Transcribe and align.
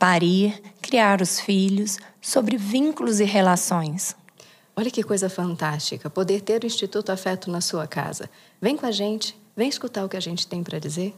parir, 0.00 0.58
criar 0.80 1.20
os 1.20 1.38
filhos, 1.38 1.98
sobre 2.22 2.56
vínculos 2.56 3.20
e 3.20 3.24
relações. 3.24 4.16
Olha 4.74 4.90
que 4.90 5.02
coisa 5.02 5.28
fantástica 5.28 6.08
poder 6.08 6.40
ter 6.40 6.64
o 6.64 6.66
Instituto 6.66 7.12
Afeto 7.12 7.50
na 7.50 7.60
sua 7.60 7.86
casa. 7.86 8.30
Vem 8.62 8.78
com 8.78 8.86
a 8.86 8.90
gente, 8.90 9.38
vem 9.54 9.68
escutar 9.68 10.02
o 10.02 10.08
que 10.08 10.16
a 10.16 10.20
gente 10.20 10.46
tem 10.46 10.64
para 10.64 10.78
dizer. 10.78 11.14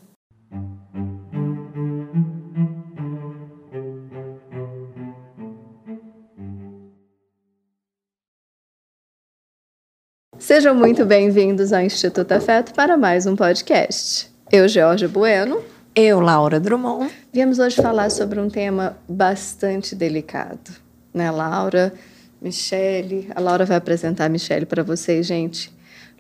Sejam 10.41 10.75
muito 10.75 11.07
bem-vindos 11.07 11.73
ao 11.73 11.83
Instituto 11.83 12.33
Afeto 12.33 12.75
para 12.75 12.97
mais 12.97 13.27
um 13.27 13.37
podcast. 13.37 14.29
Eu, 14.51 14.67
Jorge 14.69 15.07
Bueno. 15.07 15.72
Eu, 15.95 16.21
Laura 16.21 16.59
Drummond. 16.59 17.13
Viemos 17.31 17.59
hoje 17.59 17.77
falar 17.77 18.11
sobre 18.11 18.41
um 18.41 18.49
tema 18.49 18.97
bastante 19.07 19.95
delicado, 19.95 20.71
né, 21.13 21.31
Laura? 21.31 21.93
Michele, 22.41 23.29
a 23.35 23.39
Laura 23.39 23.67
vai 23.67 23.77
apresentar 23.77 24.25
a 24.25 24.29
Michele 24.31 24.65
para 24.65 24.83
vocês, 24.83 25.27
gente. 25.27 25.71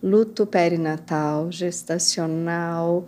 Luto 0.02 0.44
perinatal, 0.44 1.50
gestacional. 1.50 3.06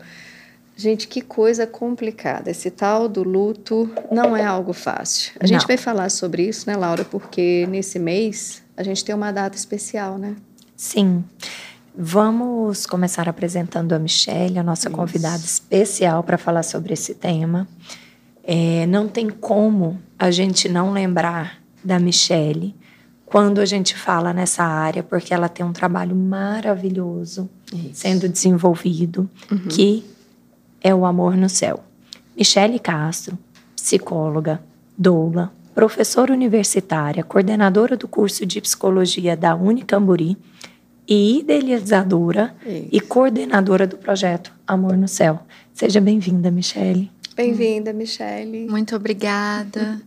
Gente, 0.75 1.07
que 1.07 1.21
coisa 1.21 1.67
complicada. 1.67 2.51
Esse 2.51 2.71
tal 2.71 3.11
do 3.11 3.23
luto 3.23 3.91
não 4.11 4.35
é 4.35 4.43
algo 4.43 4.73
fácil. 4.73 5.33
A 5.41 5.47
gente 5.47 5.67
vai 5.67 5.77
falar 5.77 6.11
sobre 6.11 6.49
isso, 6.49 6.67
né, 6.67 6.75
Laura? 6.77 7.05
Porque 7.05 7.67
nesse 7.69 7.99
mês 7.99 8.63
a 8.75 8.83
gente 8.83 9.05
tem 9.05 9.15
uma 9.15 9.31
data 9.31 9.55
especial, 9.55 10.17
né? 10.17 10.35
Sim. 10.75 11.23
Vamos 11.97 12.87
começar 12.87 13.29
apresentando 13.29 13.93
a 13.93 13.99
Michelle, 13.99 14.59
a 14.59 14.63
nossa 14.63 14.89
Isso. 14.89 14.97
convidada 14.97 15.45
especial 15.45 16.25
para 16.25 16.37
falar 16.37 16.65
sobre 16.65 16.93
esse 16.93 17.15
tema. 17.15 17.69
É, 18.43 18.85
não 18.87 19.07
tem 19.07 19.31
como 19.31 19.99
a 20.19 20.31
gente 20.31 20.69
não 20.69 20.93
lembrar 20.93 21.63
da 21.85 21.99
Michelle 22.01 22.75
quando 23.25 23.61
a 23.61 23.65
gente 23.65 23.97
fala 23.97 24.33
nessa 24.33 24.65
área, 24.65 25.03
porque 25.03 25.33
ela 25.33 25.49
tem 25.49 25.65
um 25.65 25.73
trabalho 25.73 26.17
maravilhoso 26.17 27.49
Isso. 27.73 27.91
sendo 27.95 28.29
desenvolvido, 28.29 29.31
uhum. 29.51 29.69
que 29.69 30.05
é 30.81 30.95
o 30.95 31.07
amor 31.07 31.37
no 31.37 31.49
céu. 31.49 31.83
Michele 32.37 32.79
Castro, 32.79 33.39
psicóloga, 33.77 34.61
doula, 34.99 35.53
professora 35.75 36.33
universitária, 36.33 37.23
coordenadora 37.23 37.97
do 37.97 38.09
curso 38.09 38.45
de 38.45 38.61
psicologia 38.61 39.37
da 39.37 39.55
Unicamburi, 39.55 40.37
e 41.07 41.39
idealizadora 41.41 42.55
Isso. 42.67 42.89
e 42.93 43.01
coordenadora 43.01 43.87
do 43.87 43.97
projeto 43.97 44.53
Amor 44.67 44.97
no 44.97 45.09
Céu. 45.09 45.41
Seja 45.73 46.01
bem-vinda, 46.01 46.51
Michele. 46.51 47.11
Bem-vinda, 47.37 47.93
Michele. 47.93 48.67
Muito 48.69 48.95
obrigada. 48.95 50.01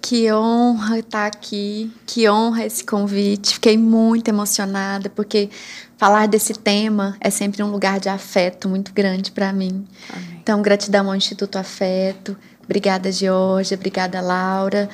Que 0.00 0.32
honra 0.32 1.00
estar 1.00 1.26
aqui, 1.26 1.92
que 2.06 2.28
honra 2.28 2.64
esse 2.64 2.82
convite. 2.84 3.54
Fiquei 3.54 3.76
muito 3.76 4.28
emocionada, 4.28 5.10
porque 5.10 5.50
falar 5.98 6.26
desse 6.26 6.54
tema 6.54 7.16
é 7.20 7.28
sempre 7.28 7.62
um 7.62 7.70
lugar 7.70 8.00
de 8.00 8.08
afeto 8.08 8.68
muito 8.68 8.94
grande 8.94 9.30
para 9.30 9.52
mim. 9.52 9.84
Amém. 10.08 10.38
Então, 10.40 10.62
gratidão 10.62 11.08
ao 11.08 11.16
Instituto 11.16 11.56
Afeto. 11.58 12.34
Obrigada, 12.64 13.12
Georgia. 13.12 13.76
Obrigada, 13.76 14.20
Laura. 14.22 14.88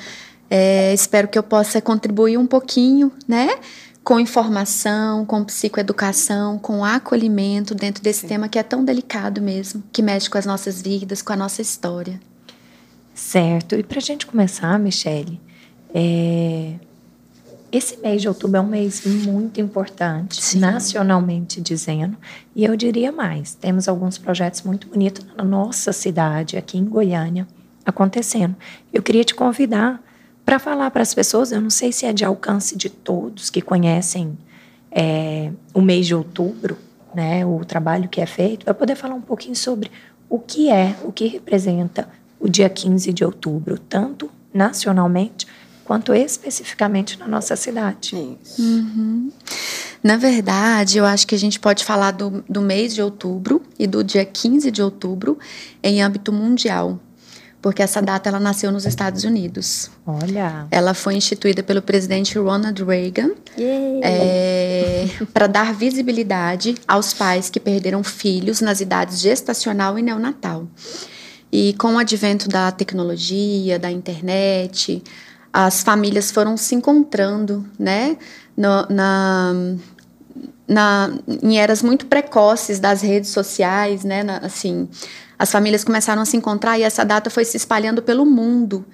É, 0.49 0.93
espero 0.93 1.27
que 1.27 1.37
eu 1.37 1.43
possa 1.43 1.81
contribuir 1.81 2.37
um 2.37 2.47
pouquinho, 2.47 3.11
né? 3.27 3.49
Com 4.07 4.21
informação, 4.21 5.25
com 5.25 5.43
psicoeducação, 5.43 6.57
com 6.57 6.85
acolhimento 6.85 7.75
dentro 7.75 8.01
desse 8.01 8.21
Sim. 8.21 8.27
tema 8.27 8.47
que 8.47 8.57
é 8.57 8.63
tão 8.63 8.85
delicado 8.85 9.41
mesmo, 9.41 9.83
que 9.91 10.01
mexe 10.01 10.29
com 10.29 10.37
as 10.37 10.45
nossas 10.45 10.81
vidas, 10.81 11.21
com 11.21 11.33
a 11.33 11.35
nossa 11.35 11.61
história. 11.61 12.17
Certo. 13.13 13.75
E 13.75 13.83
para 13.83 13.97
a 13.97 14.01
gente 14.01 14.25
começar, 14.25 14.79
Michele, 14.79 15.41
é... 15.93 16.75
esse 17.69 17.97
mês 17.97 18.21
de 18.21 18.29
outubro 18.29 18.55
é 18.55 18.61
um 18.61 18.67
mês 18.67 19.05
muito 19.05 19.59
importante, 19.59 20.41
Sim. 20.41 20.59
nacionalmente 20.59 21.59
dizendo, 21.59 22.15
e 22.55 22.63
eu 22.63 22.77
diria 22.77 23.11
mais: 23.11 23.55
temos 23.55 23.89
alguns 23.89 24.17
projetos 24.17 24.61
muito 24.61 24.87
bonitos 24.87 25.25
na 25.35 25.43
nossa 25.43 25.91
cidade, 25.91 26.55
aqui 26.55 26.77
em 26.77 26.85
Goiânia, 26.85 27.45
acontecendo. 27.85 28.55
Eu 28.93 29.03
queria 29.03 29.25
te 29.25 29.35
convidar 29.35 30.01
para 30.47 30.59
falar 30.59 30.89
para 30.91 31.01
as 31.01 31.13
pessoas, 31.13 31.51
eu 31.51 31.59
não 31.59 31.69
sei 31.69 31.91
se 31.91 32.05
é 32.05 32.13
de 32.13 32.23
alcance 32.23 32.77
de 32.77 32.89
todos 32.89 33.49
que 33.49 33.61
conhecem 33.61 34.37
é, 34.89 35.51
o 35.73 35.81
mês 35.81 36.07
de 36.07 36.15
outubro, 36.15 36.77
né, 37.13 37.45
o 37.45 37.65
trabalho 37.65 38.07
que 38.07 38.21
é 38.21 38.25
feito, 38.25 38.63
para 38.63 38.73
poder 38.73 38.95
falar 38.95 39.13
um 39.13 39.21
pouquinho 39.21 39.57
sobre 39.57 39.91
o 40.29 40.39
que 40.39 40.69
é, 40.69 40.95
o 41.03 41.11
que 41.11 41.27
representa 41.27 42.07
o 42.39 42.47
dia 42.47 42.69
15 42.69 43.11
de 43.11 43.25
outubro, 43.25 43.77
tanto 43.77 44.31
nacionalmente 44.53 45.45
quanto 45.83 46.13
especificamente 46.13 47.19
na 47.19 47.27
nossa 47.27 47.57
cidade. 47.57 48.15
Isso. 48.41 48.61
Uhum. 48.61 49.29
Na 50.01 50.15
verdade, 50.15 50.97
eu 50.97 51.03
acho 51.03 51.27
que 51.27 51.35
a 51.35 51.39
gente 51.39 51.59
pode 51.59 51.83
falar 51.83 52.11
do, 52.11 52.41
do 52.47 52.61
mês 52.61 52.95
de 52.95 53.01
outubro 53.01 53.61
e 53.77 53.85
do 53.85 54.01
dia 54.01 54.23
15 54.23 54.71
de 54.71 54.81
outubro 54.81 55.37
em 55.83 56.01
âmbito 56.01 56.31
mundial 56.31 57.01
porque 57.67 57.83
essa 57.83 58.01
data 58.01 58.29
ela 58.29 58.39
nasceu 58.39 58.71
nos 58.71 58.85
Estados 58.85 59.25
Unidos. 59.25 59.91
Olha. 60.05 60.67
Ela 60.71 60.93
foi 60.93 61.15
instituída 61.15 61.61
pelo 61.61 61.81
presidente 61.81 62.39
Ronald 62.39 62.81
Reagan 62.81 63.31
é, 64.01 65.05
para 65.33 65.47
dar 65.47 65.73
visibilidade 65.73 66.75
aos 66.87 67.13
pais 67.13 67.49
que 67.49 67.59
perderam 67.59 68.05
filhos 68.05 68.61
nas 68.61 68.79
idades 68.79 69.19
gestacional 69.19 69.99
e 69.99 70.01
neonatal. 70.01 70.65
E 71.51 71.73
com 71.73 71.95
o 71.95 71.97
advento 71.97 72.47
da 72.47 72.71
tecnologia, 72.71 73.77
da 73.77 73.91
internet, 73.91 75.03
as 75.51 75.83
famílias 75.83 76.31
foram 76.31 76.55
se 76.55 76.73
encontrando, 76.73 77.65
né, 77.77 78.15
no, 78.55 78.87
na, 78.89 79.53
na, 80.67 81.11
em 81.41 81.57
eras 81.57 81.81
muito 81.81 82.07
precoces 82.07 82.79
das 82.79 83.01
redes 83.01 83.29
sociais, 83.29 84.03
né, 84.03 84.23
na, 84.23 84.37
assim, 84.39 84.87
as 85.39 85.51
famílias 85.51 85.83
começaram 85.83 86.21
a 86.21 86.25
se 86.25 86.35
encontrar 86.35 86.77
e 86.77 86.83
essa 86.83 87.05
data 87.05 87.29
foi 87.29 87.45
se 87.45 87.57
espalhando 87.57 88.01
pelo 88.01 88.25
mundo. 88.25 88.85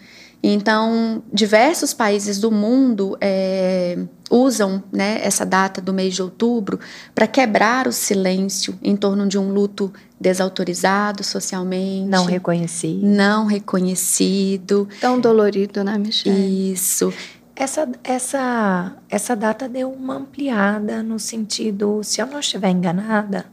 Então, 0.46 1.24
diversos 1.32 1.94
países 1.94 2.38
do 2.38 2.52
mundo 2.52 3.18
é, 3.22 3.98
usam 4.30 4.84
né, 4.92 5.22
essa 5.24 5.46
data 5.46 5.80
do 5.80 5.94
mês 5.94 6.16
de 6.16 6.22
outubro 6.22 6.82
para 7.16 7.26
quebrar 7.26 7.88
o 7.88 7.94
silêncio 7.94 8.78
em 8.84 8.94
torno 8.98 9.26
de 9.26 9.38
um 9.38 9.54
luto 9.54 9.94
desautorizado 10.20 11.24
socialmente. 11.24 12.10
Não 12.10 12.26
reconhecido. 12.26 13.06
Não 13.06 13.46
reconhecido. 13.46 14.90
Tão 15.00 15.18
dolorido, 15.18 15.82
né, 15.82 15.98
Michelle? 15.98 16.74
Isso. 16.74 17.14
Essa, 17.56 17.88
essa, 18.04 18.96
essa 19.10 19.36
data 19.36 19.70
deu 19.70 19.92
uma 19.92 20.16
ampliada 20.16 21.04
no 21.04 21.20
sentido, 21.20 22.04
se 22.04 22.20
eu 22.20 22.26
não 22.26 22.40
estiver 22.40 22.70
enganada, 22.70 23.46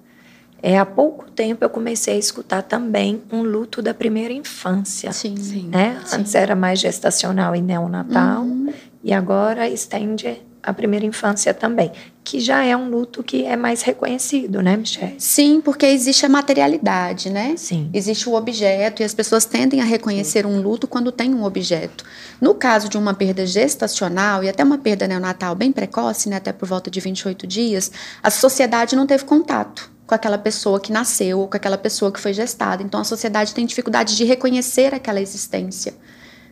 é, 0.62 0.78
há 0.78 0.86
pouco 0.86 1.30
tempo 1.30 1.64
eu 1.64 1.70
comecei 1.70 2.14
a 2.14 2.18
escutar 2.18 2.62
também 2.62 3.22
um 3.30 3.42
luto 3.42 3.82
da 3.82 3.94
primeira 3.94 4.32
infância. 4.32 5.12
Sim, 5.12 5.36
sim. 5.36 5.68
Né? 5.68 6.00
Sim. 6.04 6.16
Antes 6.16 6.34
era 6.34 6.54
mais 6.54 6.80
gestacional 6.80 7.54
e 7.54 7.60
neonatal, 7.60 8.42
uhum. 8.42 8.72
e 9.02 9.12
agora 9.12 9.68
estende 9.68 10.42
a 10.62 10.72
primeira 10.72 11.06
infância 11.06 11.54
também, 11.54 11.90
que 12.22 12.38
já 12.38 12.64
é 12.64 12.76
um 12.76 12.88
luto 12.88 13.22
que 13.22 13.44
é 13.44 13.56
mais 13.56 13.82
reconhecido, 13.82 14.62
né, 14.62 14.76
Michelle? 14.76 15.16
Sim, 15.18 15.60
porque 15.60 15.86
existe 15.86 16.26
a 16.26 16.28
materialidade, 16.28 17.30
né? 17.30 17.54
Sim. 17.56 17.90
Existe 17.92 18.28
o 18.28 18.34
objeto 18.34 19.02
e 19.02 19.04
as 19.04 19.14
pessoas 19.14 19.44
tendem 19.44 19.80
a 19.80 19.84
reconhecer 19.84 20.46
um 20.46 20.60
luto 20.60 20.86
quando 20.86 21.10
tem 21.10 21.34
um 21.34 21.44
objeto. 21.44 22.04
No 22.40 22.54
caso 22.54 22.88
de 22.88 22.98
uma 22.98 23.14
perda 23.14 23.46
gestacional 23.46 24.44
e 24.44 24.48
até 24.48 24.62
uma 24.62 24.78
perda 24.78 25.08
neonatal 25.08 25.54
bem 25.54 25.72
precoce, 25.72 26.28
né, 26.28 26.36
até 26.36 26.52
por 26.52 26.68
volta 26.68 26.90
de 26.90 27.00
28 27.00 27.46
dias, 27.46 27.90
a 28.22 28.30
sociedade 28.30 28.94
não 28.94 29.06
teve 29.06 29.24
contato 29.24 29.90
com 30.06 30.14
aquela 30.14 30.38
pessoa 30.38 30.80
que 30.80 30.90
nasceu 30.90 31.38
ou 31.38 31.46
com 31.46 31.56
aquela 31.56 31.78
pessoa 31.78 32.10
que 32.10 32.18
foi 32.18 32.32
gestada. 32.32 32.82
Então 32.82 33.00
a 33.00 33.04
sociedade 33.04 33.54
tem 33.54 33.64
dificuldade 33.64 34.16
de 34.16 34.24
reconhecer 34.24 34.92
aquela 34.92 35.20
existência. 35.20 35.94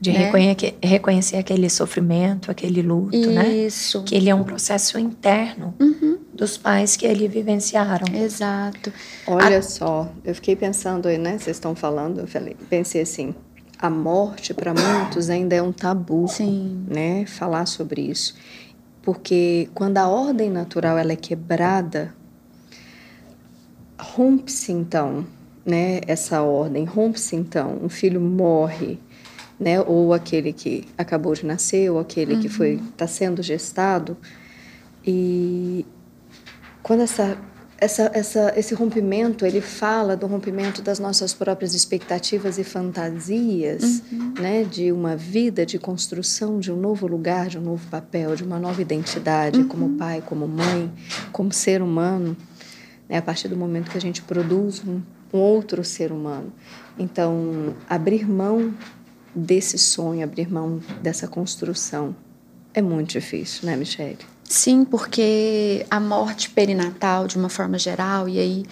De 0.00 0.12
né? 0.12 0.26
reconhecer, 0.26 0.78
reconhecer 0.82 1.36
aquele 1.36 1.68
sofrimento, 1.68 2.50
aquele 2.50 2.82
luto, 2.82 3.16
Isso. 3.16 3.30
né? 3.30 3.48
Isso. 3.48 4.02
Que 4.04 4.14
ele 4.14 4.30
é 4.30 4.34
um 4.34 4.44
processo 4.44 4.98
interno 4.98 5.74
uhum. 5.80 6.18
dos 6.32 6.56
pais 6.56 6.96
que 6.96 7.04
ele 7.04 7.26
vivenciaram. 7.26 8.06
Exato. 8.14 8.92
Olha 9.26 9.58
a... 9.58 9.62
só, 9.62 10.10
eu 10.24 10.34
fiquei 10.34 10.54
pensando 10.54 11.08
aí, 11.08 11.18
né? 11.18 11.38
Vocês 11.38 11.56
estão 11.56 11.74
falando, 11.74 12.20
eu 12.20 12.26
falei, 12.28 12.56
pensei 12.70 13.02
assim, 13.02 13.34
a 13.78 13.88
morte 13.88 14.52
para 14.52 14.74
muitos 14.74 15.30
ainda 15.30 15.54
é 15.54 15.62
um 15.62 15.72
tabu, 15.72 16.26
Sim. 16.28 16.84
né? 16.88 17.24
Falar 17.26 17.66
sobre 17.66 18.02
isso, 18.02 18.34
porque 19.02 19.68
quando 19.74 19.98
a 19.98 20.08
ordem 20.08 20.50
natural 20.50 20.98
ela 20.98 21.12
é 21.12 21.16
quebrada, 21.16 22.14
rompe-se 23.98 24.72
então, 24.72 25.26
né? 25.64 26.00
Essa 26.06 26.42
ordem 26.42 26.84
rompe-se 26.84 27.36
então, 27.36 27.78
um 27.82 27.88
filho 27.88 28.20
morre, 28.20 28.98
né? 29.58 29.80
Ou 29.80 30.12
aquele 30.12 30.52
que 30.52 30.86
acabou 30.96 31.34
de 31.34 31.44
nascer, 31.44 31.90
ou 31.90 31.98
aquele 31.98 32.34
uhum. 32.34 32.40
que 32.40 32.48
foi 32.48 32.80
está 32.90 33.06
sendo 33.06 33.42
gestado, 33.42 34.16
e 35.06 35.86
quando 36.82 37.02
essa 37.02 37.38
essa, 37.80 38.10
essa, 38.12 38.52
esse 38.56 38.74
rompimento, 38.74 39.46
ele 39.46 39.60
fala 39.60 40.16
do 40.16 40.26
rompimento 40.26 40.82
das 40.82 40.98
nossas 40.98 41.32
próprias 41.32 41.74
expectativas 41.74 42.58
e 42.58 42.64
fantasias, 42.64 44.02
uhum. 44.10 44.34
né, 44.40 44.64
de 44.64 44.90
uma 44.90 45.14
vida 45.14 45.64
de 45.64 45.78
construção 45.78 46.58
de 46.58 46.72
um 46.72 46.76
novo 46.76 47.06
lugar, 47.06 47.46
de 47.46 47.56
um 47.56 47.60
novo 47.60 47.86
papel, 47.88 48.34
de 48.34 48.42
uma 48.42 48.58
nova 48.58 48.82
identidade, 48.82 49.60
uhum. 49.60 49.68
como 49.68 49.96
pai, 49.96 50.20
como 50.26 50.48
mãe, 50.48 50.92
como 51.30 51.52
ser 51.52 51.80
humano, 51.80 52.36
né, 53.08 53.18
a 53.18 53.22
partir 53.22 53.46
do 53.46 53.56
momento 53.56 53.92
que 53.92 53.96
a 53.96 54.00
gente 54.00 54.22
produz 54.22 54.82
um, 54.84 55.00
um 55.32 55.38
outro 55.38 55.84
ser 55.84 56.10
humano. 56.10 56.52
Então, 56.98 57.76
abrir 57.88 58.28
mão 58.28 58.74
desse 59.34 59.78
sonho, 59.78 60.24
abrir 60.24 60.50
mão 60.50 60.80
dessa 61.02 61.28
construção 61.28 62.14
é 62.74 62.82
muito 62.82 63.10
difícil, 63.10 63.66
né, 63.66 63.76
Michelle? 63.76 64.18
Sim, 64.44 64.84
porque 64.84 65.86
a 65.90 65.98
morte 65.98 66.50
perinatal, 66.50 67.26
de 67.26 67.36
uma 67.36 67.48
forma 67.48 67.78
geral, 67.78 68.28
e 68.28 68.38
aí 68.38 68.64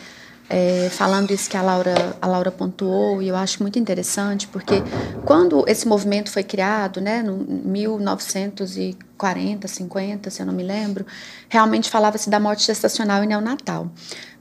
é, 0.48 0.88
falando 0.90 1.32
isso 1.32 1.50
que 1.50 1.56
a 1.56 1.62
Laura, 1.62 2.16
a 2.22 2.26
Laura 2.26 2.52
pontuou, 2.52 3.20
e 3.20 3.26
eu 3.28 3.36
acho 3.36 3.60
muito 3.62 3.78
interessante, 3.78 4.46
porque 4.46 4.82
quando 5.24 5.64
esse 5.66 5.88
movimento 5.88 6.30
foi 6.30 6.44
criado, 6.44 7.00
né, 7.00 7.22
no 7.22 7.36
1940, 7.36 9.66
50, 9.66 10.30
se 10.30 10.40
eu 10.40 10.46
não 10.46 10.54
me 10.54 10.62
lembro, 10.62 11.04
realmente 11.48 11.90
falava-se 11.90 12.30
da 12.30 12.38
morte 12.38 12.64
gestacional 12.64 13.24
e 13.24 13.26
neonatal. 13.26 13.90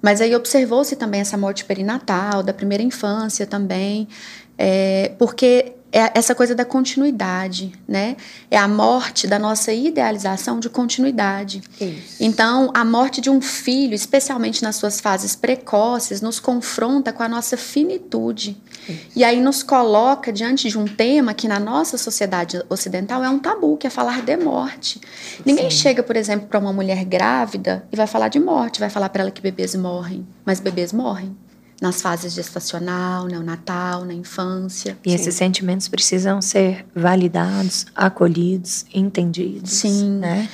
Mas 0.01 0.21
aí 0.21 0.35
observou-se 0.35 0.95
também 0.95 1.21
essa 1.21 1.37
morte 1.37 1.65
perinatal, 1.65 2.43
da 2.43 2.53
primeira 2.53 2.83
infância 2.83 3.47
também, 3.47 4.07
é, 4.57 5.11
porque 5.17 5.74
é 5.95 6.11
essa 6.13 6.35
coisa 6.35 6.53
da 6.53 6.65
continuidade, 6.65 7.71
né? 7.87 8.17
É 8.51 8.57
a 8.57 8.67
morte 8.67 9.27
da 9.27 9.39
nossa 9.39 9.71
idealização 9.71 10.59
de 10.59 10.69
continuidade. 10.69 11.63
Isso. 11.79 12.17
Então, 12.19 12.69
a 12.73 12.83
morte 12.83 13.21
de 13.21 13.29
um 13.29 13.39
filho, 13.39 13.93
especialmente 13.93 14.61
nas 14.61 14.75
suas 14.75 14.99
fases 14.99 15.37
precoces, 15.37 16.19
nos 16.19 16.37
confronta 16.37 17.13
com 17.13 17.23
a 17.23 17.29
nossa 17.29 17.55
finitude. 17.55 18.57
Isso. 18.89 18.99
E 19.15 19.23
aí 19.23 19.39
nos 19.39 19.63
coloca 19.63 20.33
diante 20.33 20.67
de 20.67 20.77
um 20.77 20.83
tema 20.83 21.33
que 21.33 21.47
na 21.47 21.61
nossa 21.61 21.97
sociedade 21.97 22.61
ocidental 22.67 23.23
é 23.23 23.29
um 23.29 23.39
tabu, 23.39 23.77
que 23.77 23.87
é 23.87 23.89
falar 23.89 24.21
de 24.21 24.35
morte. 24.35 24.99
Sim. 24.99 25.43
Ninguém 25.45 25.71
chega, 25.71 26.03
por 26.03 26.17
exemplo, 26.17 26.47
para 26.49 26.59
uma 26.59 26.73
mulher 26.73 27.05
grávida 27.05 27.87
e 27.89 27.95
vai 27.95 28.05
falar 28.05 28.27
de 28.27 28.39
morte, 28.39 28.81
vai 28.81 28.89
falar 28.89 29.07
para 29.07 29.21
ela 29.21 29.31
que 29.31 29.41
bebês 29.41 29.73
morrem, 29.73 30.27
mas 30.45 30.59
bebês 30.59 30.91
morrem 30.91 31.33
nas 31.81 32.01
fases 32.01 32.33
gestacional, 32.33 33.25
neonatal, 33.25 34.05
na 34.05 34.13
infância. 34.13 34.97
E 35.03 35.09
Sim. 35.09 35.15
esses 35.15 35.35
sentimentos 35.35 35.87
precisam 35.87 36.41
ser 36.41 36.85
validados, 36.95 37.85
acolhidos, 37.95 38.85
entendidos. 38.93 39.71
Sim. 39.71 40.19
Né? 40.19 40.49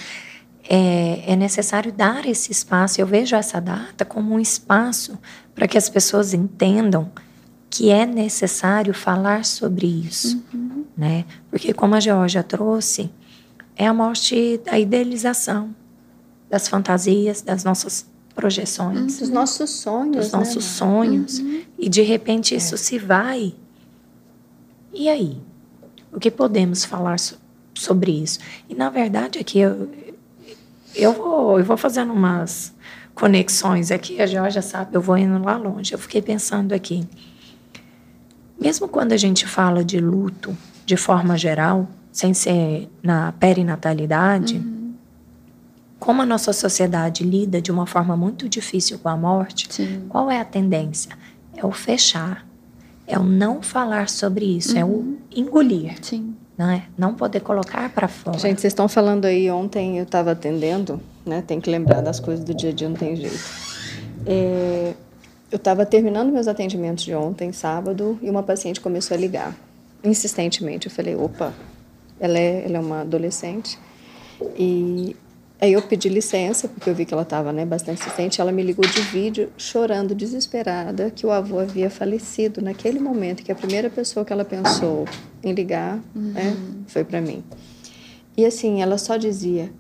É, 0.68 1.34
é 1.34 1.36
necessário 1.36 1.92
dar 1.92 2.26
esse 2.26 2.52
espaço. 2.52 3.00
Eu 3.00 3.06
vejo 3.06 3.36
essa 3.36 3.60
data 3.60 4.04
como 4.04 4.34
um 4.34 4.40
espaço 4.40 5.18
para 5.54 5.68
que 5.68 5.78
as 5.78 5.90
pessoas 5.90 6.34
entendam 6.34 7.12
que 7.70 7.90
é 7.90 8.06
necessário 8.06 8.94
falar 8.94 9.46
sobre 9.46 9.88
isso, 9.88 10.44
uhum. 10.54 10.84
né? 10.98 11.24
Porque 11.50 11.74
como 11.74 11.96
a 11.96 12.02
Georgia 12.02 12.44
trouxe, 12.44 13.10
é 13.78 13.88
a 13.88 13.94
morte 13.94 14.60
da 14.66 14.78
idealização, 14.78 15.74
das 16.50 16.68
fantasias, 16.68 17.42
das 17.42 17.64
nossas 17.64 18.06
projeções. 18.32 19.20
Dos 19.20 19.30
nossos 19.30 19.70
sonhos. 19.70 20.18
Dos 20.18 20.32
né, 20.32 20.40
nossos 20.40 20.64
sonhos. 20.64 21.40
Uhum. 21.40 21.62
E 21.78 21.90
de 21.90 22.02
repente 22.02 22.56
isso 22.56 22.76
é. 22.76 22.78
se 22.78 22.98
vai. 22.98 23.54
E 24.94 25.10
aí? 25.10 25.38
O 26.12 26.20
que 26.20 26.30
podemos 26.30 26.84
falar 26.84 27.20
so 27.20 27.40
sobre 27.74 28.12
isso? 28.12 28.40
E 28.70 28.76
na 28.76 28.90
verdade 28.90 29.40
aqui 29.40 29.60
eu, 29.60 29.90
eu, 30.94 31.14
vou, 31.14 31.58
eu 31.58 31.66
vou 31.66 31.78
fazendo 31.78 32.12
umas 32.12 32.74
conexões 33.16 33.92
aqui, 33.92 34.22
a 34.22 34.26
Georgia 34.26 34.62
sabe, 34.62 34.96
eu 34.96 35.02
vou 35.02 35.18
indo 35.18 35.42
lá 35.44 35.58
longe. 35.58 35.94
Eu 35.94 36.00
fiquei 36.00 36.22
pensando 36.22 36.74
aqui. 36.74 37.08
Mesmo 38.60 38.88
quando 38.88 39.14
a 39.14 39.18
gente 39.18 39.48
fala 39.48 39.84
de 39.84 40.00
luto 40.00 40.56
de 40.86 40.98
forma 40.98 41.38
geral, 41.38 41.88
sem 42.12 42.34
ser 42.34 42.90
na 43.02 43.32
perinatalidade, 43.32 44.58
uhum 44.58 44.81
como 46.02 46.24
a 46.24 46.26
nossa 46.26 46.52
sociedade 46.52 47.24
lida 47.24 47.62
de 47.62 47.72
uma 47.72 47.86
forma 47.86 48.18
muito 48.18 48.50
difícil 48.50 48.98
com 48.98 49.08
a 49.08 49.16
morte, 49.16 49.68
Sim. 49.70 50.08
qual 50.10 50.32
é 50.32 50.40
a 50.40 50.44
tendência? 50.44 51.12
É 51.56 51.64
o 51.64 51.72
fechar, 51.72 52.44
é 53.06 53.20
o 53.20 53.24
não 53.24 53.62
falar 53.62 54.10
sobre 54.10 54.58
isso, 54.58 54.74
uhum. 54.74 54.80
é 54.80 54.84
o 54.84 54.88
uhum. 54.88 55.18
engolir. 55.32 55.94
Sim. 56.02 56.36
Né? 56.58 56.86
Não 56.98 57.14
poder 57.14 57.42
colocar 57.42 57.88
para 57.92 58.08
fora. 58.08 58.40
Gente, 58.40 58.60
vocês 58.60 58.72
estão 58.72 58.88
falando 58.88 59.26
aí, 59.26 59.50
ontem 59.52 60.00
eu 60.00 60.04
estava 60.04 60.32
atendendo, 60.32 61.00
né? 61.24 61.44
Tem 61.46 61.62
que 61.62 61.70
lembrar 61.70 62.02
das 62.02 62.20
coisas 62.20 62.44
do 62.44 62.54
dia 62.54 62.72
a 62.72 62.74
dia, 62.74 62.90
não 62.90 62.96
tem 62.96 63.16
jeito. 63.16 63.40
É, 64.26 64.96
eu 65.52 65.58
estava 65.58 65.86
terminando 65.86 66.32
meus 66.32 66.48
atendimentos 66.48 67.04
de 67.04 67.14
ontem, 67.14 67.52
sábado, 67.52 68.18
e 68.24 68.30
uma 68.30 68.42
paciente 68.42 68.82
começou 68.82 69.16
a 69.16 69.20
ligar, 69.20 69.56
insistentemente. 70.04 70.88
Eu 70.88 70.92
falei, 70.92 71.16
opa, 71.16 71.54
ela 72.20 72.40
é, 72.40 72.66
ela 72.66 72.78
é 72.78 72.80
uma 72.80 73.02
adolescente, 73.02 73.78
e 74.58 75.16
Aí 75.62 75.74
eu 75.74 75.82
pedi 75.84 76.10
licença, 76.10 76.68
porque 76.68 76.90
eu 76.90 76.96
vi 76.96 77.06
que 77.06 77.14
ela 77.14 77.22
estava 77.22 77.54
né, 77.54 77.64
bastante 77.64 78.02
insistente. 78.02 78.42
Ela 78.42 78.52
me 78.52 78.64
ligou 78.64 78.84
de 78.84 79.00
vídeo, 79.02 79.52
chorando, 79.56 80.16
desesperada, 80.16 81.12
que 81.12 81.24
o 81.24 81.30
avô 81.30 81.60
havia 81.60 81.88
falecido 81.88 82.64
naquele 82.64 83.00
momento, 83.00 83.44
que 83.44 83.52
a 83.52 83.56
primeira 83.56 83.88
pessoa 83.88 84.26
que 84.26 84.34
ela 84.34 84.44
pensou 84.44 85.06
em 85.44 85.54
ligar 85.54 86.00
uhum. 86.16 86.32
né, 86.32 86.58
foi 86.88 87.04
para 87.04 87.22
mim. 87.22 87.44
E 88.36 88.44
assim, 88.44 88.82
ela 88.82 88.98
só 88.98 89.18
dizia: 89.18 89.72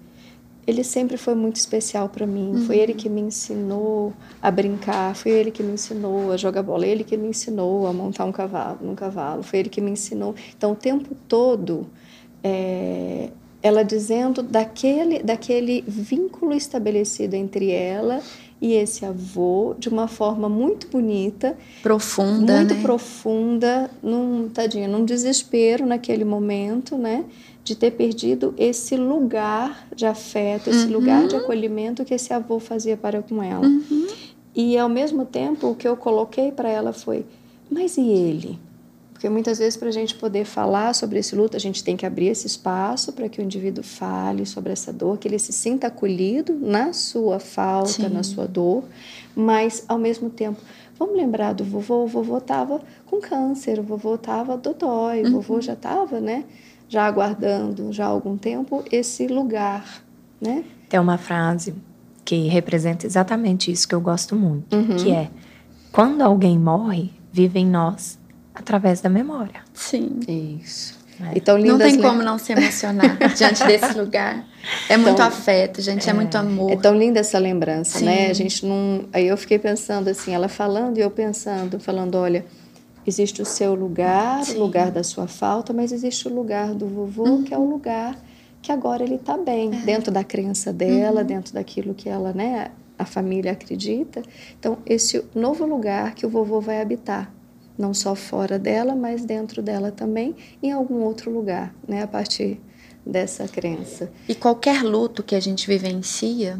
ele 0.67 0.83
sempre 0.83 1.17
foi 1.17 1.33
muito 1.33 1.55
especial 1.55 2.07
para 2.09 2.27
mim. 2.27 2.51
Uhum. 2.51 2.65
Foi 2.65 2.77
ele 2.77 2.93
que 2.93 3.09
me 3.09 3.21
ensinou 3.21 4.13
a 4.39 4.51
brincar, 4.51 5.15
foi 5.15 5.31
ele 5.31 5.49
que 5.49 5.63
me 5.63 5.73
ensinou 5.73 6.31
a 6.31 6.37
jogar 6.37 6.61
bola, 6.61 6.85
ele 6.85 7.03
que 7.03 7.17
me 7.17 7.27
ensinou 7.27 7.87
a 7.87 7.93
montar 7.93 8.25
um 8.25 8.31
cavalo, 8.31 8.77
num 8.81 8.93
cavalo, 8.93 9.41
foi 9.41 9.57
ele 9.57 9.69
que 9.69 9.81
me 9.81 9.89
ensinou. 9.89 10.35
Então, 10.55 10.73
o 10.73 10.75
tempo 10.75 11.15
todo, 11.27 11.87
é, 12.43 13.29
ela 13.61 13.83
dizendo 13.83 14.41
daquele, 14.41 15.19
daquele 15.19 15.83
vínculo 15.87 16.53
estabelecido 16.53 17.35
entre 17.35 17.69
ela 17.71 18.21
e 18.61 18.73
esse 18.73 19.03
avô 19.05 19.75
de 19.77 19.89
uma 19.89 20.07
forma 20.07 20.47
muito 20.47 20.87
bonita, 20.87 21.57
profunda, 21.81 22.57
muito 22.57 22.75
né? 22.75 22.81
profunda, 22.81 23.89
num 24.03 24.49
tadinha, 24.49 24.87
num 24.87 25.03
desespero 25.03 25.85
naquele 25.85 26.23
momento, 26.23 26.95
né, 26.95 27.25
de 27.63 27.75
ter 27.75 27.91
perdido 27.91 28.53
esse 28.57 28.95
lugar 28.95 29.87
de 29.95 30.05
afeto, 30.05 30.69
esse 30.69 30.85
uhum. 30.85 30.93
lugar 30.93 31.27
de 31.27 31.35
acolhimento 31.35 32.05
que 32.05 32.13
esse 32.13 32.33
avô 32.33 32.59
fazia 32.59 32.95
para 32.95 33.21
com 33.21 33.41
ela. 33.41 33.65
Uhum. 33.65 34.07
E 34.55 34.77
ao 34.77 34.89
mesmo 34.89 35.25
tempo 35.25 35.67
o 35.67 35.75
que 35.75 35.87
eu 35.87 35.97
coloquei 35.97 36.51
para 36.51 36.69
ela 36.69 36.93
foi: 36.93 37.25
mas 37.69 37.97
e 37.97 38.01
ele? 38.01 38.59
Porque 39.21 39.29
muitas 39.29 39.59
vezes, 39.59 39.77
para 39.77 39.89
a 39.89 39.91
gente 39.91 40.15
poder 40.15 40.45
falar 40.45 40.95
sobre 40.95 41.19
esse 41.19 41.35
luto, 41.35 41.55
a 41.55 41.59
gente 41.59 41.83
tem 41.83 41.95
que 41.95 42.07
abrir 42.07 42.29
esse 42.29 42.47
espaço 42.47 43.13
para 43.13 43.29
que 43.29 43.39
o 43.39 43.43
indivíduo 43.43 43.83
fale 43.83 44.47
sobre 44.47 44.73
essa 44.73 44.91
dor, 44.91 45.19
que 45.19 45.27
ele 45.27 45.37
se 45.37 45.53
sinta 45.53 45.85
acolhido 45.85 46.57
na 46.59 46.91
sua 46.91 47.39
falta, 47.39 47.87
Sim. 47.87 48.09
na 48.09 48.23
sua 48.23 48.47
dor, 48.47 48.83
mas 49.35 49.85
ao 49.87 49.99
mesmo 49.99 50.27
tempo. 50.27 50.59
Vamos 50.97 51.15
lembrar 51.15 51.53
do 51.53 51.63
vovô? 51.63 52.03
O 52.03 52.07
vovô 52.07 52.39
estava 52.39 52.81
com 53.05 53.21
câncer, 53.21 53.77
o 53.77 53.83
vovô 53.83 54.15
estava 54.15 54.57
dodói, 54.57 55.21
uhum. 55.21 55.27
o 55.27 55.31
vovô 55.33 55.61
já 55.61 55.73
estava, 55.73 56.19
né? 56.19 56.43
Já 56.89 57.05
aguardando 57.05 57.93
já 57.93 58.05
há 58.05 58.09
algum 58.09 58.35
tempo 58.35 58.83
esse 58.91 59.27
lugar, 59.27 60.03
né? 60.41 60.63
Tem 60.89 60.99
uma 60.99 61.19
frase 61.19 61.75
que 62.25 62.47
representa 62.47 63.05
exatamente 63.05 63.71
isso 63.71 63.87
que 63.87 63.93
eu 63.93 64.01
gosto 64.01 64.35
muito, 64.35 64.75
uhum. 64.75 64.95
que 64.95 65.11
é 65.11 65.29
quando 65.91 66.23
alguém 66.23 66.57
morre, 66.57 67.11
vive 67.31 67.59
em 67.59 67.67
nós 67.67 68.19
através 68.53 69.01
da 69.01 69.09
memória. 69.09 69.61
Sim. 69.73 70.19
Isso. 70.27 70.99
É. 71.19 71.33
Então, 71.35 71.57
não 71.57 71.77
tem 71.77 72.01
como 72.01 72.23
não 72.23 72.37
se 72.37 72.51
emocionar 72.51 73.17
diante 73.35 73.63
desse 73.65 73.97
lugar. 73.97 74.45
É 74.89 74.97
muito 74.97 75.13
então, 75.13 75.27
afeto, 75.27 75.81
gente, 75.81 76.07
é, 76.07 76.11
é, 76.11 76.13
muito 76.13 76.35
amor. 76.35 76.71
É 76.71 76.75
tão 76.75 76.95
linda 76.95 77.19
essa 77.19 77.37
lembrança, 77.37 77.99
Sim. 77.99 78.05
né? 78.05 78.29
A 78.29 78.33
gente 78.33 78.65
não. 78.65 79.05
Aí 79.13 79.27
eu 79.27 79.37
fiquei 79.37 79.59
pensando 79.59 80.09
assim, 80.09 80.33
ela 80.33 80.47
falando 80.47 80.97
e 80.97 81.01
eu 81.01 81.11
pensando, 81.11 81.79
falando, 81.79 82.15
olha, 82.15 82.45
existe 83.05 83.41
o 83.41 83.45
seu 83.45 83.75
lugar, 83.75 84.43
Sim. 84.43 84.57
o 84.57 84.59
lugar 84.59 84.91
da 84.91 85.03
sua 85.03 85.27
falta, 85.27 85.73
mas 85.73 85.91
existe 85.91 86.27
o 86.27 86.33
lugar 86.33 86.73
do 86.73 86.87
vovô, 86.87 87.23
uhum. 87.23 87.43
que 87.43 87.53
é 87.53 87.57
o 87.57 87.69
lugar 87.69 88.17
que 88.61 88.71
agora 88.71 89.03
ele 89.03 89.15
está 89.15 89.37
bem, 89.37 89.73
é. 89.73 89.77
dentro 89.77 90.11
da 90.11 90.23
crença 90.23 90.71
dela, 90.71 91.21
uhum. 91.21 91.27
dentro 91.27 91.53
daquilo 91.53 91.95
que 91.95 92.07
ela, 92.07 92.31
né, 92.31 92.69
a 92.97 93.05
família 93.05 93.51
acredita. 93.53 94.21
Então, 94.59 94.77
esse 94.85 95.23
novo 95.33 95.65
lugar 95.65 96.13
que 96.13 96.25
o 96.25 96.29
vovô 96.29 96.61
vai 96.61 96.79
habitar 96.79 97.31
não 97.77 97.93
só 97.93 98.15
fora 98.15 98.59
dela, 98.59 98.95
mas 98.95 99.25
dentro 99.25 99.61
dela 99.61 99.91
também, 99.91 100.35
em 100.61 100.71
algum 100.71 101.01
outro 101.01 101.31
lugar, 101.31 101.73
né, 101.87 102.03
a 102.03 102.07
partir 102.07 102.59
dessa 103.05 103.47
crença. 103.47 104.11
E 104.27 104.35
qualquer 104.35 104.83
luto 104.83 105.23
que 105.23 105.35
a 105.35 105.39
gente 105.39 105.67
vivencia, 105.67 106.59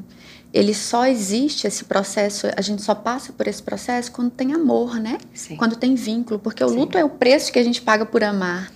ele 0.54 0.74
só 0.74 1.06
existe 1.06 1.68
esse 1.68 1.86
processo, 1.86 2.48
a 2.56 2.62
gente 2.62 2.82
só 2.82 2.96
passa 2.96 3.32
por 3.32 3.48
esse 3.48 3.62
processo 3.62 4.12
quando 4.12 4.32
tem 4.32 4.54
amor, 4.54 5.00
né? 5.00 5.18
Sim. 5.34 5.56
Quando 5.56 5.76
tem 5.76 5.96
vínculo, 5.96 6.40
porque 6.40 6.64
o 6.64 6.70
Sim. 6.70 6.76
luto 6.76 6.98
é 6.98 7.06
o 7.06 7.10
preço 7.10 7.52
que 7.52 7.60
a 7.60 7.64
gente 7.64 7.82
paga 7.82 8.06
por 8.06 8.24
amar. 8.24 8.72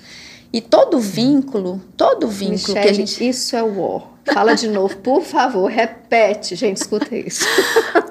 E 0.54 0.62
todo 0.62 1.00
vínculo, 1.00 1.82
todo 1.98 2.28
vínculo 2.28 2.58
Michele, 2.58 2.82
que 2.82 2.88
a 2.88 2.94
gente. 2.94 3.28
Isso 3.28 3.56
é 3.56 3.64
o 3.64 3.78
war. 3.78 4.15
Fala 4.34 4.56
de 4.56 4.68
novo, 4.68 4.98
por 4.98 5.22
favor, 5.22 5.70
repete, 5.70 6.56
gente, 6.56 6.78
escuta 6.78 7.16
isso. 7.16 7.46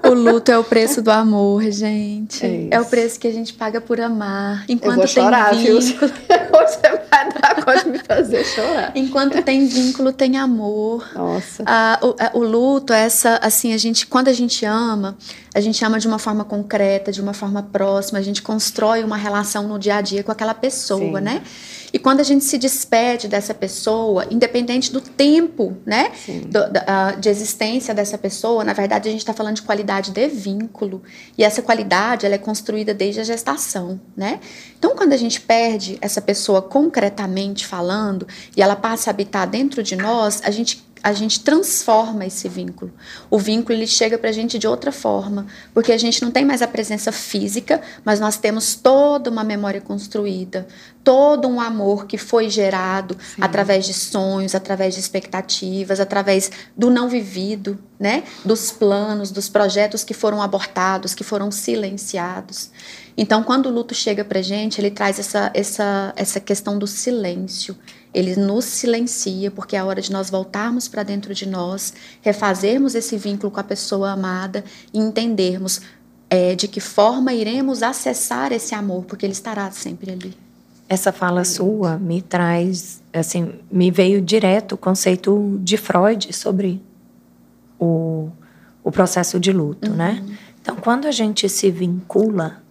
o 0.05 0.11
luto 0.11 0.51
é 0.51 0.57
o 0.57 0.63
preço 0.63 1.03
do 1.03 1.11
amor, 1.11 1.63
gente. 1.71 2.45
É, 2.45 2.69
é, 2.77 2.81
o 2.81 2.85
preço 2.85 3.19
que 3.19 3.27
a 3.27 3.33
gente 3.33 3.53
paga 3.53 3.81
por 3.81 4.01
amar. 4.01 4.65
Enquanto 4.69 4.93
Eu 4.93 4.99
vou 4.99 5.07
chorar, 5.07 5.51
tem 5.51 5.81
vínculo. 5.81 6.13
Viu? 6.13 6.37
Você 6.55 6.81
vai 7.11 7.29
dar 7.33 7.55
pode 7.65 7.89
me 7.89 7.99
fazer 7.99 8.45
chorar. 8.45 8.93
Enquanto 8.95 9.43
tem 9.43 9.67
vínculo, 9.67 10.13
tem 10.13 10.37
amor. 10.37 11.09
Nossa. 11.15 11.65
Ah, 11.67 11.99
o, 12.03 12.39
o 12.39 12.45
luto, 12.45 12.93
essa, 12.93 13.39
assim, 13.43 13.73
a 13.73 13.79
gente, 13.79 14.07
quando 14.07 14.29
a 14.29 14.33
gente 14.33 14.65
ama, 14.65 15.17
a 15.55 15.61
gente 15.61 15.85
ama 15.85 15.99
de 15.99 16.07
uma 16.07 16.19
forma 16.19 16.45
concreta, 16.45 17.11
de 17.11 17.21
uma 17.21 17.33
forma 17.33 17.63
próxima, 17.63 18.19
a 18.19 18.23
gente 18.23 18.43
constrói 18.43 19.03
uma 19.03 19.17
relação 19.17 19.67
no 19.67 19.79
dia 19.79 19.97
a 19.97 20.01
dia 20.01 20.23
com 20.23 20.31
aquela 20.31 20.55
pessoa, 20.55 21.19
Sim. 21.19 21.25
né? 21.25 21.43
E 21.95 21.99
quando 22.01 22.19
a 22.19 22.25
gente 22.25 22.43
se 22.43 22.59
despede 22.59 23.29
dessa 23.29 23.55
pessoa, 23.55 24.27
independente 24.29 24.93
do 24.93 25.01
tempo, 25.01 25.77
né, 25.87 26.11
do, 26.47 26.69
da, 26.69 27.13
de 27.13 27.29
existência 27.29 27.95
dessa 27.95 28.19
pessoa, 28.19 28.65
na 28.65 28.73
verdade 28.73 29.09
a 29.09 29.13
gente 29.13 29.21
está 29.21 29.33
falando 29.33 29.55
de 29.55 29.63
qualidade 29.63 30.11
de 30.11 30.27
vínculo. 30.27 31.05
E 31.39 31.45
essa 31.45 31.63
qualidade 31.63 32.27
ela 32.27 32.35
é 32.35 32.39
construída 32.39 32.93
desde 32.93 33.21
a 33.21 33.23
gestação, 33.23 34.01
né? 34.17 34.41
Então, 34.77 34.97
quando 34.97 35.13
a 35.13 35.17
gente 35.17 35.41
perde 35.41 35.97
essa 36.01 36.21
pessoa 36.21 36.61
concretamente 36.61 37.65
falando 37.65 38.27
e 38.57 38.61
ela 38.61 38.75
passa 38.75 39.11
a 39.11 39.13
habitar 39.13 39.49
dentro 39.49 39.81
de 39.81 39.95
nós, 39.95 40.43
a 40.45 40.51
gente 40.51 40.85
a 41.05 41.13
gente 41.13 41.41
transforma 41.41 42.25
esse 42.25 42.49
vínculo. 42.49 42.91
O 43.29 43.39
vínculo 43.39 43.77
ele 43.77 43.87
chega 43.87 44.17
para 44.17 44.31
a 44.31 44.33
gente 44.33 44.59
de 44.59 44.67
outra 44.67 44.91
forma, 44.91 45.47
porque 45.75 45.93
a 45.93 45.99
gente 45.99 46.23
não 46.23 46.31
tem 46.31 46.47
mais 46.47 46.63
a 46.63 46.67
presença 46.67 47.13
física, 47.13 47.83
mas 48.03 48.19
nós 48.19 48.39
temos 48.39 48.75
toda 48.75 49.29
uma 49.29 49.45
memória 49.45 49.83
construída, 49.83 50.67
todo 51.05 51.47
um 51.47 51.61
amor 51.61 52.07
que 52.07 52.17
foi 52.17 52.49
gerado 52.49 53.19
Sim. 53.21 53.43
através 53.43 53.85
de 53.85 53.93
sonhos, 53.93 54.55
através 54.55 54.95
de 54.95 55.01
expectativas, 55.01 56.01
através 56.01 56.51
do 56.75 56.89
não 56.89 57.07
vivido, 57.07 57.79
né? 58.01 58.23
Dos 58.43 58.73
planos, 58.73 59.31
dos 59.31 59.47
projetos 59.47 60.03
que 60.03 60.15
foram 60.15 60.41
abortados, 60.41 61.15
que 61.15 61.23
foram 61.23 61.51
silenciados. 61.51 62.71
Então, 63.15 63.43
quando 63.43 63.67
o 63.67 63.71
luto 63.71 63.95
chega 63.95 64.25
para 64.25 64.41
gente, 64.41 64.81
ele 64.81 64.91
traz 64.91 65.19
essa, 65.19 65.51
essa, 65.53 66.15
essa 66.17 66.41
questão 66.41 66.79
do 66.79 66.87
silêncio. 66.87 67.77
Ele 68.15 68.37
nos 68.37 68.65
silencia, 68.65 69.51
porque 69.51 69.75
é 69.75 69.81
a 69.81 69.85
hora 69.85 70.01
de 70.01 70.13
nós 70.13 70.31
voltarmos 70.31 70.87
para 70.87 71.03
dentro 71.03 71.35
de 71.35 71.47
nós, 71.47 71.93
refazermos 72.23 72.95
esse 72.95 73.17
vínculo 73.17 73.51
com 73.51 73.61
a 73.61 73.65
pessoa 73.65 74.13
amada 74.13 74.65
e 74.93 74.99
entendermos 74.99 75.81
é, 76.31 76.55
de 76.55 76.69
que 76.69 76.81
forma 76.81 77.33
iremos 77.33 77.83
acessar 77.83 78.53
esse 78.53 78.75
amor, 78.75 79.05
porque 79.05 79.27
ele 79.27 79.33
estará 79.33 79.71
sempre 79.71 80.13
ali. 80.13 80.35
Essa 80.89 81.13
fala 81.13 81.45
sua 81.45 81.99
me 81.99 82.23
traz, 82.23 83.03
assim, 83.13 83.55
me 83.71 83.91
veio 83.91 84.21
direto 84.21 84.73
o 84.73 84.79
conceito 84.79 85.59
de 85.63 85.77
Freud 85.77 86.33
sobre 86.33 86.81
o, 87.79 88.31
o 88.83 88.93
processo 88.93 89.41
de 89.41 89.53
luto, 89.53 89.91
né? 89.91 90.21
uhum. 90.21 90.29
né? 90.29 90.39
Então, 90.61 90.77
quando 90.77 91.07
a 91.07 91.11
gente 91.11 91.47
se 91.49 91.71
vincula 91.71 92.63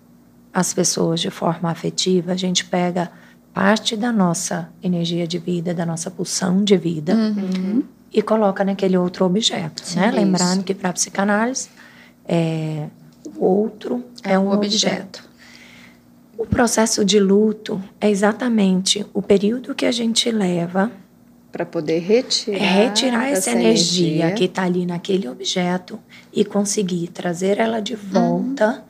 às 0.54 0.74
pessoas 0.74 1.20
de 1.20 1.30
forma 1.30 1.70
afetiva, 1.70 2.32
a 2.32 2.36
gente 2.36 2.66
pega 2.66 3.12
parte 3.54 3.96
da 3.96 4.12
nossa 4.12 4.70
energia 4.82 5.28
de 5.28 5.38
vida, 5.38 5.74
da 5.74 5.86
nossa 5.86 6.10
pulsão 6.10 6.64
de 6.64 6.76
vida, 6.76 7.14
uhum. 7.14 7.84
e 8.12 8.22
coloca 8.22 8.64
naquele 8.64 8.98
outro 8.98 9.26
objeto. 9.26 9.86
Sim, 9.86 10.00
né? 10.00 10.12
Lembrando 10.12 10.64
que 10.64 10.74
para 10.74 10.90
a 10.90 10.94
psicanálise, 10.94 11.70
é, 12.26 12.88
o 13.36 13.46
outro 13.46 14.04
é, 14.24 14.34
é 14.34 14.40
um 14.40 14.52
objeto. 14.52 15.20
objeto. 15.20 15.34
O 16.36 16.46
processo 16.48 17.06
de 17.06 17.20
luto 17.20 17.82
é 18.02 18.10
exatamente 18.10 19.06
o 19.14 19.22
período 19.22 19.76
que 19.76 19.86
a 19.86 19.92
gente 19.92 20.32
leva 20.32 20.92
para 21.52 21.68
poder 21.68 22.00
retirar, 22.00 22.58
retirar 22.58 23.30
essa, 23.30 23.52
essa 23.52 23.60
energia, 23.60 24.08
energia, 24.08 24.32
que 24.32 24.46
está 24.46 24.64
ali 24.64 24.88
naquele 24.88 25.30
objeto 25.30 26.00
e 26.34 26.44
conseguir 26.44 27.10
trazer 27.10 27.60
ela 27.60 27.80
de 27.80 27.96
volta 27.96 28.70
uhum. 28.70 28.82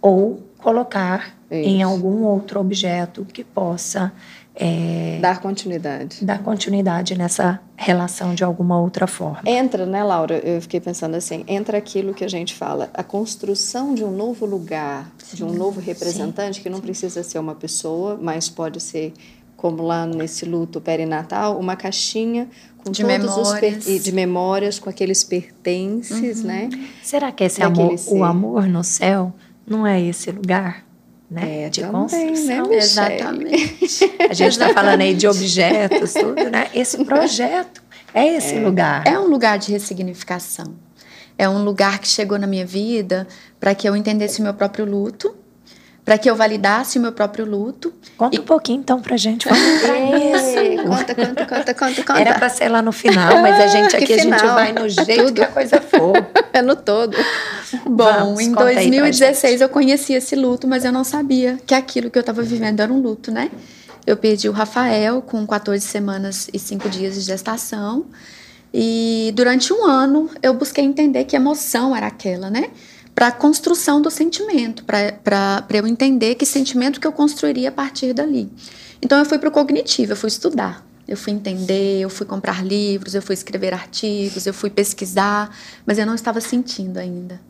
ou 0.00 0.48
colocar 0.56 1.36
isso. 1.60 1.68
em 1.68 1.82
algum 1.82 2.24
outro 2.24 2.60
objeto 2.60 3.24
que 3.24 3.44
possa 3.44 4.12
é, 4.56 5.18
dar 5.20 5.40
continuidade. 5.40 6.24
Dar 6.24 6.40
continuidade 6.42 7.18
nessa 7.18 7.60
relação 7.76 8.34
de 8.34 8.44
alguma 8.44 8.80
outra 8.80 9.06
forma. 9.06 9.42
Entra, 9.44 9.84
né, 9.84 10.04
Laura? 10.04 10.38
Eu 10.38 10.60
fiquei 10.62 10.80
pensando 10.80 11.16
assim: 11.16 11.44
entra 11.48 11.76
aquilo 11.76 12.14
que 12.14 12.24
a 12.24 12.28
gente 12.28 12.54
fala, 12.54 12.88
a 12.94 13.02
construção 13.02 13.94
de 13.94 14.04
um 14.04 14.12
novo 14.12 14.46
lugar, 14.46 15.10
sim, 15.18 15.38
de 15.38 15.44
um 15.44 15.52
novo 15.52 15.80
representante, 15.80 16.58
sim, 16.58 16.62
que 16.62 16.70
não 16.70 16.76
sim. 16.76 16.84
precisa 16.84 17.22
ser 17.24 17.38
uma 17.40 17.54
pessoa, 17.54 18.16
mas 18.20 18.48
pode 18.48 18.80
ser, 18.80 19.12
como 19.56 19.82
lá 19.82 20.06
nesse 20.06 20.44
luto 20.44 20.80
perinatal, 20.80 21.58
uma 21.58 21.74
caixinha 21.74 22.48
com 22.78 22.92
de 22.92 23.02
todos 23.02 23.36
memórias. 23.36 23.86
os 23.86 24.04
de 24.04 24.12
memórias, 24.12 24.78
com 24.78 24.88
aqueles 24.88 25.24
pertences, 25.24 26.40
uhum. 26.40 26.46
né? 26.46 26.68
Será 27.02 27.32
que 27.32 27.42
esse 27.42 27.60
amor, 27.60 27.96
o 28.06 28.22
amor 28.22 28.68
no 28.68 28.84
céu 28.84 29.32
não 29.66 29.84
é 29.84 30.00
esse 30.00 30.30
lugar? 30.30 30.84
Né? 31.30 31.64
É, 31.64 31.70
de 31.70 31.80
também, 31.80 32.00
construção. 32.00 32.66
Né, 32.68 32.76
Exatamente. 32.76 34.12
A 34.30 34.34
gente 34.34 34.52
está 34.52 34.68
falando 34.74 35.00
aí 35.00 35.14
de 35.14 35.26
objetos, 35.26 36.12
tudo, 36.12 36.50
né? 36.50 36.68
Esse 36.74 37.02
projeto 37.04 37.82
é 38.12 38.28
esse 38.36 38.54
é. 38.54 38.60
lugar. 38.60 39.06
É 39.06 39.18
um 39.18 39.26
lugar 39.26 39.58
de 39.58 39.72
ressignificação. 39.72 40.74
É 41.36 41.48
um 41.48 41.64
lugar 41.64 41.98
que 41.98 42.06
chegou 42.06 42.38
na 42.38 42.46
minha 42.46 42.64
vida 42.64 43.26
para 43.58 43.74
que 43.74 43.88
eu 43.88 43.96
entendesse 43.96 44.40
o 44.40 44.44
meu 44.44 44.54
próprio 44.54 44.84
luto, 44.84 45.34
para 46.04 46.18
que 46.18 46.28
eu 46.28 46.36
validasse 46.36 46.98
o 46.98 47.02
meu 47.02 47.12
próprio 47.12 47.46
luto. 47.46 47.92
Conta 48.16 48.36
e... 48.36 48.38
um 48.38 48.42
pouquinho 48.42 48.80
então 48.80 49.00
pra 49.00 49.16
gente. 49.16 49.48
Vamos 49.48 49.64
isso. 49.64 50.82
Conta, 50.86 51.14
conta, 51.14 51.46
conta, 51.46 51.74
conta, 51.74 52.04
conta. 52.04 52.20
Era 52.20 52.34
para 52.34 52.48
ser 52.50 52.68
lá 52.68 52.82
no 52.82 52.92
final, 52.92 53.40
mas 53.40 53.58
a 53.58 53.66
gente 53.68 53.96
aqui 53.96 54.12
a 54.12 54.18
gente 54.22 54.46
vai 54.46 54.72
no 54.72 54.88
jeito 54.88 55.24
Tudo. 55.24 55.34
que 55.34 55.42
a 55.42 55.48
coisa 55.48 55.80
for. 55.80 56.14
É 56.52 56.62
no 56.62 56.76
todo. 56.76 57.16
Bom, 57.84 58.04
Vamos, 58.04 58.40
em 58.40 58.52
2016 58.52 59.60
eu 59.60 59.68
conheci 59.68 60.12
esse 60.12 60.36
luto, 60.36 60.68
mas 60.68 60.84
eu 60.84 60.92
não 60.92 61.02
sabia 61.02 61.58
que 61.66 61.74
aquilo 61.74 62.08
que 62.08 62.16
eu 62.16 62.20
estava 62.20 62.42
vivendo 62.42 62.78
era 62.78 62.92
um 62.92 63.00
luto, 63.00 63.32
né? 63.32 63.50
Eu 64.06 64.16
perdi 64.16 64.48
o 64.48 64.52
Rafael 64.52 65.20
com 65.20 65.44
14 65.44 65.84
semanas 65.84 66.48
e 66.52 66.58
5 66.60 66.88
dias 66.88 67.16
de 67.16 67.22
gestação. 67.22 68.06
E 68.72 69.32
durante 69.34 69.72
um 69.72 69.84
ano 69.84 70.30
eu 70.40 70.54
busquei 70.54 70.84
entender 70.84 71.24
que 71.24 71.34
emoção 71.34 71.94
era 71.94 72.06
aquela, 72.06 72.48
né? 72.48 72.70
Para 73.14 73.28
a 73.28 73.32
construção 73.32 74.02
do 74.02 74.10
sentimento, 74.10 74.84
para 74.84 75.64
eu 75.70 75.86
entender 75.86 76.34
que 76.34 76.44
sentimento 76.44 77.00
que 77.00 77.06
eu 77.06 77.12
construiria 77.12 77.68
a 77.68 77.72
partir 77.72 78.12
dali. 78.12 78.50
Então 79.00 79.18
eu 79.18 79.24
fui 79.24 79.38
para 79.38 79.48
o 79.48 79.52
cognitivo, 79.52 80.12
eu 80.12 80.16
fui 80.16 80.28
estudar, 80.28 80.84
eu 81.06 81.16
fui 81.16 81.32
entender, 81.32 82.00
eu 82.00 82.10
fui 82.10 82.26
comprar 82.26 82.64
livros, 82.64 83.14
eu 83.14 83.22
fui 83.22 83.34
escrever 83.34 83.72
artigos, 83.72 84.46
eu 84.46 84.54
fui 84.54 84.70
pesquisar, 84.70 85.54
mas 85.86 85.98
eu 85.98 86.06
não 86.06 86.14
estava 86.14 86.40
sentindo 86.40 86.98
ainda. 86.98 87.40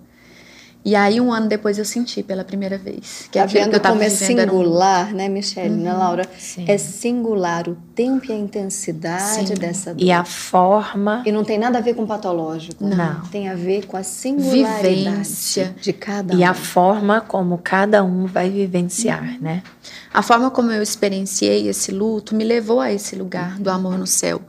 E 0.84 0.94
aí, 0.94 1.18
um 1.18 1.32
ano 1.32 1.48
depois, 1.48 1.78
eu 1.78 1.84
senti 1.84 2.22
pela 2.22 2.44
primeira 2.44 2.76
vez. 2.76 3.28
Que 3.32 3.38
tá 3.38 3.46
vendo 3.46 3.70
que 3.70 3.76
eu 3.76 3.80
como 3.80 4.02
é 4.02 4.10
singular, 4.10 5.12
um... 5.12 5.16
né, 5.16 5.28
Michelle, 5.28 5.70
né, 5.70 5.76
uhum, 5.76 5.82
né, 5.82 6.04
Laura? 6.04 6.28
Sim. 6.38 6.66
É 6.68 6.76
singular 6.76 7.66
o 7.68 7.76
tempo 7.94 8.26
e 8.30 8.32
a 8.32 8.36
intensidade 8.36 9.48
sim. 9.48 9.54
dessa 9.54 9.94
dor. 9.94 10.04
E 10.04 10.12
a 10.12 10.24
forma. 10.24 11.22
E 11.24 11.32
não 11.32 11.42
tem 11.42 11.58
nada 11.58 11.78
a 11.78 11.80
ver 11.80 11.94
com 11.94 12.06
patológico. 12.06 12.84
Não. 12.84 12.96
não. 12.96 13.20
Tem 13.28 13.48
a 13.48 13.54
ver 13.54 13.86
com 13.86 13.96
a 13.96 14.02
singularidade 14.02 15.10
Vivência. 15.10 15.74
de 15.80 15.92
cada 15.94 16.34
um. 16.34 16.38
E 16.38 16.44
a 16.44 16.52
forma 16.52 17.22
como 17.22 17.56
cada 17.56 18.04
um 18.04 18.26
vai 18.26 18.50
vivenciar, 18.50 19.22
uhum. 19.22 19.38
né? 19.40 19.62
A 20.12 20.20
forma 20.20 20.50
como 20.50 20.70
eu 20.70 20.82
experienciei 20.82 21.66
esse 21.66 21.90
luto 21.90 22.34
me 22.34 22.44
levou 22.44 22.80
a 22.80 22.92
esse 22.92 23.16
lugar 23.16 23.58
do 23.58 23.70
amor 23.70 23.96
no 23.96 24.06
céu. 24.06 24.42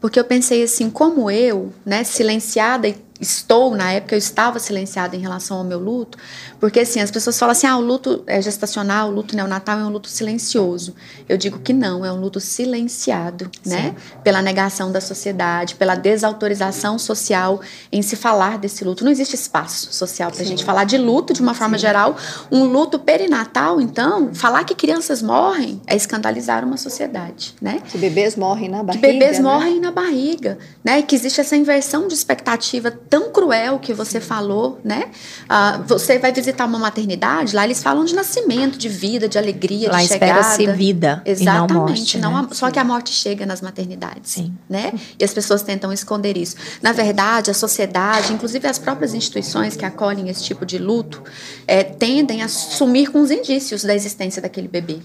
Porque 0.00 0.18
eu 0.18 0.24
pensei 0.24 0.62
assim, 0.62 0.90
como 0.90 1.30
eu, 1.30 1.72
né, 1.84 2.04
silenciada 2.04 2.86
e 2.86 3.05
estou, 3.20 3.74
na 3.74 3.92
época 3.92 4.14
eu 4.14 4.18
estava 4.18 4.58
silenciada 4.58 5.16
em 5.16 5.20
relação 5.20 5.58
ao 5.58 5.64
meu 5.64 5.78
luto, 5.78 6.18
porque 6.60 6.80
assim, 6.80 7.00
as 7.00 7.10
pessoas 7.10 7.38
falam 7.38 7.52
assim, 7.52 7.66
ah, 7.66 7.76
o 7.76 7.80
luto 7.80 8.22
é 8.26 8.40
gestacional, 8.40 9.08
o 9.08 9.12
luto 9.12 9.34
neonatal 9.34 9.78
é 9.78 9.84
um 9.84 9.88
luto 9.88 10.08
silencioso. 10.08 10.94
Eu 11.28 11.36
digo 11.36 11.58
que 11.58 11.72
não, 11.72 12.04
é 12.04 12.12
um 12.12 12.20
luto 12.20 12.40
silenciado, 12.40 13.50
né? 13.64 13.76
Sim. 13.76 13.82
né? 13.82 13.96
Pela 14.22 14.42
negação 14.42 14.92
da 14.92 15.00
sociedade, 15.00 15.74
pela 15.74 15.94
desautorização 15.94 16.98
social 16.98 17.60
em 17.90 18.02
se 18.02 18.16
falar 18.16 18.58
desse 18.58 18.84
luto. 18.84 19.04
Não 19.04 19.10
existe 19.10 19.34
espaço 19.34 19.92
social 19.92 20.30
para 20.30 20.42
a 20.42 20.46
gente 20.46 20.64
falar 20.64 20.84
de 20.84 20.98
luto 20.98 21.32
de 21.32 21.40
uma 21.40 21.54
forma 21.54 21.76
Sim. 21.78 21.82
geral. 21.82 22.16
Um 22.50 22.64
luto 22.64 22.98
perinatal, 22.98 23.80
então, 23.80 24.34
falar 24.34 24.64
que 24.64 24.74
crianças 24.74 25.22
morrem 25.22 25.80
é 25.86 25.96
escandalizar 25.96 26.64
uma 26.64 26.76
sociedade, 26.76 27.54
né? 27.60 27.80
Que 27.90 27.98
bebês 27.98 28.36
morrem 28.36 28.68
na 28.68 28.82
barriga. 28.82 29.06
Que 29.06 29.12
bebês 29.12 29.38
né? 29.38 29.44
morrem 29.44 29.80
na 29.80 29.90
barriga, 29.90 30.58
né? 30.84 31.00
E 31.00 31.02
que 31.02 31.14
existe 31.14 31.40
essa 31.40 31.56
inversão 31.56 32.06
de 32.08 32.14
expectativa 32.14 32.90
tão 33.08 33.30
cruel 33.30 33.78
que 33.78 33.92
você 33.94 34.20
falou, 34.20 34.80
né? 34.84 35.10
Ah, 35.48 35.82
você 35.86 36.18
vai 36.18 36.32
visitar 36.32 36.64
uma 36.64 36.78
maternidade, 36.78 37.54
lá 37.54 37.64
eles 37.64 37.82
falam 37.82 38.04
de 38.04 38.14
nascimento, 38.14 38.78
de 38.78 38.88
vida, 38.88 39.28
de 39.28 39.38
alegria, 39.38 39.90
lá 39.90 40.02
de 40.02 40.08
chegada. 40.08 40.40
espera-se 40.40 40.72
vida 40.76 41.22
Exatamente. 41.24 41.72
não 41.72 41.80
morte, 41.80 42.18
não 42.18 42.42
né? 42.42 42.48
a, 42.50 42.54
só 42.54 42.70
que 42.70 42.78
a 42.78 42.84
morte 42.84 43.10
chega 43.10 43.46
nas 43.46 43.60
maternidades, 43.60 44.32
Sim. 44.32 44.52
né? 44.68 44.92
E 45.18 45.24
as 45.24 45.32
pessoas 45.32 45.62
tentam 45.62 45.92
esconder 45.92 46.36
isso. 46.36 46.56
Na 46.82 46.92
verdade, 46.92 47.50
a 47.50 47.54
sociedade, 47.54 48.32
inclusive 48.32 48.66
as 48.66 48.78
próprias 48.78 49.14
instituições 49.14 49.76
que 49.76 49.84
acolhem 49.84 50.28
esse 50.28 50.42
tipo 50.42 50.66
de 50.66 50.78
luto, 50.78 51.22
é, 51.66 51.82
tendem 51.82 52.42
a 52.42 52.48
sumir 52.48 53.10
com 53.10 53.20
os 53.20 53.30
indícios 53.30 53.82
da 53.82 53.94
existência 53.94 54.42
daquele 54.42 54.68
bebê. 54.68 54.98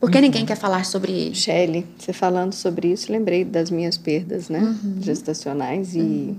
Porque 0.00 0.20
ninguém 0.20 0.46
quer 0.46 0.56
falar 0.56 0.84
sobre 0.84 1.10
ele. 1.10 1.34
Shelley, 1.34 1.86
você 1.98 2.12
falando 2.12 2.52
sobre 2.52 2.92
isso, 2.92 3.10
lembrei 3.10 3.44
das 3.44 3.68
minhas 3.68 3.96
perdas, 3.98 4.48
né? 4.48 4.76
Gestacionais 5.00 5.94
e 5.96 6.36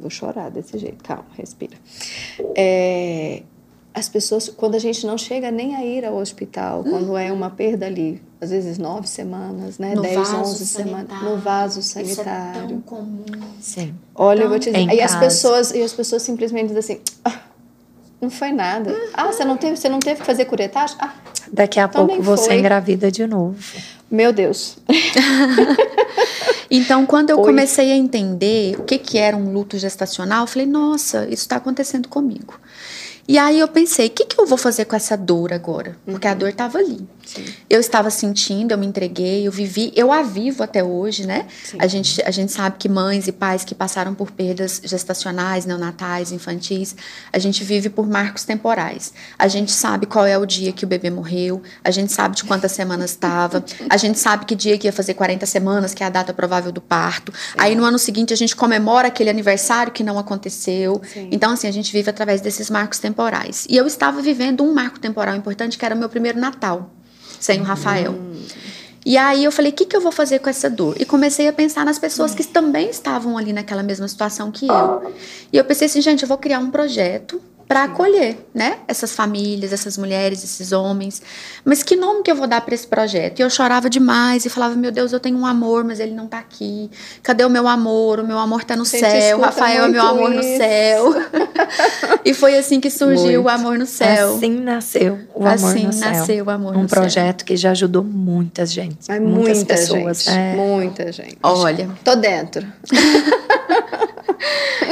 vou 0.00 0.10
chorar 0.10 0.50
desse 0.50 0.76
jeito. 0.78 1.02
Calma, 1.04 1.26
respira. 1.36 1.76
É, 2.56 3.42
as 3.92 4.08
pessoas, 4.08 4.48
quando 4.48 4.74
a 4.76 4.78
gente 4.78 5.06
não 5.06 5.18
chega 5.18 5.50
nem 5.50 5.74
a 5.76 5.84
ir 5.84 6.04
ao 6.04 6.16
hospital, 6.16 6.82
quando 6.84 7.16
é 7.16 7.30
uma 7.32 7.50
perda 7.50 7.86
ali, 7.86 8.22
às 8.40 8.50
vezes 8.50 8.78
nove 8.78 9.06
semanas, 9.08 9.78
né? 9.78 9.94
No 9.94 10.02
Dez, 10.02 10.16
onze 10.32 10.64
semanas, 10.66 11.08
sanitário. 11.08 11.28
no 11.30 11.36
vaso 11.38 11.80
Isso 11.80 11.98
é 11.98 12.04
sanitário. 12.04 12.68
tão 12.68 12.80
comum. 12.80 13.24
Sim. 13.60 13.94
Olha, 14.14 14.42
eu 14.44 14.48
vou 14.48 14.58
te 14.58 14.70
dizer. 14.70 14.92
E 14.94 15.00
as 15.02 15.14
pessoas, 15.16 15.72
e 15.72 15.82
as 15.82 15.92
pessoas 15.92 16.22
simplesmente 16.22 16.72
dizem 16.72 16.78
assim: 16.78 17.00
"Ah, 17.24 17.40
não 18.20 18.30
foi 18.30 18.52
nada. 18.52 18.94
Ah, 19.12 19.26
você 19.26 19.44
não 19.44 19.56
teve, 19.56 19.76
você 19.76 19.88
não 19.88 19.98
teve 19.98 20.20
que 20.20 20.26
fazer 20.26 20.44
curetagem? 20.44 20.96
Ah, 21.00 21.12
Daqui 21.52 21.80
a 21.80 21.88
Também 21.88 22.16
pouco 22.18 22.22
você 22.22 22.46
foi. 22.50 22.58
engravida 22.58 23.10
de 23.10 23.26
novo. 23.26 23.56
meu 24.10 24.32
Deus. 24.32 24.78
Então, 26.70 27.04
quando 27.04 27.30
eu 27.30 27.38
Oi. 27.38 27.44
comecei 27.44 27.90
a 27.90 27.96
entender 27.96 28.78
o 28.78 28.84
que, 28.84 28.96
que 28.96 29.18
era 29.18 29.36
um 29.36 29.52
luto 29.52 29.76
gestacional, 29.76 30.42
eu 30.42 30.46
falei, 30.46 30.66
nossa, 30.66 31.24
isso 31.24 31.42
está 31.42 31.56
acontecendo 31.56 32.08
comigo. 32.08 32.54
E 33.30 33.38
aí 33.38 33.60
eu 33.60 33.68
pensei, 33.68 34.08
o 34.08 34.10
que, 34.10 34.24
que 34.24 34.40
eu 34.40 34.44
vou 34.44 34.58
fazer 34.58 34.86
com 34.86 34.96
essa 34.96 35.16
dor 35.16 35.52
agora? 35.52 35.96
Porque 36.04 36.26
a 36.26 36.34
dor 36.34 36.48
estava 36.48 36.78
ali. 36.78 37.08
Eu 37.68 37.78
estava 37.78 38.10
sentindo, 38.10 38.72
eu 38.72 38.78
me 38.78 38.84
entreguei, 38.84 39.46
eu 39.46 39.52
vivi, 39.52 39.92
eu 39.94 40.12
a 40.12 40.20
vivo 40.20 40.64
até 40.64 40.82
hoje, 40.82 41.24
né? 41.24 41.46
A 41.78 41.86
gente, 41.86 42.20
a 42.22 42.30
gente 42.32 42.50
sabe 42.50 42.74
que 42.76 42.88
mães 42.88 43.28
e 43.28 43.32
pais 43.32 43.62
que 43.62 43.72
passaram 43.72 44.16
por 44.16 44.32
perdas 44.32 44.82
gestacionais, 44.82 45.64
neonatais, 45.64 46.32
infantis, 46.32 46.96
a 47.32 47.38
gente 47.38 47.62
vive 47.62 47.88
por 47.88 48.08
marcos 48.08 48.42
temporais. 48.42 49.12
A 49.38 49.46
gente 49.46 49.70
sabe 49.70 50.06
qual 50.06 50.26
é 50.26 50.36
o 50.36 50.44
dia 50.44 50.72
que 50.72 50.84
o 50.84 50.88
bebê 50.88 51.08
morreu, 51.08 51.62
a 51.84 51.92
gente 51.92 52.12
sabe 52.12 52.34
de 52.34 52.42
quantas 52.42 52.72
semanas 52.72 53.12
estava, 53.12 53.64
a 53.88 53.96
gente 53.96 54.18
sabe 54.18 54.44
que 54.44 54.56
dia 54.56 54.76
que 54.76 54.88
ia 54.88 54.92
fazer 54.92 55.14
40 55.14 55.46
semanas, 55.46 55.94
que 55.94 56.02
é 56.02 56.06
a 56.06 56.10
data 56.10 56.34
provável 56.34 56.72
do 56.72 56.80
parto. 56.80 57.32
Aí 57.56 57.76
no 57.76 57.84
ano 57.84 57.98
seguinte 57.98 58.32
a 58.32 58.36
gente 58.36 58.56
comemora 58.56 59.06
aquele 59.06 59.30
aniversário 59.30 59.92
que 59.92 60.02
não 60.02 60.18
aconteceu. 60.18 61.00
Sim. 61.12 61.28
Então, 61.30 61.52
assim, 61.52 61.68
a 61.68 61.72
gente 61.72 61.92
vive 61.92 62.10
através 62.10 62.40
desses 62.40 62.68
marcos 62.68 62.98
temporais. 62.98 63.19
E 63.68 63.76
eu 63.76 63.86
estava 63.86 64.22
vivendo 64.22 64.62
um 64.62 64.72
marco 64.72 64.98
temporal 64.98 65.34
importante, 65.36 65.76
que 65.76 65.84
era 65.84 65.94
o 65.94 65.98
meu 65.98 66.08
primeiro 66.08 66.38
Natal, 66.38 66.90
sem 67.38 67.60
o 67.60 67.64
Rafael. 67.64 68.14
E 69.04 69.16
aí 69.16 69.44
eu 69.44 69.52
falei, 69.52 69.72
o 69.72 69.74
que, 69.74 69.86
que 69.86 69.96
eu 69.96 70.00
vou 70.00 70.12
fazer 70.12 70.40
com 70.40 70.50
essa 70.50 70.68
dor? 70.68 70.96
E 71.00 71.04
comecei 71.04 71.48
a 71.48 71.52
pensar 71.52 71.84
nas 71.84 71.98
pessoas 71.98 72.34
que 72.34 72.44
também 72.44 72.90
estavam 72.90 73.36
ali 73.36 73.52
naquela 73.52 73.82
mesma 73.82 74.06
situação 74.06 74.50
que 74.50 74.66
eu. 74.68 75.12
E 75.52 75.56
eu 75.56 75.64
pensei 75.64 75.86
assim, 75.86 76.00
gente, 76.00 76.22
eu 76.22 76.28
vou 76.28 76.38
criar 76.38 76.58
um 76.58 76.70
projeto 76.70 77.40
para 77.70 77.84
acolher, 77.84 78.36
né? 78.52 78.78
Essas 78.88 79.12
famílias, 79.12 79.72
essas 79.72 79.96
mulheres, 79.96 80.42
esses 80.42 80.72
homens. 80.72 81.22
Mas 81.64 81.84
que 81.84 81.94
nome 81.94 82.24
que 82.24 82.28
eu 82.28 82.34
vou 82.34 82.48
dar 82.48 82.62
para 82.62 82.74
esse 82.74 82.84
projeto? 82.84 83.38
E 83.38 83.42
eu 83.42 83.48
chorava 83.48 83.88
demais 83.88 84.44
e 84.44 84.50
falava, 84.50 84.74
meu 84.74 84.90
Deus, 84.90 85.12
eu 85.12 85.20
tenho 85.20 85.38
um 85.38 85.46
amor, 85.46 85.84
mas 85.84 86.00
ele 86.00 86.10
não 86.10 86.26
tá 86.26 86.40
aqui. 86.40 86.90
Cadê 87.22 87.44
o 87.44 87.48
meu 87.48 87.68
amor? 87.68 88.18
O 88.18 88.26
meu 88.26 88.40
amor 88.40 88.64
tá 88.64 88.74
no 88.74 88.84
Gente, 88.84 89.08
céu. 89.08 89.40
Rafael 89.40 89.84
é 89.84 89.88
meu 89.88 90.02
amor 90.02 90.30
no 90.30 90.40
isso. 90.40 90.56
céu. 90.56 91.14
e 92.24 92.34
foi 92.34 92.58
assim 92.58 92.80
que 92.80 92.90
surgiu 92.90 93.42
o 93.42 93.44
Muito. 93.44 93.48
amor 93.48 93.78
no 93.78 93.86
céu. 93.86 94.34
Assim 94.34 94.60
nasceu 94.60 95.20
o 95.32 95.44
amor 95.44 95.52
Assim 95.52 95.86
no 95.86 95.92
céu. 95.92 96.10
nasceu 96.10 96.44
o 96.46 96.50
amor 96.50 96.76
um 96.76 96.82
no 96.82 96.88
céu. 96.88 97.00
projeto 97.00 97.44
que 97.44 97.56
já 97.56 97.70
ajudou 97.70 98.02
muitas 98.02 98.72
gente, 98.72 99.08
muitas 99.20 99.58
muita 99.58 99.74
pessoas. 99.74 100.24
gente. 100.24 100.36
É. 100.36 100.56
Muita 100.56 101.12
gente. 101.12 101.38
Olha. 101.40 101.88
Tô 102.02 102.16
dentro. 102.16 102.66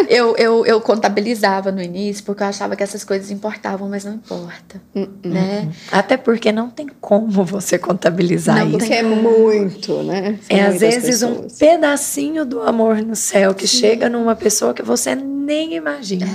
eu, 0.08 0.36
eu, 0.36 0.66
eu 0.66 0.80
contabilizava 0.80 1.72
no 1.72 1.82
início 1.82 2.24
porque 2.24 2.42
eu 2.42 2.46
achava 2.46 2.67
que 2.76 2.82
essas 2.82 3.04
coisas 3.04 3.30
importavam, 3.30 3.88
mas 3.88 4.04
não 4.04 4.14
importa, 4.14 4.80
né? 5.24 5.70
Até 5.92 6.16
porque 6.16 6.50
não 6.52 6.70
tem 6.70 6.88
como 7.00 7.44
você 7.44 7.78
contabilizar 7.78 8.56
Não 8.58 8.68
isso. 8.68 8.78
Porque 8.78 8.94
é 8.94 9.02
muito, 9.02 10.02
né? 10.02 10.38
São 10.48 10.56
É 10.56 10.62
às 10.62 10.80
muitas 10.80 10.80
vezes 10.80 11.22
um 11.22 11.34
pessoas. 11.34 11.58
pedacinho 11.58 12.44
do 12.44 12.60
amor 12.62 13.02
no 13.02 13.16
céu 13.16 13.54
que 13.54 13.66
chega 13.66 14.08
numa 14.08 14.34
pessoa 14.34 14.72
que 14.74 14.82
você 14.82 15.14
nem 15.14 15.74
imagina. 15.74 16.26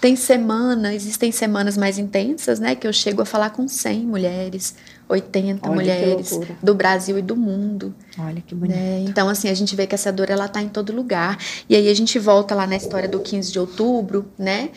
Tem 0.00 0.14
semana, 0.14 0.94
existem 0.94 1.32
semanas 1.32 1.76
mais 1.76 1.98
intensas, 1.98 2.60
né? 2.60 2.74
Que 2.74 2.86
eu 2.86 2.92
chego 2.92 3.22
a 3.22 3.24
falar 3.24 3.50
com 3.50 3.66
100 3.66 4.00
mulheres, 4.00 4.74
80 5.08 5.48
Olha 5.48 5.60
que 5.60 5.68
mulheres 5.74 6.38
do 6.62 6.74
Brasil 6.74 7.18
e 7.18 7.22
do 7.22 7.34
mundo. 7.34 7.94
Olha 8.18 8.42
que 8.46 8.54
bonito. 8.54 8.76
né? 8.76 9.04
Então, 9.08 9.26
assim, 9.28 9.48
a 9.48 9.54
gente 9.54 9.74
vê 9.74 9.86
que 9.86 9.94
essa 9.94 10.12
dor, 10.12 10.28
ela 10.28 10.48
tá 10.48 10.60
em 10.60 10.68
todo 10.68 10.92
lugar. 10.94 11.38
E 11.68 11.74
aí 11.74 11.88
a 11.88 11.94
gente 11.94 12.18
volta 12.18 12.54
lá 12.54 12.66
na 12.66 12.76
história 12.76 13.08
do 13.08 13.20
15 13.20 13.50
de 13.50 13.58
outubro, 13.58 14.26
né? 14.38 14.68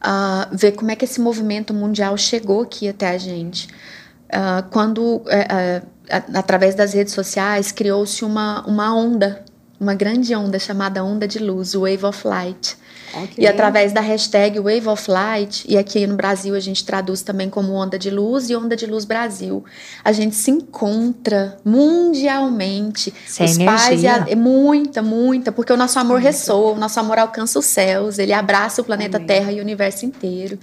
Ah, 0.00 0.48
ver 0.52 0.72
como 0.72 0.90
é 0.90 0.96
que 0.96 1.04
esse 1.04 1.20
movimento 1.20 1.72
mundial 1.72 2.16
chegou 2.16 2.62
aqui 2.62 2.88
até 2.88 3.08
a 3.08 3.18
gente. 3.18 3.68
Ah, 4.32 4.64
quando, 4.70 5.22
é, 5.28 5.82
é, 6.08 6.22
através 6.34 6.74
das 6.74 6.92
redes 6.94 7.12
sociais, 7.12 7.72
criou-se 7.72 8.24
uma, 8.24 8.66
uma 8.66 8.94
onda, 8.94 9.44
uma 9.80 9.94
grande 9.94 10.34
onda 10.34 10.58
chamada 10.58 11.04
onda 11.04 11.26
de 11.26 11.38
luz, 11.38 11.74
Wave 11.74 12.04
of 12.04 12.26
Light. 12.26 12.76
Que 13.34 13.42
E 13.42 13.46
através 13.46 13.92
da 13.92 14.00
hashtag 14.00 14.58
Wave 14.58 14.88
of 14.88 15.10
Light, 15.10 15.64
e 15.68 15.76
aqui 15.76 16.06
no 16.06 16.16
Brasil 16.16 16.54
a 16.54 16.60
gente 16.60 16.84
traduz 16.84 17.22
também 17.22 17.48
como 17.48 17.72
Onda 17.72 17.98
de 17.98 18.10
Luz 18.10 18.50
e 18.50 18.56
Onda 18.56 18.76
de 18.76 18.86
Luz 18.86 19.04
Brasil, 19.04 19.64
a 20.04 20.12
gente 20.12 20.34
se 20.34 20.50
encontra 20.50 21.58
mundialmente. 21.64 23.12
É 23.38 23.44
Os 23.44 23.58
pais 23.58 24.02
e 24.02 24.06
a, 24.06 24.24
é 24.28 24.34
muita, 24.34 25.02
muita, 25.02 25.52
porque 25.52 25.72
o 25.72 25.76
nosso 25.76 25.98
amor 25.98 26.20
ressoa, 26.20 26.72
o 26.72 26.76
nosso 26.76 26.98
amor 27.00 27.18
alcança 27.18 27.58
os 27.58 27.66
céus, 27.66 28.18
ele 28.18 28.32
abraça 28.32 28.80
o 28.80 28.84
planeta 28.84 29.16
Amém. 29.16 29.26
Terra 29.26 29.52
e 29.52 29.58
o 29.58 29.62
universo 29.62 30.04
inteiro. 30.04 30.58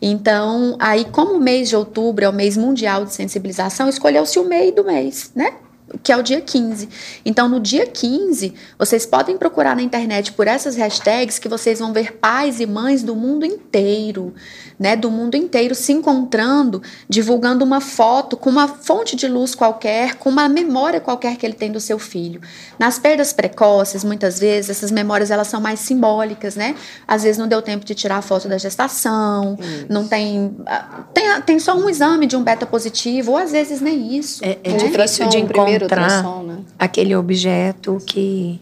Então, 0.00 0.76
aí, 0.78 1.04
como 1.04 1.34
o 1.34 1.40
mês 1.40 1.68
de 1.68 1.76
outubro 1.76 2.24
é 2.24 2.28
o 2.28 2.32
mês 2.32 2.56
mundial 2.56 3.04
de 3.04 3.12
sensibilização, 3.14 3.88
escolheu-se 3.88 4.38
o 4.38 4.44
meio 4.44 4.74
do 4.74 4.84
mês, 4.84 5.30
né? 5.34 5.54
Que 6.02 6.12
é 6.12 6.16
o 6.16 6.22
dia 6.22 6.40
15. 6.40 6.88
Então, 7.24 7.48
no 7.48 7.60
dia 7.60 7.86
15, 7.86 8.54
vocês 8.78 9.04
podem 9.04 9.36
procurar 9.36 9.76
na 9.76 9.82
internet 9.82 10.32
por 10.32 10.48
essas 10.48 10.76
hashtags 10.76 11.38
que 11.38 11.48
vocês 11.48 11.78
vão 11.78 11.92
ver 11.92 12.14
pais 12.14 12.58
e 12.58 12.66
mães 12.66 13.02
do 13.02 13.14
mundo 13.14 13.44
inteiro, 13.44 14.34
né? 14.78 14.96
Do 14.96 15.10
mundo 15.10 15.36
inteiro 15.36 15.74
se 15.74 15.92
encontrando, 15.92 16.82
divulgando 17.08 17.64
uma 17.64 17.80
foto 17.80 18.36
com 18.36 18.48
uma 18.48 18.66
fonte 18.66 19.14
de 19.14 19.28
luz 19.28 19.54
qualquer, 19.54 20.14
com 20.14 20.30
uma 20.30 20.48
memória 20.48 21.00
qualquer 21.00 21.36
que 21.36 21.44
ele 21.44 21.54
tem 21.54 21.70
do 21.70 21.80
seu 21.80 21.98
filho. 21.98 22.40
Nas 22.78 22.98
perdas 22.98 23.32
precoces, 23.32 24.02
muitas 24.04 24.38
vezes, 24.40 24.70
essas 24.70 24.90
memórias 24.90 25.30
elas 25.30 25.48
são 25.48 25.60
mais 25.60 25.80
simbólicas, 25.80 26.56
né? 26.56 26.74
Às 27.06 27.22
vezes 27.22 27.38
não 27.38 27.46
deu 27.46 27.60
tempo 27.60 27.84
de 27.84 27.94
tirar 27.94 28.16
a 28.16 28.22
foto 28.22 28.48
da 28.48 28.58
gestação, 28.58 29.58
não 29.88 30.08
tem, 30.08 30.56
ah, 30.66 31.04
tem. 31.12 31.24
Tem 31.44 31.58
só 31.58 31.76
um 31.76 31.88
exame 31.88 32.26
de 32.26 32.36
um 32.36 32.42
beta 32.42 32.66
positivo, 32.66 33.32
ou 33.32 33.36
às 33.36 33.52
vezes 33.52 33.80
nem 33.80 34.16
isso. 34.16 34.44
É, 34.44 34.58
é 34.62 34.70
né? 34.70 34.76
difícil 34.76 34.86
Ultrassom, 34.86 35.28
de 35.28 35.44
primeiro 35.44 35.73
encontrar 35.76 36.42
né? 36.42 36.58
aquele 36.78 37.14
objeto 37.14 37.98
que 38.06 38.60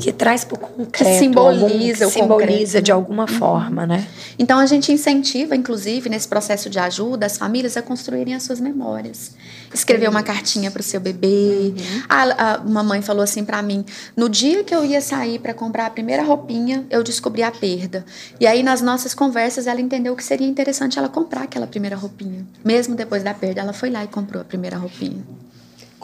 que 0.00 0.12
traz 0.12 0.44
para 0.44 0.56
o 0.56 0.58
concreto, 0.58 1.18
simboliza 1.18 2.04
algum, 2.04 2.08
que 2.08 2.20
simboliza 2.20 2.82
de 2.82 2.90
alguma 2.90 3.28
forma, 3.28 3.86
né? 3.86 4.04
Então 4.38 4.58
a 4.58 4.66
gente 4.66 4.90
incentiva, 4.90 5.54
inclusive, 5.54 6.08
nesse 6.08 6.26
processo 6.26 6.68
de 6.68 6.80
ajuda, 6.80 7.26
as 7.26 7.38
famílias 7.38 7.76
a 7.76 7.82
construírem 7.82 8.34
as 8.34 8.42
suas 8.42 8.58
memórias. 8.58 9.32
Escrever 9.72 10.08
uma 10.08 10.22
cartinha 10.22 10.68
para 10.70 10.80
o 10.80 10.82
seu 10.82 11.00
bebê. 11.00 11.74
A, 12.08 12.22
a- 12.54 12.60
uma 12.60 12.82
mãe 12.82 13.02
falou 13.02 13.22
assim 13.22 13.44
para 13.44 13.62
mim: 13.62 13.84
no 14.16 14.28
dia 14.28 14.64
que 14.64 14.74
eu 14.74 14.84
ia 14.84 15.00
sair 15.00 15.38
para 15.38 15.54
comprar 15.54 15.86
a 15.86 15.90
primeira 15.90 16.24
roupinha, 16.24 16.84
eu 16.90 17.02
descobri 17.04 17.42
a 17.44 17.52
perda. 17.52 18.04
E 18.40 18.46
aí, 18.48 18.62
nas 18.64 18.80
nossas 18.80 19.14
conversas, 19.14 19.66
ela 19.68 19.80
entendeu 19.80 20.16
que 20.16 20.24
seria 20.24 20.46
interessante 20.46 20.98
ela 20.98 21.08
comprar 21.08 21.42
aquela 21.42 21.66
primeira 21.68 21.94
roupinha. 21.94 22.44
Mesmo 22.64 22.96
depois 22.96 23.22
da 23.22 23.32
perda, 23.32 23.60
ela 23.60 23.72
foi 23.72 23.90
lá 23.90 24.02
e 24.02 24.08
comprou 24.08 24.42
a 24.42 24.44
primeira 24.44 24.76
roupinha. 24.76 25.22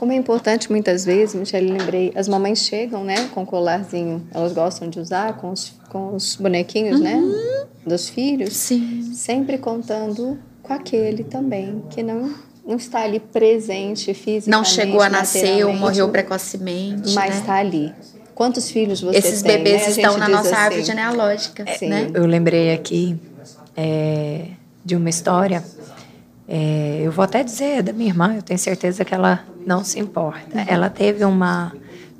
Como 0.01 0.13
é 0.13 0.17
importante 0.17 0.73
muitas 0.73 1.05
vezes, 1.05 1.35
Michelle, 1.35 1.71
lembrei, 1.71 2.11
as 2.17 2.27
mamães 2.27 2.61
chegam, 2.61 3.05
né, 3.05 3.29
com 3.35 3.45
colarzinho, 3.45 4.27
elas 4.33 4.55
gostam 4.55 4.89
de 4.89 4.99
usar 4.99 5.37
com 5.37 5.51
os, 5.51 5.75
com 5.91 6.15
os 6.15 6.37
bonequinhos, 6.37 6.99
né, 6.99 7.17
Uhum. 7.17 7.67
dos 7.87 8.09
filhos, 8.09 8.55
Sim. 8.55 9.13
sempre 9.13 9.59
contando 9.59 10.39
com 10.63 10.73
aquele 10.73 11.23
também, 11.23 11.85
que 11.91 12.03
não, 12.03 12.33
não 12.67 12.77
está 12.77 13.03
ali 13.03 13.21
presente 13.21 14.15
fisicamente, 14.15 14.49
Não 14.49 14.65
chegou 14.65 15.03
a 15.03 15.11
nascer 15.11 15.67
ou 15.67 15.75
morreu 15.75 16.09
precocemente. 16.09 17.13
mas 17.13 17.35
né? 17.35 17.41
está 17.41 17.57
ali. 17.57 17.93
Quantos 18.35 18.71
filhos 18.71 19.03
você 19.03 19.19
Esses 19.19 19.43
tem? 19.43 19.59
bebês 19.59 19.83
né? 19.83 19.87
A 19.87 19.91
estão 19.91 20.13
gente 20.13 20.21
na 20.21 20.29
nossa 20.31 20.57
árvore 20.57 20.81
assim. 20.81 20.91
genealógica, 20.93 21.67
Sim. 21.79 21.89
né? 21.91 22.11
Eu 22.15 22.25
lembrei 22.25 22.73
aqui 22.73 23.21
é, 23.77 24.47
de 24.83 24.97
uma 24.97 25.11
história. 25.11 25.63
É, 26.51 27.01
eu 27.05 27.13
vou 27.13 27.25
até 27.25 27.45
dizer 27.45 27.83
da 27.83 27.93
minha 27.93 28.11
irmã, 28.11 28.35
eu 28.35 28.43
tenho 28.43 28.59
certeza 28.59 29.05
que 29.05 29.15
ela 29.15 29.45
não 29.65 29.85
se 29.85 29.99
importa. 30.01 30.61
Ela 30.67 30.91
teve 30.91 31.25
uma 31.25 31.73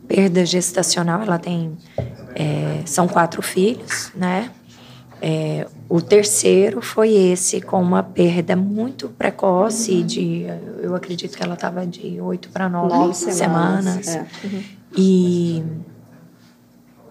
perda 0.07 0.47
gestacional, 0.47 1.21
ela 1.21 1.39
tem 1.39 1.77
É, 2.33 2.83
são 2.87 3.09
quatro 3.09 3.43
filhos, 3.43 4.13
né? 4.15 4.51
É, 5.21 5.67
o 5.89 6.01
terceiro 6.01 6.81
foi 6.81 7.13
esse 7.13 7.61
com 7.61 7.83
uma 7.83 8.03
perda 8.05 8.55
muito 8.55 9.09
precoce 9.09 9.93
uhum. 9.97 10.07
de, 10.07 10.47
eu 10.81 10.95
acredito 10.95 11.37
que 11.37 11.43
ela 11.43 11.55
estava 11.55 11.85
de 11.85 12.21
oito 12.21 12.49
para 12.51 12.69
nove 12.69 13.13
semanas. 13.15 14.07
semanas. 14.07 14.09
É. 14.09 14.27
Uhum. 14.47 14.63
E 14.97 15.65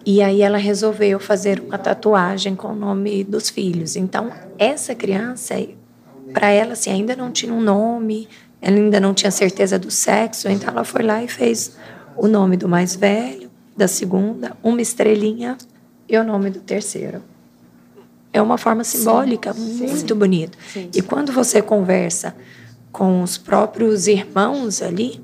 e 0.05 0.21
aí 0.21 0.41
ela 0.41 0.58
resolveu 0.58 1.19
fazer 1.19 1.60
uma 1.60 1.77
tatuagem 1.77 2.55
com 2.55 2.69
o 2.69 2.75
nome 2.75 3.23
dos 3.25 3.49
filhos. 3.49 3.95
Então 3.97 4.32
essa 4.58 4.95
criança, 4.95 5.55
para 6.34 6.50
ela 6.50 6.74
assim, 6.74 6.92
ainda 6.92 7.15
não 7.15 7.32
tinha 7.32 7.54
um 7.54 7.62
nome, 7.62 8.28
ela 8.62 8.76
ainda 8.76 9.00
não 9.00 9.13
tinha 9.13 9.32
certeza 9.32 9.78
do 9.80 9.89
sexo, 9.89 10.50
então 10.50 10.70
ela 10.70 10.84
foi 10.84 11.04
lá 11.04 11.24
e 11.24 11.28
fez 11.28 11.78
o 12.15 12.28
nome 12.28 12.58
do 12.58 12.68
mais 12.68 12.96
velho, 12.96 13.50
da 13.76 13.88
segunda, 13.88 14.56
uma 14.62 14.82
estrelinha 14.82 15.58
e 16.08 16.18
o 16.18 16.24
nome 16.24 16.50
do 16.50 16.60
terceiro 16.60 17.22
é 18.32 18.42
uma 18.42 18.58
forma 18.58 18.84
simbólica 18.84 19.54
sim, 19.54 19.88
muito 19.88 20.13
sim, 20.13 20.20
bonita. 20.20 20.58
E 20.94 21.02
quando 21.02 21.32
você 21.32 21.62
conversa 21.62 22.36
com 22.92 23.22
os 23.24 23.38
próprios 23.38 24.08
irmãos 24.08 24.82
ali, 24.82 25.22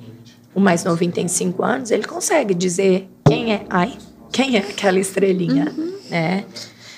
o 0.53 0.59
mais 0.59 0.83
novinho 0.83 1.11
tem 1.11 1.27
cinco 1.27 1.63
anos, 1.63 1.91
ele 1.91 2.03
consegue 2.03 2.53
dizer 2.53 3.07
quem 3.25 3.53
é, 3.53 3.65
ai, 3.69 3.93
quem 4.31 4.55
é 4.55 4.59
aquela 4.59 4.99
estrelinha, 4.99 5.73
uhum. 5.75 5.93
né? 6.09 6.45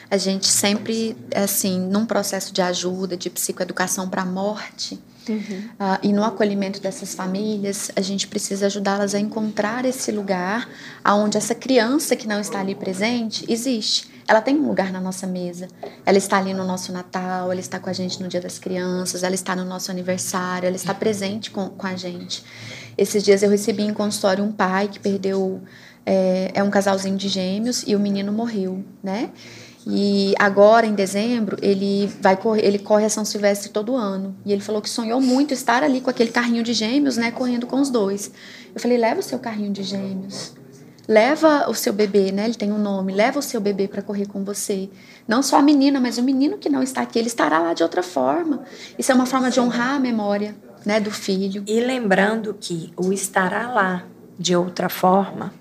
A 0.09 0.17
gente 0.17 0.47
sempre, 0.47 1.17
assim, 1.35 1.79
num 1.79 2.05
processo 2.05 2.53
de 2.53 2.61
ajuda, 2.61 3.17
de 3.17 3.29
psicoeducação 3.29 4.09
para 4.09 4.21
a 4.21 4.25
morte, 4.25 4.99
uhum. 5.27 5.69
uh, 5.79 5.99
e 6.01 6.13
no 6.13 6.23
acolhimento 6.23 6.79
dessas 6.79 7.13
famílias, 7.13 7.91
a 7.95 8.01
gente 8.01 8.27
precisa 8.27 8.67
ajudá-las 8.67 9.13
a 9.13 9.19
encontrar 9.19 9.85
esse 9.85 10.11
lugar 10.11 10.69
onde 11.05 11.37
essa 11.37 11.53
criança 11.53 12.15
que 12.15 12.27
não 12.27 12.39
está 12.39 12.59
ali 12.59 12.75
presente 12.75 13.45
existe 13.47 14.17
ela 14.27 14.41
tem 14.41 14.59
um 14.59 14.67
lugar 14.67 14.91
na 14.91 14.99
nossa 14.99 15.25
mesa. 15.25 15.69
Ela 16.05 16.17
está 16.17 16.37
ali 16.37 16.53
no 16.53 16.65
nosso 16.65 16.91
Natal, 16.91 17.49
ela 17.49 17.61
está 17.61 17.79
com 17.79 17.89
a 17.89 17.93
gente 17.93 18.21
no 18.21 18.27
Dia 18.27 18.41
das 18.41 18.59
Crianças, 18.59 19.23
ela 19.23 19.33
está 19.33 19.55
no 19.55 19.63
nosso 19.63 19.89
aniversário, 19.89 20.67
ela 20.67 20.75
está 20.75 20.93
presente 20.93 21.49
com, 21.49 21.69
com 21.69 21.87
a 21.87 21.95
gente. 21.95 22.43
Esses 22.97 23.23
dias 23.23 23.41
eu 23.41 23.49
recebi 23.49 23.83
em 23.83 23.93
consultório 23.93 24.43
um 24.43 24.51
pai 24.51 24.89
que 24.89 24.99
perdeu. 24.99 25.61
É, 26.05 26.51
é 26.53 26.63
um 26.63 26.69
casalzinho 26.69 27.17
de 27.17 27.27
gêmeos 27.27 27.83
e 27.85 27.93
o 27.93 27.99
menino 27.99 28.31
morreu, 28.31 28.83
né? 29.03 29.29
E 29.89 30.33
agora, 30.37 30.85
em 30.85 30.93
dezembro, 30.93 31.57
ele 31.61 32.11
vai 32.19 32.35
correr, 32.35 32.65
ele 32.65 32.77
corre 32.77 33.05
a 33.05 33.09
São 33.09 33.23
Silvestre 33.23 33.69
todo 33.69 33.95
ano. 33.95 34.35
E 34.45 34.51
ele 34.51 34.61
falou 34.61 34.81
que 34.81 34.89
sonhou 34.89 35.21
muito 35.21 35.53
estar 35.53 35.81
ali 35.81 36.01
com 36.01 36.09
aquele 36.09 36.29
carrinho 36.29 36.61
de 36.61 36.73
gêmeos, 36.73 37.15
né, 37.15 37.31
correndo 37.31 37.65
com 37.65 37.79
os 37.79 37.89
dois. 37.89 38.29
Eu 38.75 38.81
falei: 38.81 38.97
leva 38.97 39.21
o 39.21 39.23
seu 39.23 39.39
carrinho 39.39 39.71
de 39.71 39.83
gêmeos 39.83 40.53
leva 41.07 41.69
o 41.69 41.73
seu 41.73 41.93
bebê, 41.93 42.31
né? 42.31 42.45
Ele 42.45 42.55
tem 42.55 42.71
um 42.71 42.77
nome, 42.77 43.13
leva 43.13 43.39
o 43.39 43.41
seu 43.41 43.61
bebê 43.61 43.87
para 43.87 44.01
correr 44.01 44.27
com 44.27 44.43
você. 44.43 44.89
Não 45.27 45.41
só 45.41 45.57
a 45.57 45.61
menina, 45.61 46.01
mas 46.01 46.17
o 46.17 46.23
menino 46.23 46.57
que 46.57 46.69
não 46.69 46.83
está 46.83 47.01
aqui, 47.01 47.17
ele 47.17 47.27
estará 47.27 47.59
lá 47.59 47.73
de 47.73 47.81
outra 47.81 48.03
forma. 48.03 48.63
Isso 48.99 49.11
é 49.11 49.15
uma 49.15 49.25
forma 49.25 49.49
de 49.49 49.59
honrar 49.59 49.95
a 49.95 49.99
memória, 49.99 50.55
né, 50.85 50.99
do 50.99 51.09
filho. 51.09 51.63
E 51.65 51.79
lembrando 51.79 52.53
que 52.59 52.91
o 52.97 53.13
estará 53.13 53.71
lá 53.71 54.05
de 54.37 54.55
outra 54.55 54.89
forma 54.89 55.53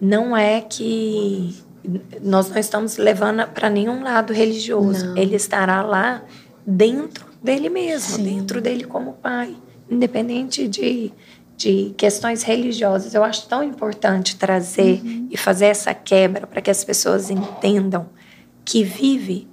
não 0.00 0.36
é 0.36 0.60
que 0.60 1.56
nós 2.22 2.48
não 2.50 2.58
estamos 2.58 2.96
levando 2.96 3.46
para 3.48 3.70
nenhum 3.70 4.02
lado 4.02 4.32
religioso. 4.32 5.06
Não. 5.06 5.16
Ele 5.16 5.36
estará 5.36 5.82
lá 5.82 6.22
dentro 6.66 7.26
dele 7.42 7.68
mesmo, 7.68 8.16
Sim. 8.16 8.24
dentro 8.24 8.60
dele 8.60 8.84
como 8.84 9.14
pai, 9.14 9.56
independente 9.90 10.66
de 10.66 11.12
de 11.58 11.92
questões 11.96 12.44
religiosas. 12.44 13.12
Eu 13.14 13.24
acho 13.24 13.48
tão 13.48 13.64
importante 13.64 14.36
trazer 14.36 15.02
uhum. 15.04 15.26
e 15.28 15.36
fazer 15.36 15.66
essa 15.66 15.92
quebra 15.92 16.46
para 16.46 16.62
que 16.62 16.70
as 16.70 16.84
pessoas 16.84 17.30
entendam 17.30 18.06
que 18.64 18.84
vive 18.84 19.48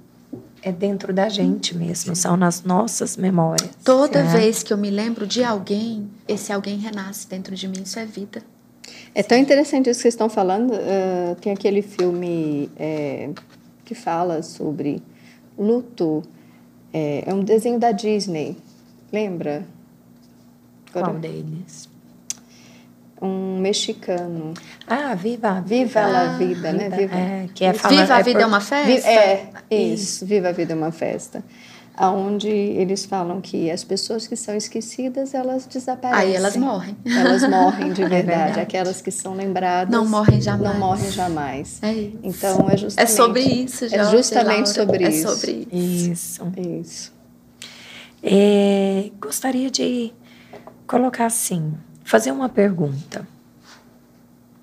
é 0.62 0.72
dentro 0.72 1.12
da 1.12 1.28
gente 1.28 1.76
mesmo, 1.76 2.16
são 2.16 2.36
nas 2.36 2.64
nossas 2.64 3.16
memórias. 3.16 3.70
Toda 3.84 4.18
é. 4.18 4.22
vez 4.24 4.64
que 4.64 4.72
eu 4.72 4.76
me 4.76 4.90
lembro 4.90 5.24
de 5.26 5.44
alguém, 5.44 6.10
esse 6.26 6.52
alguém 6.52 6.76
renasce 6.76 7.28
dentro 7.28 7.54
de 7.54 7.68
mim, 7.68 7.82
isso 7.84 7.98
é 7.98 8.04
vida. 8.04 8.42
É 9.14 9.22
tão 9.22 9.38
interessante 9.38 9.88
isso 9.88 9.98
que 9.98 10.02
vocês 10.02 10.14
estão 10.14 10.28
falando. 10.28 10.72
Uh, 10.72 11.34
tem 11.40 11.52
aquele 11.52 11.82
filme 11.82 12.70
é, 12.76 13.30
que 13.84 13.94
fala 13.94 14.42
sobre 14.42 15.02
luto. 15.58 16.22
É, 16.92 17.24
é, 17.26 17.34
um 17.34 17.42
desenho 17.42 17.78
da 17.78 17.92
Disney. 17.92 18.56
Lembra? 19.12 19.66
Agora, 20.90 21.12
Qual 21.12 21.18
deles? 21.18 21.88
um 23.20 23.58
mexicano. 23.58 24.54
Ah, 24.86 25.14
Viva 25.14 25.60
Viva 25.60 26.00
ah, 26.00 26.34
a 26.34 26.36
Vida, 26.36 26.72
né? 26.72 26.90
Viva, 26.90 27.16
é, 27.16 27.48
que 27.54 27.64
é 27.64 27.72
falar, 27.72 28.00
Viva 28.00 28.14
a 28.14 28.22
Vida 28.22 28.30
é, 28.30 28.42
por, 28.42 28.42
é 28.42 28.46
uma 28.46 28.60
festa? 28.60 29.08
É, 29.08 29.50
isso, 29.70 30.26
Viva 30.26 30.48
a 30.48 30.52
Vida 30.52 30.72
é 30.72 30.76
uma 30.76 30.92
festa. 30.92 31.42
Onde 31.98 32.48
eles 32.48 33.06
falam 33.06 33.40
que 33.40 33.70
as 33.70 33.82
pessoas 33.82 34.26
que 34.26 34.36
são 34.36 34.54
esquecidas, 34.54 35.32
elas 35.34 35.66
desaparecem. 35.66 36.28
Aí 36.28 36.34
elas 36.34 36.56
morrem. 36.56 36.96
Elas 37.04 37.48
morrem 37.48 37.92
de 37.92 38.02
verdade. 38.04 38.14
É 38.14 38.22
verdade. 38.22 38.60
Aquelas 38.60 39.00
que 39.00 39.10
são 39.10 39.34
lembradas... 39.34 39.90
Não 39.90 40.06
morrem 40.06 40.40
jamais. 40.40 40.72
Não 40.72 40.78
morrem 40.78 41.10
jamais. 41.10 41.78
É 41.82 41.92
isso. 41.92 42.18
Então, 42.22 42.68
é 42.68 42.76
justamente... 42.76 42.98
É 42.98 43.06
sobre 43.06 43.40
isso, 43.40 43.88
Jorge, 43.88 43.96
É 43.96 44.10
justamente 44.10 44.68
sobre 44.68 45.04
é 45.04 45.08
isso. 45.08 45.28
É 45.28 45.30
sobre 45.30 45.68
isso. 45.70 46.12
Isso. 46.12 46.52
isso. 46.80 47.16
É, 48.22 49.10
gostaria 49.20 49.70
de 49.70 50.12
colocar 50.86 51.26
assim 51.26 51.74
fazer 52.02 52.30
uma 52.30 52.48
pergunta. 52.48 53.26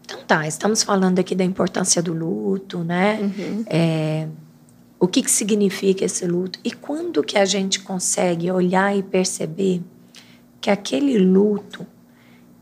Então 0.06 0.20
tá, 0.26 0.48
estamos 0.48 0.84
falando 0.84 1.20
aqui 1.20 1.34
da 1.34 1.44
importância 1.44 2.02
do 2.02 2.14
luto, 2.14 2.84
né? 2.84 3.20
Uhum. 3.22 3.66
É, 3.68 4.28
o 5.04 5.08
que, 5.08 5.22
que 5.22 5.30
significa 5.30 6.06
esse 6.06 6.26
luto 6.26 6.58
e 6.64 6.72
quando 6.72 7.22
que 7.22 7.38
a 7.38 7.44
gente 7.44 7.82
consegue 7.82 8.50
olhar 8.50 8.96
e 8.96 9.04
perceber 9.04 9.82
que 10.62 10.70
aquele 10.70 11.18
luto 11.18 11.86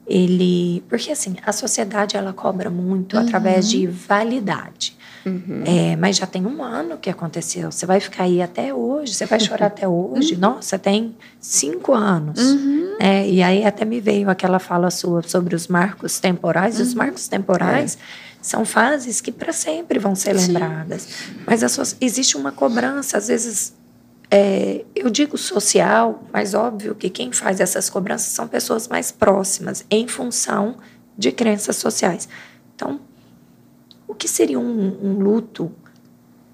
ele 0.08 0.84
porque 0.90 1.12
assim 1.12 1.36
a 1.46 1.52
sociedade 1.52 2.18
ela 2.18 2.34
cobra 2.34 2.68
muito 2.68 3.16
uhum. 3.16 3.22
através 3.22 3.70
de 3.70 3.86
validade 3.86 4.98
Uhum. 5.26 5.64
É, 5.66 5.96
mas 5.96 6.18
já 6.18 6.26
tem 6.26 6.46
um 6.46 6.64
ano 6.64 6.98
que 6.98 7.10
aconteceu. 7.10 7.72
Você 7.72 7.86
vai 7.86 8.00
ficar 8.00 8.24
aí 8.24 8.42
até 8.42 8.74
hoje, 8.74 9.14
você 9.14 9.26
vai 9.26 9.40
chorar 9.40 9.68
até 9.68 9.88
hoje. 9.88 10.34
Uhum. 10.34 10.40
Nossa, 10.40 10.80
tem 10.80 11.16
cinco 11.40 11.94
anos. 11.94 12.40
Uhum. 12.40 12.96
É, 13.00 13.28
e 13.28 13.42
aí 13.42 13.66
até 13.66 13.86
me 13.86 14.00
veio 14.00 14.30
aquela 14.30 14.60
fala 14.60 14.90
sua 14.90 15.22
sobre 15.22 15.56
os 15.56 15.68
marcos 15.68 16.20
temporais. 16.20 16.80
Os 16.80 16.92
uhum. 16.92 16.98
marcos 16.98 17.28
temporais 17.28 17.96
é. 17.96 18.00
são 18.42 18.66
fases 18.66 19.22
que 19.22 19.32
para 19.32 19.54
sempre 19.54 20.00
vão 20.00 20.16
ser 20.16 20.34
lembradas. 20.34 21.04
Sim. 21.04 21.36
Mas 21.46 21.72
sua, 21.72 21.86
existe 22.00 22.36
uma 22.36 22.52
cobrança, 22.52 23.18
às 23.18 23.28
vezes. 23.28 23.74
É, 24.34 24.86
eu 24.96 25.10
digo 25.10 25.38
social, 25.38 26.24
mas 26.32 26.54
óbvio 26.54 26.96
que 26.96 27.10
quem 27.10 27.34
faz 27.34 27.60
essas 27.60 27.90
cobranças 27.90 28.32
são 28.32 28.48
pessoas 28.48 28.88
mais 28.88 29.12
próximas, 29.12 29.84
em 29.92 30.08
função 30.08 30.78
de 31.18 31.34
crenças 31.34 31.76
sociais. 31.76 32.30
Então, 32.74 33.02
o 34.12 34.16
que 34.16 34.28
seria 34.28 34.60
um, 34.60 34.98
um 35.02 35.14
luto 35.20 35.72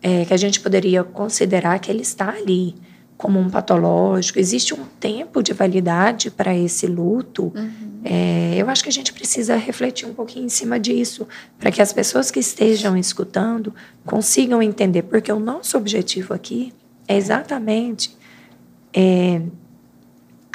é, 0.01 0.23
que 0.25 0.33
a 0.33 0.37
gente 0.37 0.59
poderia 0.59 1.03
considerar 1.03 1.79
que 1.79 1.89
ele 1.89 2.03
está 2.03 2.29
ali 2.29 2.75
como 3.17 3.39
um 3.39 3.49
patológico? 3.49 4.37
Existe 4.37 4.75
um 4.75 4.85
tempo 4.99 5.41
de 5.41 5.53
validade 5.53 6.29
para 6.29 6.55
esse 6.55 6.85
luto? 6.85 7.51
Uhum. 7.55 8.01
É, 8.03 8.53
eu 8.55 8.69
acho 8.69 8.83
que 8.83 8.89
a 8.89 8.93
gente 8.93 9.11
precisa 9.11 9.55
refletir 9.55 10.07
um 10.07 10.13
pouquinho 10.13 10.45
em 10.45 10.49
cima 10.49 10.79
disso, 10.79 11.27
para 11.57 11.71
que 11.71 11.81
as 11.81 11.91
pessoas 11.91 12.29
que 12.29 12.39
estejam 12.39 12.95
escutando 12.95 13.73
consigam 14.05 14.61
entender, 14.61 15.01
porque 15.01 15.31
o 15.31 15.39
nosso 15.39 15.77
objetivo 15.77 16.35
aqui 16.35 16.71
é 17.07 17.17
exatamente 17.17 18.15
é, 18.93 19.41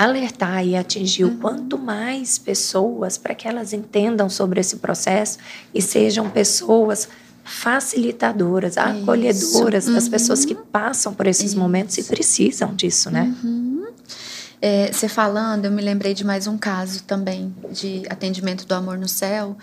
alertar 0.02 0.66
e 0.66 0.76
atingir 0.76 1.24
uhum. 1.24 1.34
o 1.34 1.38
quanto 1.38 1.78
mais 1.78 2.38
pessoas 2.38 3.16
para 3.16 3.34
que 3.34 3.46
elas 3.46 3.72
entendam 3.72 4.28
sobre 4.28 4.60
esse 4.60 4.76
processo 4.76 5.38
e 5.72 5.80
sejam 5.80 6.28
pessoas 6.28 7.08
facilitadoras, 7.44 8.76
acolhedoras 8.78 9.86
uhum. 9.86 9.94
das 9.94 10.08
pessoas 10.08 10.44
que 10.44 10.54
passam 10.54 11.12
por 11.14 11.26
esses 11.26 11.50
Isso. 11.50 11.58
momentos 11.58 11.98
e 11.98 12.04
precisam 12.04 12.74
disso, 12.74 13.10
né? 13.10 13.34
Uhum. 13.42 13.86
É, 14.60 14.92
você 14.92 15.08
falando, 15.08 15.64
eu 15.64 15.72
me 15.72 15.82
lembrei 15.82 16.14
de 16.14 16.24
mais 16.24 16.46
um 16.46 16.56
caso 16.56 17.02
também 17.02 17.52
de 17.72 18.02
atendimento 18.08 18.64
do 18.64 18.74
amor 18.74 18.96
no 18.96 19.08
céu. 19.08 19.56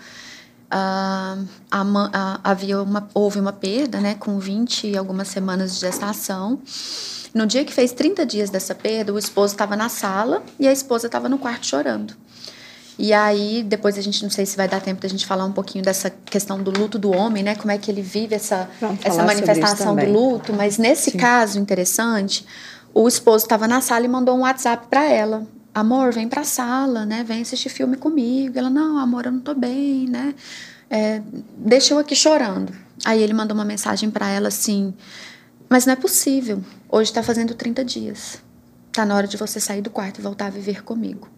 Ah, 0.70 1.38
a, 1.70 1.82
a, 2.12 2.40
havia 2.44 2.82
uma, 2.82 3.08
houve 3.12 3.40
uma 3.40 3.52
perda, 3.52 3.98
né, 3.98 4.14
com 4.14 4.38
20 4.38 4.88
e 4.88 4.96
algumas 4.96 5.28
semanas 5.28 5.74
de 5.74 5.80
gestação. 5.80 6.60
No 7.34 7.46
dia 7.46 7.64
que 7.64 7.72
fez 7.72 7.92
30 7.92 8.26
dias 8.26 8.50
dessa 8.50 8.74
perda, 8.74 9.12
o 9.12 9.18
esposo 9.18 9.54
estava 9.54 9.76
na 9.76 9.88
sala 9.88 10.42
e 10.58 10.66
a 10.66 10.72
esposa 10.72 11.06
estava 11.06 11.28
no 11.28 11.38
quarto 11.38 11.66
chorando. 11.66 12.14
E 12.98 13.14
aí, 13.14 13.62
depois 13.62 13.96
a 13.96 14.02
gente 14.02 14.22
não 14.22 14.28
sei 14.28 14.44
se 14.44 14.56
vai 14.56 14.68
dar 14.68 14.80
tempo 14.80 15.00
da 15.00 15.08
gente 15.08 15.24
falar 15.24 15.46
um 15.46 15.52
pouquinho 15.52 15.82
dessa 15.82 16.10
questão 16.10 16.62
do 16.62 16.70
luto 16.70 16.98
do 16.98 17.10
homem, 17.10 17.42
né? 17.42 17.54
Como 17.54 17.70
é 17.70 17.78
que 17.78 17.90
ele 17.90 18.02
vive 18.02 18.34
essa, 18.34 18.68
essa 19.02 19.22
manifestação 19.22 19.96
do 19.96 20.04
luto. 20.04 20.52
Mas 20.52 20.76
nesse 20.76 21.12
Sim. 21.12 21.18
caso 21.18 21.58
interessante, 21.58 22.44
o 22.92 23.08
esposo 23.08 23.46
estava 23.46 23.66
na 23.66 23.80
sala 23.80 24.04
e 24.04 24.08
mandou 24.08 24.36
um 24.36 24.40
WhatsApp 24.40 24.86
para 24.88 25.04
ela. 25.04 25.46
Amor, 25.72 26.12
vem 26.12 26.28
pra 26.28 26.44
sala, 26.44 27.06
né? 27.06 27.24
Vem 27.24 27.40
assistir 27.40 27.70
filme 27.70 27.96
comigo. 27.96 28.58
Ela, 28.58 28.68
não, 28.68 28.98
amor, 28.98 29.24
eu 29.24 29.32
não 29.32 29.40
tô 29.40 29.54
bem, 29.54 30.06
né? 30.06 30.34
É, 30.90 31.22
deixa 31.56 31.94
eu 31.94 31.98
aqui 31.98 32.14
chorando. 32.14 32.70
Aí 33.04 33.22
ele 33.22 33.32
mandou 33.32 33.54
uma 33.54 33.64
mensagem 33.64 34.10
para 34.10 34.28
ela 34.28 34.48
assim: 34.48 34.92
Mas 35.70 35.86
não 35.86 35.92
é 35.92 35.96
possível. 35.96 36.62
Hoje 36.88 37.10
está 37.10 37.22
fazendo 37.22 37.54
30 37.54 37.84
dias. 37.84 38.42
Tá 38.92 39.06
na 39.06 39.14
hora 39.14 39.28
de 39.28 39.36
você 39.36 39.60
sair 39.60 39.80
do 39.80 39.88
quarto 39.88 40.18
e 40.18 40.22
voltar 40.22 40.46
a 40.46 40.50
viver 40.50 40.82
comigo. 40.82 41.28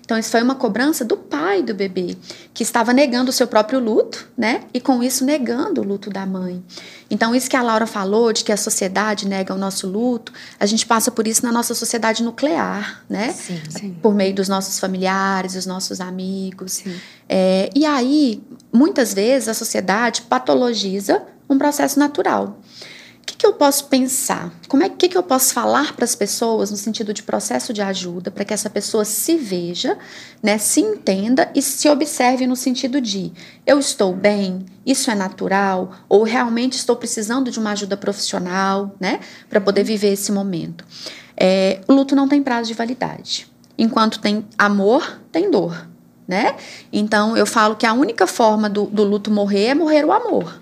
Então, 0.00 0.18
isso 0.18 0.30
foi 0.30 0.42
uma 0.42 0.54
cobrança 0.54 1.04
do 1.04 1.16
pai 1.16 1.62
do 1.62 1.74
bebê, 1.74 2.16
que 2.54 2.62
estava 2.62 2.92
negando 2.92 3.30
o 3.30 3.32
seu 3.32 3.46
próprio 3.46 3.78
luto, 3.78 4.28
né? 4.36 4.62
E 4.72 4.80
com 4.80 5.02
isso 5.02 5.24
negando 5.24 5.82
o 5.82 5.84
luto 5.84 6.10
da 6.10 6.24
mãe. 6.24 6.64
Então, 7.10 7.34
isso 7.34 7.48
que 7.48 7.56
a 7.56 7.62
Laura 7.62 7.86
falou, 7.86 8.32
de 8.32 8.42
que 8.42 8.50
a 8.50 8.56
sociedade 8.56 9.28
nega 9.28 9.54
o 9.54 9.58
nosso 9.58 9.86
luto, 9.86 10.32
a 10.58 10.64
gente 10.64 10.86
passa 10.86 11.10
por 11.10 11.28
isso 11.28 11.44
na 11.44 11.52
nossa 11.52 11.74
sociedade 11.74 12.22
nuclear, 12.22 13.04
né? 13.08 13.32
Sim, 13.32 13.60
sim. 13.68 13.96
Por 14.02 14.14
meio 14.14 14.34
dos 14.34 14.48
nossos 14.48 14.80
familiares, 14.80 15.52
dos 15.52 15.66
nossos 15.66 16.00
amigos. 16.00 16.82
É, 17.28 17.68
e 17.74 17.84
aí, 17.84 18.42
muitas 18.72 19.12
vezes, 19.12 19.48
a 19.48 19.54
sociedade 19.54 20.22
patologiza 20.22 21.22
um 21.48 21.58
processo 21.58 21.98
natural. 21.98 22.58
Que, 23.32 23.38
que 23.38 23.46
eu 23.46 23.54
posso 23.54 23.86
pensar? 23.86 24.52
Como 24.68 24.82
é 24.82 24.90
que, 24.90 25.08
que 25.08 25.16
eu 25.16 25.22
posso 25.22 25.54
falar 25.54 25.94
para 25.94 26.04
as 26.04 26.14
pessoas 26.14 26.70
no 26.70 26.76
sentido 26.76 27.14
de 27.14 27.22
processo 27.22 27.72
de 27.72 27.80
ajuda 27.80 28.30
para 28.30 28.44
que 28.44 28.52
essa 28.52 28.68
pessoa 28.68 29.06
se 29.06 29.38
veja, 29.38 29.96
né, 30.42 30.58
se 30.58 30.80
entenda 30.80 31.50
e 31.54 31.62
se 31.62 31.88
observe 31.88 32.46
no 32.46 32.54
sentido 32.54 33.00
de 33.00 33.32
eu 33.66 33.78
estou 33.78 34.14
bem, 34.14 34.66
isso 34.84 35.10
é 35.10 35.14
natural 35.14 35.92
ou 36.10 36.24
realmente 36.24 36.74
estou 36.74 36.94
precisando 36.94 37.50
de 37.50 37.58
uma 37.58 37.70
ajuda 37.70 37.96
profissional, 37.96 38.94
né, 39.00 39.20
para 39.48 39.62
poder 39.62 39.82
viver 39.82 40.12
esse 40.12 40.30
momento. 40.30 40.84
É, 41.34 41.80
o 41.88 41.94
luto 41.94 42.14
não 42.14 42.28
tem 42.28 42.42
prazo 42.42 42.68
de 42.68 42.74
validade. 42.74 43.50
Enquanto 43.78 44.20
tem 44.20 44.46
amor, 44.58 45.22
tem 45.32 45.50
dor, 45.50 45.88
né? 46.28 46.54
Então 46.92 47.34
eu 47.34 47.46
falo 47.46 47.76
que 47.76 47.86
a 47.86 47.94
única 47.94 48.26
forma 48.26 48.68
do, 48.68 48.84
do 48.84 49.02
luto 49.02 49.30
morrer 49.30 49.68
é 49.68 49.74
morrer 49.74 50.04
o 50.04 50.12
amor. 50.12 50.61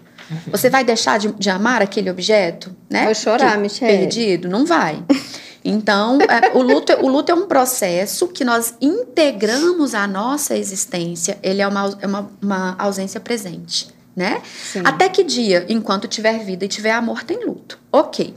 Você 0.51 0.71
vai 0.71 0.85
deixar 0.85 1.19
de, 1.19 1.33
de 1.33 1.51
amar 1.51 1.83
aquele 1.83 2.11
objeto, 2.11 2.75
né? 2.89 3.05
Vou 3.05 3.15
chorar, 3.15 3.53
que, 3.53 3.59
Michelle. 3.59 3.99
Perdido? 3.99 4.49
Não 4.49 4.65
vai. 4.65 5.03
Então, 5.65 6.19
é, 6.23 6.57
o, 6.57 6.63
luto, 6.63 6.93
o 7.05 7.09
luto 7.09 7.31
é 7.31 7.35
um 7.35 7.47
processo 7.47 8.29
que 8.29 8.45
nós 8.45 8.75
integramos 8.81 9.95
à 9.95 10.07
nossa 10.07 10.57
existência. 10.57 11.39
Ele 11.43 11.61
é 11.61 11.69
uma, 11.69 11.99
é 12.01 12.07
uma, 12.07 12.31
uma 12.41 12.77
ausência 12.79 13.21
presente, 13.21 13.89
né? 14.17 14.41
Sim. 14.73 14.83
Até 14.85 15.09
que 15.09 15.23
dia, 15.23 15.67
enquanto 15.69 16.09
tiver 16.09 16.39
vida 16.45 16.65
e 16.65 16.69
tiver 16.69 16.93
amor, 16.93 17.23
tem 17.25 17.45
luto. 17.45 17.79
Ok. 17.93 18.35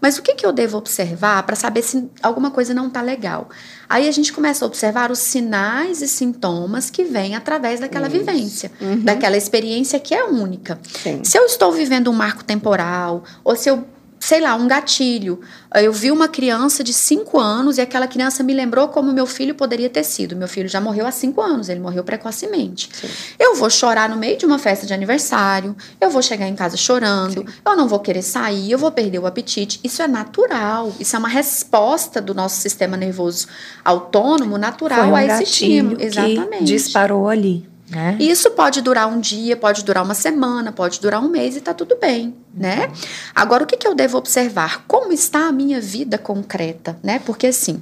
Mas 0.00 0.18
o 0.18 0.22
que, 0.22 0.34
que 0.34 0.44
eu 0.44 0.52
devo 0.52 0.76
observar 0.78 1.42
para 1.44 1.54
saber 1.54 1.82
se 1.82 2.08
alguma 2.22 2.50
coisa 2.50 2.74
não 2.74 2.88
está 2.88 3.00
legal? 3.00 3.48
Aí 3.88 4.08
a 4.08 4.12
gente 4.12 4.32
começa 4.32 4.64
a 4.64 4.66
observar 4.66 5.12
os 5.12 5.20
sinais 5.20 6.02
e 6.02 6.08
sintomas 6.08 6.90
que 6.90 7.04
vêm 7.04 7.36
através 7.36 7.78
daquela 7.78 8.08
Isso. 8.08 8.18
vivência, 8.18 8.72
Uhum. 8.80 8.98
daquela 9.00 9.36
experiência 9.36 10.00
que 10.00 10.12
é 10.12 10.24
única. 10.24 10.78
Sim. 11.02 11.22
Se 11.22 11.38
eu 11.38 11.44
estou 11.46 11.70
vivendo 11.70 12.10
um 12.10 12.14
marco 12.14 12.42
temporal, 12.42 13.22
ou 13.44 13.54
se 13.54 13.70
eu, 13.70 13.86
sei 14.26 14.40
lá, 14.40 14.56
um 14.56 14.66
gatilho, 14.66 15.40
eu 15.72 15.92
vi 15.92 16.10
uma 16.10 16.26
criança 16.26 16.82
de 16.82 16.92
5 16.92 17.38
anos 17.38 17.78
e 17.78 17.80
aquela 17.80 18.08
criança 18.08 18.42
me 18.42 18.52
lembrou 18.52 18.88
como 18.88 19.12
meu 19.12 19.24
filho 19.24 19.54
poderia 19.54 19.88
ter 19.88 20.02
sido. 20.02 20.34
Meu 20.34 20.48
filho 20.48 20.68
já 20.68 20.80
morreu 20.80 21.06
há 21.06 21.12
5 21.12 21.40
anos, 21.40 21.68
ele 21.68 21.78
morreu 21.78 22.02
precocemente. 22.02 22.90
Sim. 22.92 23.06
Eu 23.38 23.54
vou 23.54 23.70
chorar 23.70 24.08
no 24.08 24.16
meio 24.16 24.36
de 24.36 24.44
uma 24.44 24.58
festa 24.58 24.84
de 24.84 24.92
aniversário, 24.92 25.76
eu 26.00 26.10
vou 26.10 26.22
chegar 26.22 26.48
em 26.48 26.56
casa 26.56 26.76
chorando, 26.76 27.46
eu 27.64 27.76
não 27.76 27.86
vou 27.86 28.00
querer 28.00 28.22
sair, 28.22 28.72
eu 28.72 28.78
vou 28.78 28.90
perder 28.90 29.20
o 29.20 29.26
apetite. 29.26 29.78
Isso 29.84 30.02
é 30.02 30.08
natural, 30.08 30.92
isso 30.98 31.14
é 31.14 31.18
uma 31.20 31.28
resposta 31.28 32.20
do 32.20 32.34
nosso 32.34 32.60
sistema 32.60 32.96
nervoso 32.96 33.46
autônomo 33.84 34.58
natural 34.58 35.10
um 35.10 35.14
a 35.14 35.24
esse 35.24 35.44
estímulo. 35.44 36.02
Exatamente. 36.02 36.58
que 36.58 36.64
disparou 36.64 37.28
ali, 37.28 37.68
né? 37.88 38.16
E 38.18 38.28
Isso 38.28 38.50
pode 38.50 38.80
durar 38.80 39.06
um 39.06 39.20
dia, 39.20 39.56
pode 39.56 39.84
durar 39.84 40.04
uma 40.04 40.14
semana, 40.14 40.72
pode 40.72 41.00
durar 41.00 41.22
um 41.22 41.28
mês 41.28 41.56
e 41.56 41.60
tá 41.60 41.72
tudo 41.72 41.96
bem, 41.96 42.34
né? 42.52 42.90
Agora, 43.34 43.62
o 43.62 43.66
que, 43.66 43.76
que 43.76 43.86
eu 43.86 43.94
devo 43.94 44.18
observar? 44.18 44.84
Como 44.88 45.12
está 45.12 45.46
a 45.46 45.52
minha 45.52 45.80
vida 45.80 46.18
concreta, 46.18 46.98
né? 47.02 47.20
Porque, 47.20 47.46
assim, 47.46 47.80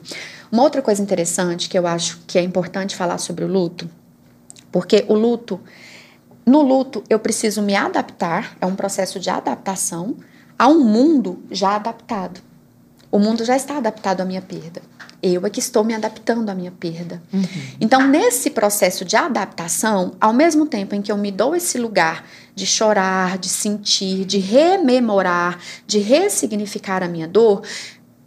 uma 0.53 0.63
outra 0.63 0.83
coisa 0.83 1.03
interessante 1.03 1.69
que 1.69 1.79
eu 1.79 1.87
acho 1.87 2.21
que 2.27 2.39
é 2.39 2.43
importante 2.43 2.95
falar 2.95 3.19
sobre 3.19 3.45
o 3.45 3.49
luto, 3.49 3.89
porque 4.71 5.05
o 5.09 5.15
luto, 5.15 5.59
no 6.45 6.61
luto, 6.61 7.03
eu 7.09 7.19
preciso 7.19 7.63
me 7.63 7.75
adaptar, 7.75 8.57
é 8.61 8.67
um 8.67 8.75
processo 8.75 9.19
de 9.19 9.31
adaptação 9.31 10.17
a 10.59 10.69
um 10.69 10.81
mundo 10.85 11.43
já 11.51 11.77
adaptado. 11.77 12.41
O 13.15 13.19
mundo 13.21 13.45
já 13.45 13.55
está 13.55 13.77
adaptado 13.77 14.23
à 14.23 14.25
minha 14.25 14.43
perda. 14.43 14.83
Eu 15.23 15.47
é 15.47 15.49
que 15.49 15.61
estou 15.61 15.85
me 15.85 15.95
adaptando 15.95 16.51
à 16.51 16.55
minha 16.55 16.73
perda. 16.73 17.23
Então, 17.81 18.05
nesse 18.09 18.51
processo 18.51 19.05
de 19.05 19.15
adaptação, 19.15 20.17
ao 20.21 20.33
mesmo 20.33 20.67
tempo 20.67 20.97
em 20.97 21.01
que 21.01 21.13
eu 21.13 21.17
me 21.17 21.31
dou 21.31 21.55
esse 21.55 21.79
lugar 21.79 22.27
de 22.57 22.67
chorar, 22.67 23.39
de 23.39 23.49
sentir, 23.49 24.25
de 24.25 24.39
rememorar, 24.39 25.61
de 25.87 26.01
ressignificar 26.01 27.05
a 27.05 27.09
minha 27.09 27.29
dor, 27.29 27.63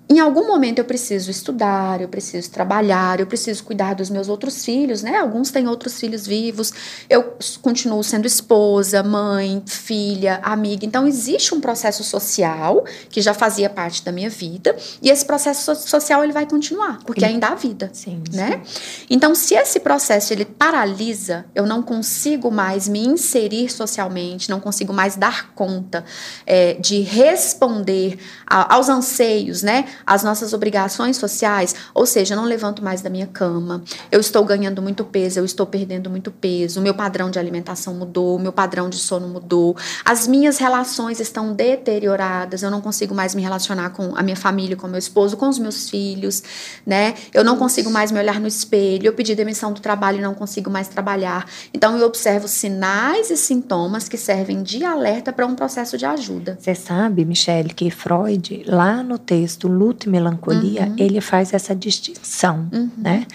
em 0.10 0.20
algum 0.20 0.48
momento 0.48 0.80
eu 0.80 0.86
preciso 0.86 1.30
estudar, 1.30 2.00
eu 2.02 2.08
preciso 2.08 2.50
trabalhar, 2.50 3.20
eu 3.20 3.28
preciso 3.28 3.64
cuidar 3.64 3.94
dos 3.94 4.10
meus 4.10 4.30
outros 4.30 4.64
filhos, 4.64 5.04
né? 5.04 5.18
Alguns 5.18 5.52
têm 5.52 5.68
outros 5.68 6.00
filhos 6.00 6.26
vivos. 6.26 6.72
Eu 7.10 7.36
continuo 7.62 8.02
sendo 8.04 8.26
esposa, 8.26 9.04
mãe, 9.04 9.62
filha, 9.66 10.40
amiga. 10.44 10.86
Então 10.86 11.06
existe 11.06 11.54
um 11.54 11.60
processo 11.60 12.04
social 12.06 12.86
que 13.10 13.22
já 13.22 13.34
fazia 13.34 13.70
parte 13.70 14.02
da 14.04 14.12
minha 14.12 14.30
vida 14.30 14.76
e 15.02 15.10
esse 15.10 15.26
processo 15.26 15.76
so- 15.76 15.88
social 15.88 16.24
ele 16.24 16.32
vai 16.32 16.46
continuar, 16.46 17.00
porque 17.06 17.26
ainda 17.26 17.48
há 17.48 17.56
vida 17.56 17.90
Sim, 17.94 18.24
né? 18.34 18.62
Então, 19.10 19.36
se 19.36 19.56
esse 19.56 19.80
processo 19.80 20.32
ele 20.32 20.46
paralisa, 20.46 21.46
eu 21.54 21.66
não 21.66 21.82
consigo 21.84 22.50
mais 22.50 22.88
me 22.88 23.06
inserir 23.06 23.70
socialmente, 23.70 24.50
não 24.50 24.60
consigo 24.60 24.94
mais 24.94 25.16
dar 25.16 25.52
conta 25.54 26.06
é, 26.46 26.76
de 26.76 27.02
responder 27.02 28.18
a- 28.46 28.76
aos 28.76 28.88
anseios, 28.90 29.62
né? 29.64 29.86
Às 30.06 30.24
nossas 30.24 30.54
obrigações 30.54 31.18
sociais, 31.18 31.76
ou 31.94 32.06
seja, 32.06 32.34
eu 32.34 32.38
não 32.38 32.46
levanto 32.46 32.84
mais 32.84 33.02
da 33.02 33.10
minha 33.10 33.28
cama, 33.28 33.84
eu 34.12 34.20
estou 34.20 34.44
ganhando 34.44 34.82
muito 34.82 35.04
peso, 35.04 35.40
eu 35.40 35.46
estou 35.46 35.66
perdendo 35.66 36.10
muito 36.10 36.32
peso, 36.32 36.80
o 36.80 36.84
meu 36.84 36.94
padrão 36.94 37.30
de 37.30 37.40
alimentação 37.40 37.94
mudou, 37.94 38.36
o 38.36 38.40
meu 38.40 38.52
padrão 38.52 38.90
de 38.90 38.98
sono 38.98 39.28
mudou, 39.28 39.76
as 40.04 40.28
minhas 40.28 40.58
relações 40.58 41.20
estão 41.20 41.54
deterioradas, 41.54 42.64
eu 42.64 42.72
não 42.72 42.82
consigo 42.82 43.14
mais 43.14 43.36
me 43.36 43.42
relacionar 43.42 43.92
com 43.92 44.16
a 44.16 44.24
minha 44.24 44.36
família, 44.36 44.76
com 44.76 44.88
meu 44.88 45.00
esposo, 45.00 45.38
com 45.38 45.48
os 45.48 45.60
meus 45.60 45.90
filhos, 45.90 46.44
né? 46.86 47.16
Eu 47.34 47.44
não 47.44 47.58
consigo 47.58 47.90
mais 47.90 48.12
me 48.12 48.20
olhar 48.20 48.40
no 48.40 48.48
espelho, 48.48 49.08
eu 49.08 49.14
pedi 49.14 49.36
demissão 49.36 49.74
do 49.74 49.82
trabalho 49.82 50.20
e 50.20 50.22
não 50.22 50.34
consigo 50.34 50.70
mais 50.70 50.88
trabalhar. 50.88 51.46
Então 51.74 51.98
eu 51.98 52.06
observo 52.06 52.48
sinais 52.48 53.30
e 53.30 53.38
sintomas 53.38 54.08
que 54.08 54.18
servem 54.18 54.64
de 54.64 54.84
alerta 54.84 55.32
para 55.32 55.46
um 55.46 55.56
processo 55.56 55.98
de 55.98 56.06
ajuda. 56.06 56.58
Você 56.60 56.76
sabe, 56.76 57.26
Michele, 57.26 57.74
que 57.74 57.90
Freud, 57.90 58.64
lá 58.68 59.04
no 59.04 59.18
texto 59.18 59.68
Luto 59.88 60.08
e 60.08 60.10
Melancolia, 60.12 60.88
Uhum. 60.88 60.96
ele 60.98 61.22
faz 61.22 61.54
essa 61.54 61.76
distinção, 61.76 62.70
né? 62.98 63.26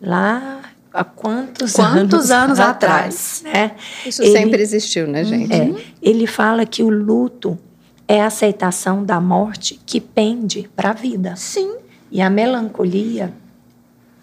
Lá 0.00 0.60
há 0.92 1.02
quantos, 1.04 1.72
Quantos 1.72 2.30
anos 2.30 2.60
atrás, 2.60 3.42
né? 3.44 3.72
Isso 4.06 4.22
Ele- 4.22 4.32
sempre 4.32 4.62
existiu, 4.62 5.06
né, 5.06 5.24
gente? 5.24 5.52
É, 5.52 5.74
ele 6.02 6.26
fala 6.26 6.64
que 6.66 6.82
o 6.82 6.88
luto 6.90 7.58
é 8.06 8.20
a 8.20 8.26
aceitação 8.26 9.02
da 9.04 9.20
morte 9.20 9.80
que 9.86 10.00
pende 10.00 10.68
para 10.76 10.90
a 10.90 10.92
vida. 10.92 11.34
Sim. 11.36 11.76
E 12.12 12.20
a 12.20 12.28
melancolia, 12.30 13.32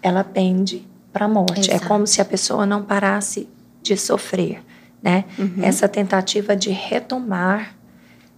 ela 0.02 0.24
pende 0.24 0.86
para 1.12 1.26
a 1.26 1.28
morte. 1.28 1.70
É 1.70 1.74
Exato. 1.74 1.88
como 1.88 2.06
se 2.06 2.20
a 2.20 2.24
pessoa 2.24 2.64
não 2.64 2.82
parasse 2.82 3.48
de 3.82 3.96
sofrer, 3.96 4.62
né? 5.02 5.24
Essa 5.60 5.88
tentativa 5.88 6.54
de 6.56 6.70
retomar 6.70 7.74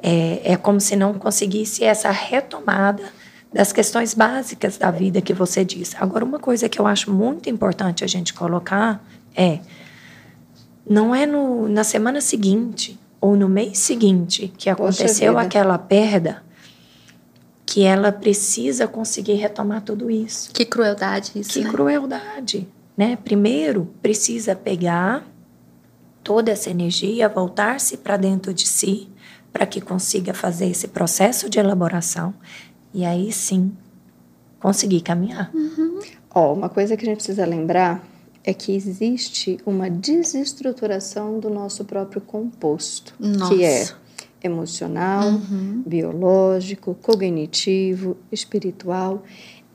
é, 0.03 0.53
é 0.53 0.57
como 0.57 0.81
se 0.81 0.97
não 0.97 1.15
conseguisse 1.15 1.85
essa 1.85 2.11
retomada 2.11 3.03
das 3.55 3.73
questões 3.73 4.15
básicas 4.15 4.77
da 4.77 4.91
vida 4.91 5.21
que 5.23 5.33
você 5.33 5.65
disse. 5.65 5.95
Agora, 5.97 6.25
uma 6.25 6.41
coisa 6.41 6.69
que 6.69 6.81
eu 6.81 6.89
acho 6.89 7.13
muito 7.13 7.49
importante 7.49 8.03
a 8.03 8.07
gente 8.09 8.35
colocar 8.35 9.01
é 9.35 9.61
não 10.85 11.15
é 11.15 11.25
no, 11.25 11.69
na 11.69 11.85
semana 11.85 12.21
seguinte 12.21 12.99
ou 13.21 13.37
no 13.37 13.49
mês 13.49 13.79
seguinte 13.79 14.53
que 14.59 14.69
aconteceu 14.69 15.39
aquela 15.39 15.79
perda 15.79 16.43
que 17.65 17.85
ela 17.85 18.11
precisa 18.11 18.89
conseguir 18.89 19.35
retomar 19.35 19.83
tudo 19.83 20.11
isso. 20.11 20.51
Que 20.53 20.65
crueldade 20.65 21.31
isso, 21.37 21.53
Que 21.53 21.61
né? 21.61 21.71
crueldade, 21.71 22.69
né? 22.97 23.17
Primeiro, 23.25 23.89
precisa 24.03 24.57
pegar 24.57 25.25
toda 26.25 26.51
essa 26.51 26.71
energia, 26.71 27.29
voltar-se 27.29 27.99
para 27.99 28.17
dentro 28.17 28.53
de 28.53 28.67
si, 28.67 29.09
para 29.53 29.65
que 29.65 29.81
consiga 29.81 30.35
fazer 30.35 30.67
esse 30.67 30.89
processo 30.89 31.49
de 31.49 31.59
elaboração 31.59 32.35
e 32.95 33.05
aí 33.05 33.31
sim 33.33 33.73
conseguir 34.61 35.01
caminhar. 35.03 35.53
Ó, 36.35 36.55
uma 36.55 36.69
coisa 36.69 36.97
que 36.97 37.05
a 37.05 37.09
gente 37.09 37.17
precisa 37.17 37.45
lembrar 37.45 38.03
é 38.43 38.55
que 38.55 38.75
existe 38.75 39.59
uma 39.67 39.91
desestruturação 39.91 41.39
do 41.41 41.51
nosso 41.51 41.85
próprio 41.85 42.21
composto, 42.21 43.15
Nossa. 43.19 43.55
que 43.55 43.65
é 43.65 43.87
emocional, 44.43 45.29
Uhum. 45.29 45.83
biológico, 45.87 46.95
cognitivo, 47.03 48.17
espiritual. 48.31 49.23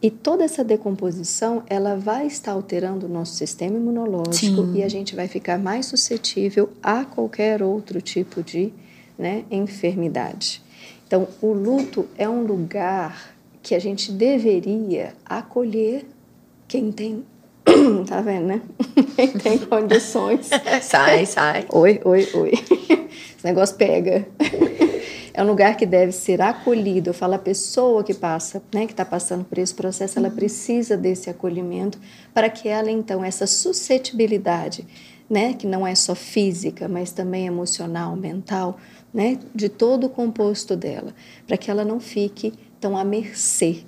E 0.02 0.10
toda 0.10 0.44
essa 0.46 0.64
decomposição, 0.64 1.64
ela 1.68 1.96
vai 1.96 2.28
estar 2.28 2.54
alterando 2.54 3.06
o 3.06 3.10
nosso 3.10 3.34
sistema 3.34 3.76
imunológico 3.78 4.64
Sim. 4.64 4.76
e 4.76 4.84
a 4.84 4.88
gente 4.88 5.16
vai 5.16 5.28
ficar 5.28 5.58
mais 5.60 5.88
suscetível 5.88 6.70
a 6.82 7.04
qualquer 7.04 7.62
outro 7.62 8.02
tipo 8.02 8.42
de 8.42 8.72
né, 9.18 9.44
enfermidade. 9.52 10.62
Então, 11.10 11.28
o 11.42 11.52
luto 11.54 12.08
é 12.16 12.30
um 12.30 12.44
lugar 12.44 13.34
que 13.64 13.74
a 13.74 13.80
gente 13.80 14.12
deveria 14.12 15.16
acolher 15.26 16.06
quem 16.68 16.92
tem 16.92 17.26
tá 18.08 18.22
vendo, 18.22 18.46
né? 18.46 18.62
Quem 19.18 19.28
tem 19.30 19.58
condições. 19.58 20.52
sai, 20.84 21.26
sai. 21.26 21.66
Oi, 21.70 22.00
oi, 22.06 22.30
oi. 22.36 22.52
Esse 23.36 23.44
negócio 23.44 23.76
pega. 23.76 24.28
É 25.34 25.44
um 25.44 25.48
lugar 25.48 25.76
que 25.76 25.86
deve 25.88 26.12
ser 26.12 26.42
acolhido. 26.44 27.10
Eu 27.10 27.14
falo, 27.14 27.34
a 27.34 27.40
pessoa 27.40 28.04
que 28.04 28.14
passa, 28.14 28.62
né, 28.72 28.86
que 28.86 28.94
está 28.94 29.04
passando 29.04 29.44
por 29.44 29.58
esse 29.58 29.74
processo, 29.74 30.20
ela 30.20 30.30
precisa 30.30 30.96
desse 30.96 31.28
acolhimento 31.28 32.00
para 32.36 32.50
que 32.50 32.68
ela, 32.68 32.92
então, 32.92 33.24
essa 33.24 33.48
suscetibilidade, 33.48 34.86
né, 35.28 35.54
que 35.54 35.66
não 35.66 35.86
é 35.88 35.96
só 35.96 36.14
física, 36.14 36.88
mas 36.88 37.12
também 37.12 37.48
emocional, 37.48 38.16
mental, 38.16 38.78
né, 39.14 39.40
de 39.54 39.70
todo 39.70 40.06
o 40.06 40.10
composto 40.10 40.76
dela, 40.76 41.14
para 41.48 41.58
que 41.58 41.70
ela 41.70 41.84
não 41.84 42.00
fique 42.00 42.54
tão 42.80 42.98
à 42.98 43.04
mercê 43.04 43.84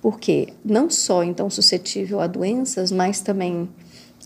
porque 0.00 0.48
não 0.64 0.88
só 0.88 1.22
então 1.24 1.50
suscetível 1.50 2.20
a 2.20 2.26
doenças, 2.26 2.92
mas 2.92 3.20
também 3.20 3.68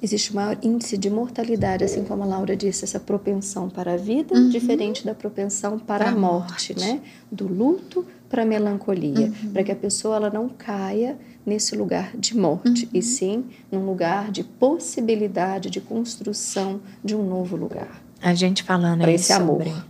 existe 0.02 0.32
um 0.32 0.36
maior 0.36 0.58
índice 0.62 0.98
de 0.98 1.08
mortalidade, 1.08 1.84
assim 1.84 2.02
como 2.04 2.24
a 2.24 2.26
Laura 2.26 2.56
disse, 2.56 2.84
essa 2.84 2.98
propensão 2.98 3.70
para 3.70 3.94
a 3.94 3.96
vida, 3.96 4.34
uhum. 4.34 4.48
diferente 4.48 5.04
da 5.04 5.14
propensão 5.14 5.78
para, 5.78 6.08
a 6.08 6.12
morte, 6.12 6.74
morte, 6.74 6.78
né? 6.78 7.00
Do 7.30 7.46
luto 7.46 8.04
para 8.28 8.42
a 8.42 8.44
melancolia, 8.44 9.26
uhum. 9.26 9.52
para 9.52 9.62
que 9.62 9.70
a 9.70 9.76
pessoa 9.76 10.16
ela 10.16 10.30
não 10.30 10.48
caia 10.48 11.16
nesse 11.46 11.76
lugar 11.76 12.16
de 12.16 12.36
morte, 12.36 12.84
uhum. 12.84 12.90
e 12.92 13.02
sim 13.02 13.44
num 13.70 13.86
lugar 13.86 14.30
de 14.32 14.42
possibilidade 14.42 15.70
de 15.70 15.80
construção 15.80 16.80
de 17.04 17.14
um 17.14 17.22
novo 17.22 17.56
lugar. 17.56 18.02
A 18.20 18.34
gente 18.34 18.62
falando 18.62 19.04
aí 19.04 19.18
sobre 19.18 19.70
amor. 19.70 19.84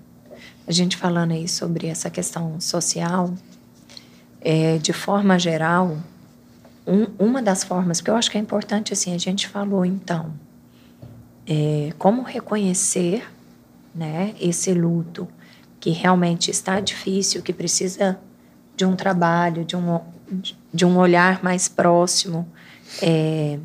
A 0.66 0.72
gente 0.72 0.96
falando 0.96 1.32
aí 1.32 1.48
sobre 1.48 1.86
essa 1.86 2.10
questão 2.10 2.60
social, 2.60 3.34
é, 4.40 4.78
de 4.78 4.92
forma 4.92 5.38
geral, 5.38 5.98
um, 6.86 7.06
uma 7.18 7.42
das 7.42 7.62
formas 7.64 8.00
que 8.00 8.10
eu 8.10 8.16
acho 8.16 8.30
que 8.30 8.36
é 8.36 8.40
importante, 8.40 8.92
assim, 8.92 9.14
a 9.14 9.18
gente 9.18 9.48
falou 9.48 9.84
então, 9.84 10.32
é, 11.46 11.92
como 11.98 12.22
reconhecer 12.22 13.24
né, 13.94 14.34
esse 14.40 14.72
luto 14.72 15.28
que 15.80 15.90
realmente 15.90 16.50
está 16.50 16.80
difícil, 16.80 17.42
que 17.42 17.52
precisa 17.52 18.18
de 18.76 18.84
um 18.84 18.96
trabalho, 18.96 19.64
de 19.64 19.76
um, 19.76 20.00
de 20.72 20.84
um 20.84 20.96
olhar 20.96 21.42
mais 21.42 21.68
próximo, 21.68 22.48
é, 23.02 23.58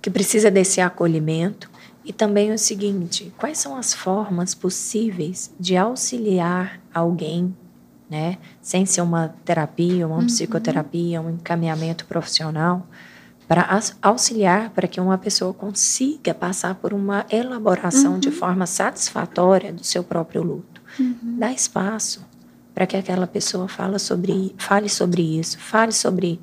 que 0.00 0.10
precisa 0.10 0.50
desse 0.50 0.80
acolhimento. 0.80 1.70
E 2.04 2.12
também 2.12 2.52
o 2.52 2.58
seguinte: 2.58 3.32
quais 3.38 3.58
são 3.58 3.76
as 3.76 3.94
formas 3.94 4.54
possíveis 4.54 5.52
de 5.58 5.76
auxiliar 5.76 6.80
alguém 6.92 7.54
né? 8.12 8.36
Sem 8.60 8.84
ser 8.84 9.00
uma 9.00 9.34
terapia, 9.42 10.06
uma 10.06 10.18
uhum. 10.18 10.26
psicoterapia, 10.26 11.18
um 11.18 11.30
encaminhamento 11.30 12.04
profissional, 12.04 12.86
para 13.48 13.66
auxiliar 14.02 14.68
para 14.68 14.86
que 14.86 15.00
uma 15.00 15.16
pessoa 15.16 15.54
consiga 15.54 16.34
passar 16.34 16.74
por 16.74 16.92
uma 16.92 17.24
elaboração 17.30 18.12
uhum. 18.12 18.18
de 18.18 18.30
forma 18.30 18.66
satisfatória 18.66 19.72
do 19.72 19.82
seu 19.82 20.04
próprio 20.04 20.42
luto. 20.42 20.82
Uhum. 21.00 21.38
Dá 21.38 21.50
espaço 21.50 22.22
para 22.74 22.86
que 22.86 22.98
aquela 22.98 23.26
pessoa 23.26 23.66
fale 23.66 23.98
sobre, 23.98 24.54
fale 24.58 24.90
sobre 24.90 25.38
isso, 25.38 25.58
fale 25.58 25.92
sobre 25.92 26.38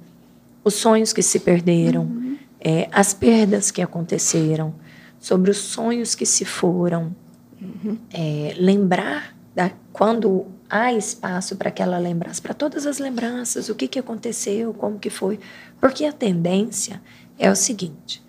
os 0.64 0.74
sonhos 0.74 1.14
que 1.14 1.22
se 1.22 1.40
perderam, 1.40 2.02
uhum. 2.02 2.38
é, 2.60 2.90
as 2.92 3.14
perdas 3.14 3.70
que 3.70 3.82
aconteceram, 3.84 4.74
sobre 5.20 5.52
os 5.52 5.58
sonhos 5.58 6.16
que 6.16 6.26
se 6.26 6.46
foram. 6.46 7.16
Uhum. 7.62 7.98
É, 8.14 8.56
lembrar 8.58 9.36
da, 9.54 9.72
quando 9.92 10.46
há 10.70 10.94
espaço 10.94 11.56
para 11.56 11.72
que 11.72 11.82
ela 11.82 11.98
lembrasse, 11.98 12.42
para 12.42 12.54
todas 12.54 12.86
as 12.86 13.00
lembranças, 13.00 13.68
o 13.68 13.76
que, 13.76 13.88
que 13.88 14.00
aconteceu, 14.00 14.74
como 14.74 14.98
que 14.98 15.10
foi. 15.10 15.40
Porque 15.82 16.06
a 16.06 16.14
tendência 16.14 17.02
é 17.38 17.52
o 17.52 17.56
seguinte: 17.56 18.24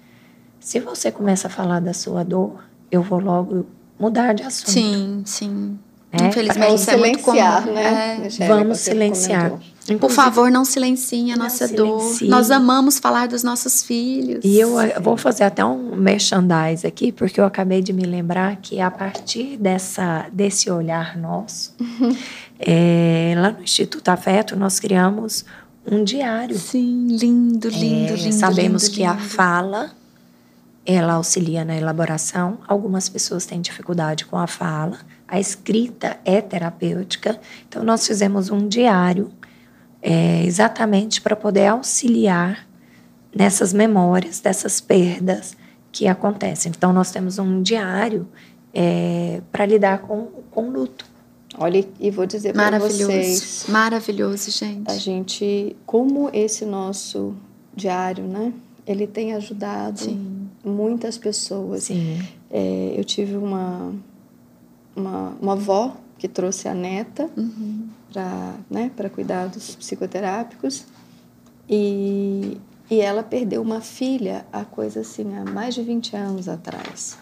se 0.58 0.80
você 0.80 1.12
começa 1.12 1.46
a 1.48 1.50
falar 1.50 1.80
da 1.80 1.92
sua 1.92 2.24
dor, 2.24 2.64
eu 2.90 3.02
vou 3.02 3.20
logo 3.20 3.66
mudar 3.98 4.34
de 4.34 4.42
assunto. 4.42 4.70
Sim, 4.70 5.22
sim. 5.24 5.78
É? 6.12 6.26
Infelizmente, 6.26 6.74
isso 6.74 6.90
é 6.90 6.96
muito 6.96 7.20
comum. 7.20 7.36
Né? 7.36 8.26
É. 8.26 8.48
Vamos 8.48 8.78
silenciar. 8.78 9.52
Inclusive, 9.84 9.98
Por 9.98 10.10
favor, 10.10 10.50
não 10.50 10.64
silenciem 10.64 11.32
a 11.32 11.36
nossa 11.36 11.66
silencie. 11.66 12.28
dor. 12.28 12.36
Nós 12.36 12.50
amamos 12.50 12.98
falar 12.98 13.26
dos 13.28 13.42
nossos 13.42 13.82
filhos. 13.82 14.44
E 14.44 14.58
eu 14.58 14.70
vou 15.00 15.16
fazer 15.16 15.44
até 15.44 15.64
um 15.64 15.96
merchandise 15.96 16.86
aqui, 16.86 17.10
porque 17.10 17.40
eu 17.40 17.44
acabei 17.44 17.82
de 17.82 17.92
me 17.92 18.04
lembrar 18.04 18.56
que 18.56 18.80
a 18.80 18.90
partir 18.90 19.56
dessa, 19.56 20.26
desse 20.32 20.70
olhar 20.70 21.16
nosso, 21.16 21.74
é, 22.58 23.34
lá 23.40 23.52
no 23.52 23.62
Instituto 23.62 24.08
Afeto, 24.08 24.54
nós 24.54 24.78
criamos 24.78 25.44
um 25.90 26.04
diário. 26.04 26.56
Sim, 26.58 27.06
lindo, 27.08 27.68
lindo, 27.68 28.12
é, 28.12 28.16
lindo. 28.16 28.32
Sabemos 28.32 28.84
lindo, 28.84 28.94
que 28.94 29.00
lindo. 29.00 29.12
a 29.12 29.16
fala 29.16 30.00
ela 30.84 31.14
auxilia 31.14 31.64
na 31.64 31.76
elaboração. 31.76 32.58
Algumas 32.66 33.08
pessoas 33.08 33.46
têm 33.46 33.60
dificuldade 33.60 34.24
com 34.24 34.36
a 34.36 34.46
fala. 34.46 34.98
A 35.28 35.38
escrita 35.38 36.18
é 36.24 36.40
terapêutica. 36.40 37.38
Então, 37.68 37.84
nós 37.84 38.06
fizemos 38.06 38.50
um 38.50 38.66
diário 38.66 39.30
é, 40.02 40.44
exatamente 40.44 41.20
para 41.20 41.36
poder 41.36 41.66
auxiliar 41.66 42.66
nessas 43.34 43.72
memórias, 43.72 44.40
dessas 44.40 44.80
perdas 44.80 45.56
que 45.92 46.06
acontecem. 46.06 46.72
Então, 46.76 46.92
nós 46.92 47.10
temos 47.10 47.38
um 47.38 47.62
diário 47.62 48.28
é, 48.72 49.40
para 49.50 49.66
lidar 49.66 49.98
com, 50.00 50.28
com 50.50 50.70
luto. 50.70 51.04
Olha, 51.58 51.84
e 51.98 52.10
vou 52.10 52.26
dizer 52.26 52.52
para 52.52 52.78
vocês... 52.78 53.66
Maravilhoso, 53.68 54.50
gente. 54.50 54.90
A 54.90 54.96
gente, 54.96 55.76
como 55.84 56.30
esse 56.32 56.64
nosso 56.64 57.34
diário, 57.74 58.24
né? 58.24 58.52
Ele 58.86 59.06
tem 59.06 59.34
ajudado 59.34 60.00
Sim. 60.00 60.48
muitas 60.64 61.18
pessoas. 61.18 61.84
Sim. 61.84 62.20
É, 62.50 62.94
eu 62.96 63.04
tive 63.04 63.36
uma, 63.36 63.92
uma, 64.94 65.34
uma 65.40 65.52
avó 65.52 65.96
que 66.18 66.28
trouxe 66.28 66.68
a 66.68 66.74
neta 66.74 67.28
uhum. 67.36 67.88
Para 68.12 68.54
né, 68.68 68.90
cuidados 69.12 69.76
psicoterápicos 69.76 70.86
e, 71.68 72.60
e 72.90 73.00
ela 73.00 73.22
perdeu 73.22 73.62
uma 73.62 73.80
filha 73.80 74.44
há 74.52 74.64
coisa 74.64 75.00
assim, 75.00 75.36
há 75.36 75.44
mais 75.44 75.74
de 75.74 75.82
20 75.82 76.16
anos 76.16 76.48
atrás. 76.48 77.18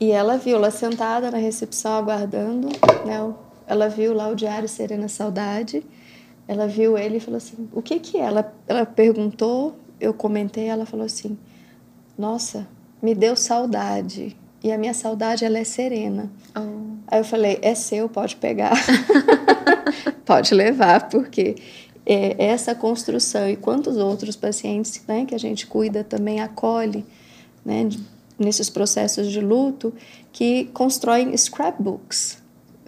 E 0.00 0.10
ela 0.10 0.36
viu 0.36 0.58
lá 0.58 0.70
sentada 0.70 1.30
na 1.30 1.38
recepção 1.38 1.92
aguardando, 1.92 2.68
né, 3.04 3.34
ela 3.66 3.88
viu 3.88 4.14
lá 4.14 4.28
o 4.28 4.34
diário 4.34 4.68
Serena 4.68 5.08
Saudade, 5.08 5.84
ela 6.46 6.66
viu 6.66 6.98
ele 6.98 7.16
e 7.16 7.20
falou 7.20 7.38
assim, 7.38 7.68
o 7.72 7.80
que 7.80 8.00
que 8.00 8.18
é? 8.18 8.22
Ela, 8.22 8.52
ela 8.66 8.84
perguntou, 8.84 9.76
eu 10.00 10.12
comentei, 10.12 10.66
ela 10.66 10.84
falou 10.84 11.06
assim, 11.06 11.38
nossa, 12.18 12.66
me 13.00 13.14
deu 13.14 13.36
saudade. 13.36 14.36
E 14.62 14.70
a 14.70 14.78
minha 14.78 14.94
saudade, 14.94 15.44
ela 15.44 15.58
é 15.58 15.64
serena. 15.64 16.30
Oh. 16.56 16.91
Aí 17.06 17.20
eu 17.20 17.24
falei, 17.24 17.58
é 17.62 17.74
seu, 17.74 18.08
pode 18.08 18.36
pegar. 18.36 18.72
pode 20.24 20.54
levar, 20.54 21.08
porque 21.08 21.56
é 22.04 22.46
essa 22.46 22.74
construção 22.74 23.48
e 23.48 23.56
quantos 23.56 23.96
outros 23.96 24.34
pacientes 24.34 25.00
né, 25.06 25.24
que 25.24 25.34
a 25.34 25.38
gente 25.38 25.66
cuida 25.66 26.02
também 26.02 26.40
acolhe 26.40 27.04
né, 27.64 27.88
nesses 28.38 28.68
processos 28.68 29.30
de 29.30 29.40
luto 29.40 29.94
que 30.32 30.64
constroem 30.72 31.36
scrapbooks 31.36 32.41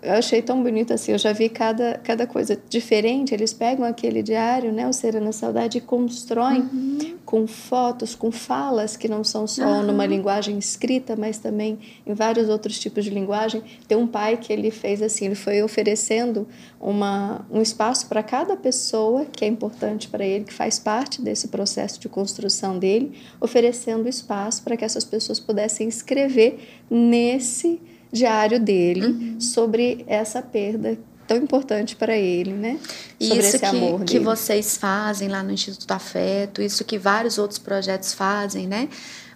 eu 0.05 0.13
achei 0.13 0.43
tão 0.43 0.63
bonito 0.63 0.93
assim, 0.93 1.13
eu 1.13 1.19
já 1.19 1.33
vi 1.33 1.49
cada, 1.49 1.99
cada 2.05 2.27
coisa 2.27 2.61
diferente. 2.69 3.33
Eles 3.33 3.53
pegam 3.53 3.85
aquele 3.85 4.23
diário, 4.23 4.71
né, 4.73 4.87
o 4.87 4.93
Serena 4.93 5.33
Saudade, 5.33 5.79
e 5.79 5.81
constroem 5.81 6.61
uhum. 6.61 7.17
com 7.25 7.47
fotos, 7.47 8.15
com 8.15 8.31
falas 8.31 8.97
que 8.97 9.09
não 9.09 9.25
são 9.25 9.47
só 9.47 9.65
uhum. 9.65 9.83
numa 9.83 10.05
linguagem 10.05 10.59
escrita, 10.59 11.17
mas 11.17 11.39
também 11.39 11.79
em 12.07 12.13
vários 12.13 12.49
outros 12.49 12.79
tipos 12.79 13.05
de 13.05 13.11
linguagem. 13.11 13.63
Tem 13.89 13.97
um 13.97 14.07
pai 14.07 14.37
que 14.37 14.53
ele 14.53 14.71
fez 14.71 15.01
assim, 15.01 15.27
ele 15.27 15.35
foi 15.35 15.63
oferecendo 15.63 16.47
uma, 16.79 17.47
um 17.51 17.63
espaço 17.63 18.07
para 18.07 18.23
cada 18.23 18.57
pessoa 18.57 19.25
que 19.25 19.45
é 19.45 19.49
importante 19.49 20.09
para 20.09 20.25
ele, 20.25 20.45
que 20.45 20.53
faz 20.53 20.79
parte 20.79 21.23
desse 21.23 21.49
processo 21.49 21.99
de 21.99 22.09
construção 22.09 22.79
dele, 22.79 23.13
oferecendo 23.41 24.07
espaço 24.07 24.63
para 24.63 24.77
que 24.77 24.85
essas 24.85 25.05
pessoas 25.05 25.41
pudessem 25.41 25.89
escrever 25.89 26.59
nesse 26.91 27.81
diário 28.15 28.61
dele 28.61 29.07
uhum. 29.07 29.41
sobre 29.41 30.05
essa 30.07 30.41
perda 30.41 30.97
tão 31.27 31.37
importante 31.37 31.97
para 31.97 32.17
ele, 32.17 32.53
né? 32.53 32.79
Sobre 33.21 33.39
isso 33.39 33.57
esse 33.57 33.59
que, 33.59 33.67
amor 33.67 34.05
que 34.05 34.19
vocês 34.19 34.77
fazem 34.77 35.29
lá 35.29 35.43
no 35.43 35.53
Instituto 35.53 35.91
Afeto, 35.91 36.63
isso 36.63 36.85
que 36.85 36.99
vários 36.99 37.39
outros 37.39 37.59
projetos 37.59 38.13
fazem, 38.13 38.67
né? 38.67 38.89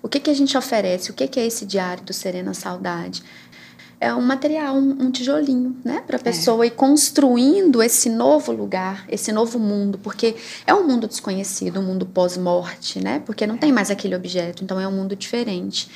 O 0.03 0.09
que, 0.09 0.21
que 0.21 0.31
a 0.31 0.35
gente 0.35 0.57
oferece? 0.57 1.11
O 1.11 1.15
que, 1.15 1.27
que 1.27 1.41
é 1.41 1.47
esse 1.47 1.67
diário 1.67 2.05
do 2.05 2.13
Serena 2.13 2.55
Saudade? 2.55 3.23
É 4.01 4.15
um 4.15 4.21
material, 4.21 4.77
um, 4.77 5.07
um 5.07 5.11
tijolinho, 5.11 5.77
né? 5.85 6.05
Para 6.07 6.17
a 6.17 6.21
é. 6.21 6.23
pessoa 6.23 6.65
é. 6.65 6.69
ir 6.69 6.71
construindo 6.71 7.83
esse 7.83 8.09
novo 8.09 8.53
lugar, 8.53 9.05
esse 9.09 9.33
novo 9.33 9.59
mundo, 9.59 9.99
porque 9.99 10.37
é 10.67 10.73
um 10.73 10.87
mundo 10.87 11.09
desconhecido, 11.09 11.81
um 11.81 11.83
mundo 11.83 12.07
pós-morte, 12.07 13.03
né? 13.03 13.21
Porque 13.27 13.45
não 13.45 13.57
tem 13.57 13.73
mais 13.73 13.91
aquele 13.91 14.15
objeto, 14.15 14.63
então 14.63 14.79
é 14.79 14.87
um 14.87 14.93
mundo 14.93 15.17
diferente. 15.17 15.91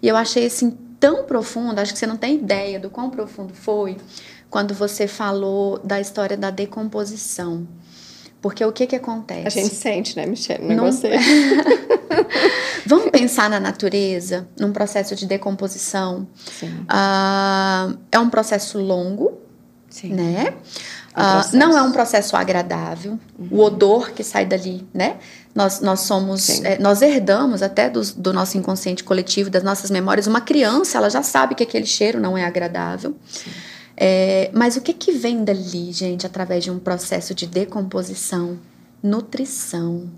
E 0.00 0.06
eu 0.06 0.16
achei 0.16 0.46
assim 0.46 0.76
tão 0.98 1.24
profundo, 1.24 1.78
acho 1.78 1.92
que 1.92 1.98
você 1.98 2.06
não 2.06 2.16
tem 2.16 2.36
ideia 2.36 2.78
do 2.78 2.90
quão 2.90 3.10
profundo 3.10 3.54
foi 3.54 3.96
quando 4.50 4.74
você 4.74 5.06
falou 5.06 5.78
da 5.78 6.00
história 6.00 6.36
da 6.36 6.50
decomposição. 6.50 7.66
Porque 8.40 8.64
o 8.64 8.72
que 8.72 8.86
que 8.86 8.96
acontece? 8.96 9.46
A 9.46 9.50
gente 9.50 9.74
sente, 9.74 10.16
né, 10.16 10.24
Michelle? 10.24 10.64
Não, 10.64 10.84
não... 10.84 10.92
você. 10.92 11.10
Vamos 12.86 13.10
pensar 13.10 13.50
na 13.50 13.58
natureza, 13.58 14.48
num 14.58 14.72
processo 14.72 15.16
de 15.16 15.26
decomposição. 15.26 16.26
Sim. 16.58 16.68
Uh, 16.68 17.98
é 18.12 18.18
um 18.18 18.30
processo 18.30 18.78
longo, 18.78 19.38
Sim. 19.90 20.14
né? 20.14 20.54
Uh, 21.18 21.56
não 21.56 21.76
é 21.76 21.82
um 21.82 21.90
processo 21.90 22.36
agradável. 22.36 23.18
Uhum. 23.38 23.48
O 23.50 23.60
odor 23.60 24.12
que 24.12 24.22
sai 24.22 24.46
dali, 24.46 24.86
né? 24.94 25.16
Nós, 25.54 25.80
nós 25.80 26.00
somos, 26.00 26.62
é, 26.62 26.78
nós 26.78 27.02
herdamos 27.02 27.62
até 27.62 27.90
do, 27.90 28.00
do, 28.14 28.32
nosso 28.32 28.56
inconsciente 28.56 29.02
coletivo, 29.02 29.50
das 29.50 29.64
nossas 29.64 29.90
memórias. 29.90 30.28
Uma 30.28 30.40
criança, 30.40 30.98
ela 30.98 31.10
já 31.10 31.22
sabe 31.22 31.56
que 31.56 31.64
aquele 31.64 31.86
cheiro 31.86 32.20
não 32.20 32.38
é 32.38 32.44
agradável. 32.44 33.16
É, 33.96 34.50
mas 34.54 34.76
o 34.76 34.80
que 34.80 34.92
que 34.92 35.10
vem 35.10 35.42
dali, 35.42 35.90
gente, 35.90 36.24
através 36.24 36.62
de 36.62 36.70
um 36.70 36.78
processo 36.78 37.34
de 37.34 37.46
decomposição? 37.46 38.56
Nutrição. 39.02 40.08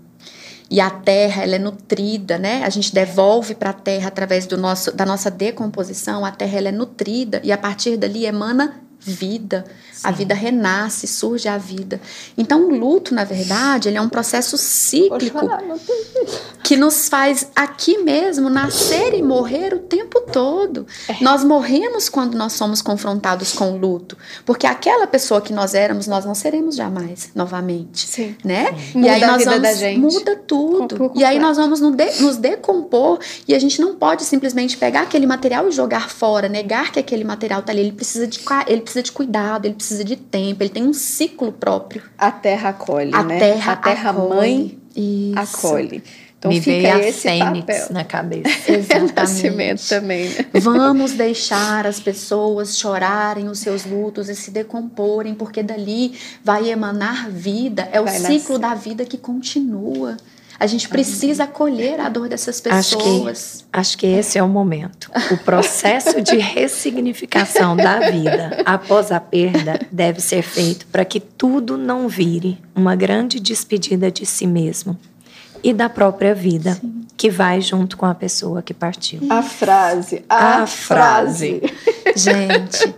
E 0.69 0.79
a 0.79 0.89
terra, 0.89 1.43
ela 1.43 1.55
é 1.55 1.59
nutrida, 1.59 2.37
né? 2.37 2.63
A 2.63 2.69
gente 2.69 2.93
devolve 2.93 3.55
para 3.55 3.71
a 3.71 3.73
terra 3.73 4.07
através 4.07 4.45
do 4.45 4.57
nosso, 4.57 4.91
da 4.95 5.05
nossa 5.05 5.31
decomposição. 5.31 6.23
A 6.23 6.31
terra, 6.31 6.59
ela 6.59 6.69
é 6.69 6.71
nutrida 6.71 7.41
e 7.43 7.51
a 7.51 7.57
partir 7.57 7.97
dali 7.97 8.25
emana 8.25 8.79
vida. 8.99 9.65
Sim. 10.01 10.07
A 10.07 10.11
vida 10.11 10.33
renasce, 10.33 11.05
surge 11.05 11.47
a 11.47 11.59
vida. 11.59 12.01
Então, 12.35 12.67
o 12.67 12.75
luto, 12.75 13.13
na 13.13 13.23
verdade, 13.23 13.87
ele 13.87 13.97
é 13.97 14.01
um 14.01 14.09
processo 14.09 14.57
cíclico 14.57 15.47
que 16.63 16.75
nos 16.75 17.07
faz 17.07 17.47
aqui 17.55 17.99
mesmo 17.99 18.49
nascer 18.49 19.13
e 19.13 19.21
morrer 19.21 19.75
o 19.75 19.79
tempo 19.79 20.21
todo. 20.21 20.87
É. 21.07 21.23
Nós 21.23 21.43
morremos 21.43 22.09
quando 22.09 22.35
nós 22.35 22.53
somos 22.53 22.81
confrontados 22.81 23.53
com 23.53 23.73
o 23.73 23.77
luto, 23.77 24.17
porque 24.43 24.65
aquela 24.65 25.05
pessoa 25.05 25.39
que 25.39 25.53
nós 25.53 25.75
éramos, 25.75 26.07
nós 26.07 26.25
não 26.25 26.33
seremos 26.33 26.75
jamais 26.75 27.29
novamente, 27.35 28.07
Sim. 28.07 28.35
né? 28.43 28.73
Sim. 28.73 28.99
Muda 28.99 29.07
e 29.07 29.09
aí 29.09 29.25
nós 29.25 29.45
vamos, 29.45 30.13
muda 30.13 30.35
tudo. 30.35 31.11
E 31.13 31.23
aí 31.23 31.37
nós 31.37 31.57
vamos 31.57 31.79
nos 31.79 32.37
decompor 32.37 33.19
e 33.47 33.53
a 33.53 33.59
gente 33.59 33.79
não 33.79 33.95
pode 33.95 34.23
simplesmente 34.23 34.77
pegar 34.77 35.01
aquele 35.01 35.27
material 35.27 35.67
e 35.67 35.71
jogar 35.71 36.09
fora, 36.09 36.49
negar 36.49 36.91
que 36.91 36.99
aquele 36.99 37.23
material 37.23 37.59
está 37.59 37.71
ali. 37.71 37.81
Ele 37.81 37.91
precisa 37.91 38.25
de 38.25 38.39
ele 38.67 38.81
precisa 38.81 39.03
de 39.03 39.11
cuidado, 39.11 39.65
ele 39.65 39.75
precisa 39.75 39.90
de 39.99 40.15
tempo, 40.15 40.63
ele 40.63 40.69
tem 40.69 40.83
um 40.83 40.93
ciclo 40.93 41.51
próprio. 41.51 42.03
A 42.17 42.31
terra 42.31 42.69
acolhe, 42.69 43.11
a 43.13 43.23
né? 43.23 43.39
Terra 43.39 43.73
a 43.73 43.75
terra 43.75 44.09
acolhe. 44.11 44.29
mãe 44.35 44.79
Isso. 44.95 45.57
acolhe. 45.67 46.03
Então 46.39 46.49
Me 46.49 46.59
fica 46.59 46.97
veio 46.97 47.07
esse 47.07 47.27
a 47.27 47.31
fênix 47.33 47.65
papel. 47.67 47.87
na 47.91 48.03
cabeça. 48.03 48.49
Exatamente. 48.73 49.87
também. 49.87 50.27
Né? 50.27 50.45
Vamos 50.59 51.11
deixar 51.11 51.85
as 51.85 51.99
pessoas 51.99 52.79
chorarem 52.79 53.47
os 53.47 53.59
seus 53.59 53.85
lutos 53.85 54.27
e 54.27 54.35
se 54.35 54.49
decomporem, 54.49 55.35
porque 55.35 55.61
dali 55.61 56.17
vai 56.43 56.67
emanar 56.71 57.29
vida. 57.29 57.87
É 57.91 58.01
vai 58.01 58.17
o 58.17 58.21
ciclo 58.21 58.57
nascer. 58.57 58.59
da 58.59 58.73
vida 58.73 59.05
que 59.05 59.19
continua. 59.19 60.17
A 60.61 60.67
gente 60.67 60.87
precisa 60.87 61.45
acolher 61.45 61.99
a 61.99 62.07
dor 62.07 62.29
dessas 62.29 62.61
pessoas. 62.61 62.85
Acho 62.85 63.65
que, 63.65 63.65
acho 63.73 63.97
que 63.97 64.05
esse 64.05 64.37
é 64.37 64.43
o 64.43 64.47
momento. 64.47 65.09
O 65.31 65.37
processo 65.37 66.21
de 66.21 66.37
ressignificação 66.39 67.75
da 67.75 68.11
vida 68.11 68.61
após 68.63 69.11
a 69.11 69.19
perda 69.19 69.79
deve 69.91 70.21
ser 70.21 70.43
feito 70.43 70.85
para 70.85 71.03
que 71.03 71.19
tudo 71.19 71.79
não 71.79 72.07
vire 72.07 72.59
uma 72.75 72.95
grande 72.95 73.39
despedida 73.39 74.11
de 74.11 74.23
si 74.23 74.45
mesmo 74.45 74.95
e 75.63 75.73
da 75.73 75.89
própria 75.89 76.35
vida 76.35 76.75
Sim. 76.75 77.07
que 77.17 77.31
vai 77.31 77.59
junto 77.59 77.97
com 77.97 78.05
a 78.05 78.13
pessoa 78.13 78.61
que 78.61 78.71
partiu. 78.71 79.19
A 79.31 79.41
frase, 79.41 80.23
a, 80.29 80.61
a 80.61 80.67
frase. 80.67 81.59
frase. 81.59 81.73
Gente, 82.15 82.93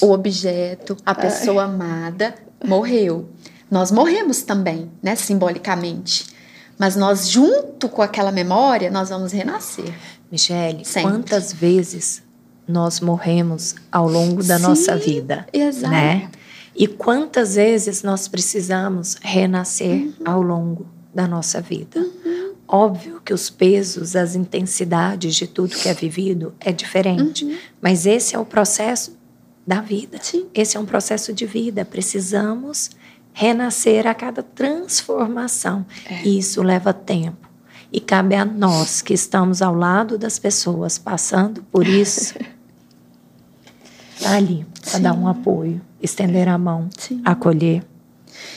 o 0.00 0.10
objeto, 0.10 0.96
a 1.06 1.14
pessoa 1.14 1.62
Ai. 1.62 1.68
amada 1.70 2.34
morreu. 2.66 3.28
Nós 3.70 3.92
morremos 3.92 4.42
também, 4.42 4.90
né, 5.00 5.14
simbolicamente. 5.14 6.36
Mas 6.78 6.94
nós, 6.94 7.28
junto 7.28 7.88
com 7.88 8.00
aquela 8.00 8.30
memória, 8.30 8.90
nós 8.90 9.08
vamos 9.08 9.32
renascer. 9.32 9.92
Michele, 10.30 10.84
Sempre. 10.84 11.10
quantas 11.10 11.52
vezes 11.52 12.22
nós 12.66 13.00
morremos 13.00 13.74
ao 13.90 14.08
longo 14.08 14.42
da 14.44 14.58
Sim, 14.58 14.62
nossa 14.62 14.96
vida? 14.96 15.46
Exato. 15.52 15.90
Né? 15.90 16.30
E 16.76 16.86
quantas 16.86 17.56
vezes 17.56 18.02
nós 18.02 18.28
precisamos 18.28 19.16
renascer 19.20 20.02
uhum. 20.02 20.12
ao 20.24 20.40
longo 20.40 20.86
da 21.12 21.26
nossa 21.26 21.60
vida? 21.60 21.98
Uhum. 21.98 22.52
Óbvio 22.68 23.20
que 23.24 23.32
os 23.32 23.50
pesos, 23.50 24.14
as 24.14 24.36
intensidades 24.36 25.34
de 25.34 25.46
tudo 25.46 25.74
que 25.74 25.88
é 25.88 25.94
vivido 25.94 26.54
é 26.60 26.70
diferente, 26.70 27.44
uhum. 27.44 27.56
mas 27.80 28.06
esse 28.06 28.36
é 28.36 28.38
o 28.38 28.44
processo 28.44 29.16
da 29.66 29.80
vida. 29.80 30.18
Sim. 30.22 30.46
Esse 30.54 30.76
é 30.76 30.80
um 30.80 30.86
processo 30.86 31.32
de 31.32 31.46
vida. 31.46 31.84
Precisamos 31.84 32.90
renascer 33.38 34.04
a 34.04 34.14
cada 34.14 34.42
transformação. 34.42 35.86
É. 36.10 36.24
E 36.24 36.38
isso 36.38 36.60
leva 36.60 36.92
tempo. 36.92 37.48
E 37.92 38.00
cabe 38.00 38.34
a 38.34 38.44
nós 38.44 39.00
que 39.00 39.14
estamos 39.14 39.62
ao 39.62 39.72
lado 39.72 40.18
das 40.18 40.40
pessoas 40.40 40.98
passando 40.98 41.62
por 41.70 41.86
isso, 41.86 42.34
estar 44.16 44.30
tá 44.30 44.36
ali 44.36 44.66
para 44.82 44.98
dar 44.98 45.12
um 45.14 45.28
apoio, 45.28 45.80
estender 46.02 46.48
a 46.48 46.58
mão, 46.58 46.88
Sim. 46.98 47.22
acolher. 47.24 47.84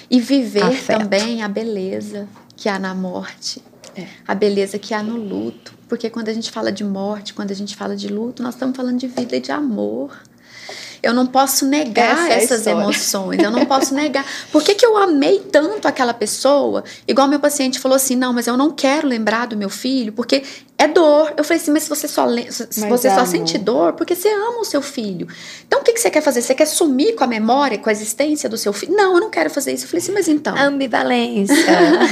E 0.09 0.19
viver 0.19 0.63
afeto. 0.63 0.99
também 0.99 1.43
a 1.43 1.47
beleza 1.47 2.27
que 2.55 2.67
há 2.67 2.79
na 2.79 2.95
morte, 2.95 3.61
é. 3.95 4.07
a 4.27 4.34
beleza 4.34 4.79
que 4.79 4.95
há 4.95 5.03
no 5.03 5.15
luto. 5.15 5.75
Porque 5.88 6.09
quando 6.09 6.29
a 6.29 6.34
gente 6.34 6.49
fala 6.49 6.71
de 6.71 6.84
morte, 6.84 7.36
quando 7.36 7.51
a 7.51 7.55
gente 7.55 7.75
fala 7.75 7.95
de 7.95 8.07
luto, 8.07 8.41
nós 8.41 8.55
estamos 8.55 8.75
falando 8.75 8.97
de 8.97 9.07
vida 9.07 9.36
e 9.36 9.39
de 9.39 9.51
amor. 9.51 10.11
Eu 11.03 11.13
não 11.13 11.25
posso 11.25 11.65
negar 11.65 12.29
Essa 12.29 12.33
é 12.33 12.43
essas 12.43 12.67
é 12.67 12.71
emoções. 12.71 13.39
Eu 13.39 13.51
não 13.51 13.65
posso 13.65 13.93
negar. 13.93 14.25
Por 14.51 14.63
que, 14.63 14.75
que 14.75 14.85
eu 14.85 14.97
amei 14.97 15.39
tanto 15.39 15.87
aquela 15.87 16.13
pessoa? 16.13 16.83
Igual 17.07 17.27
meu 17.27 17.39
paciente 17.39 17.79
falou 17.79 17.95
assim: 17.95 18.15
não, 18.15 18.33
mas 18.33 18.47
eu 18.47 18.55
não 18.55 18.71
quero 18.71 19.07
lembrar 19.07 19.47
do 19.47 19.57
meu 19.57 19.69
filho, 19.69 20.13
porque 20.13 20.43
é 20.82 20.88
dor. 20.88 21.34
Eu 21.38 21.43
falei 21.43 21.61
assim, 21.61 21.69
mas 21.69 21.84
se 21.84 21.89
você 21.89 22.07
só, 22.07 22.25
se 22.49 22.88
você 22.89 23.09
só 23.11 23.23
sente 23.23 23.55
dor, 23.59 23.93
porque 23.93 24.15
você 24.15 24.29
ama 24.29 24.61
o 24.61 24.65
seu 24.65 24.82
filho. 24.82 25.27
Então 25.67 25.82
o 25.82 25.84
que, 25.84 25.93
que 25.93 25.99
você 25.99 26.09
quer 26.09 26.21
fazer? 26.21 26.41
Você 26.41 26.55
quer 26.55 26.65
sumir 26.65 27.13
com 27.15 27.23
a 27.23 27.27
memória, 27.27 27.77
com 27.77 27.88
a 27.88 27.91
existência 27.91 28.49
do 28.49 28.57
seu 28.57 28.73
filho? 28.73 28.95
Não, 28.95 29.13
eu 29.13 29.21
não 29.21 29.29
quero 29.29 29.51
fazer 29.51 29.73
isso. 29.73 29.86
Eu 29.86 29.89
falei 29.89 30.01
assim, 30.01 30.11
mas 30.11 30.27
então. 30.27 30.57
Ambivalência. 30.57 31.55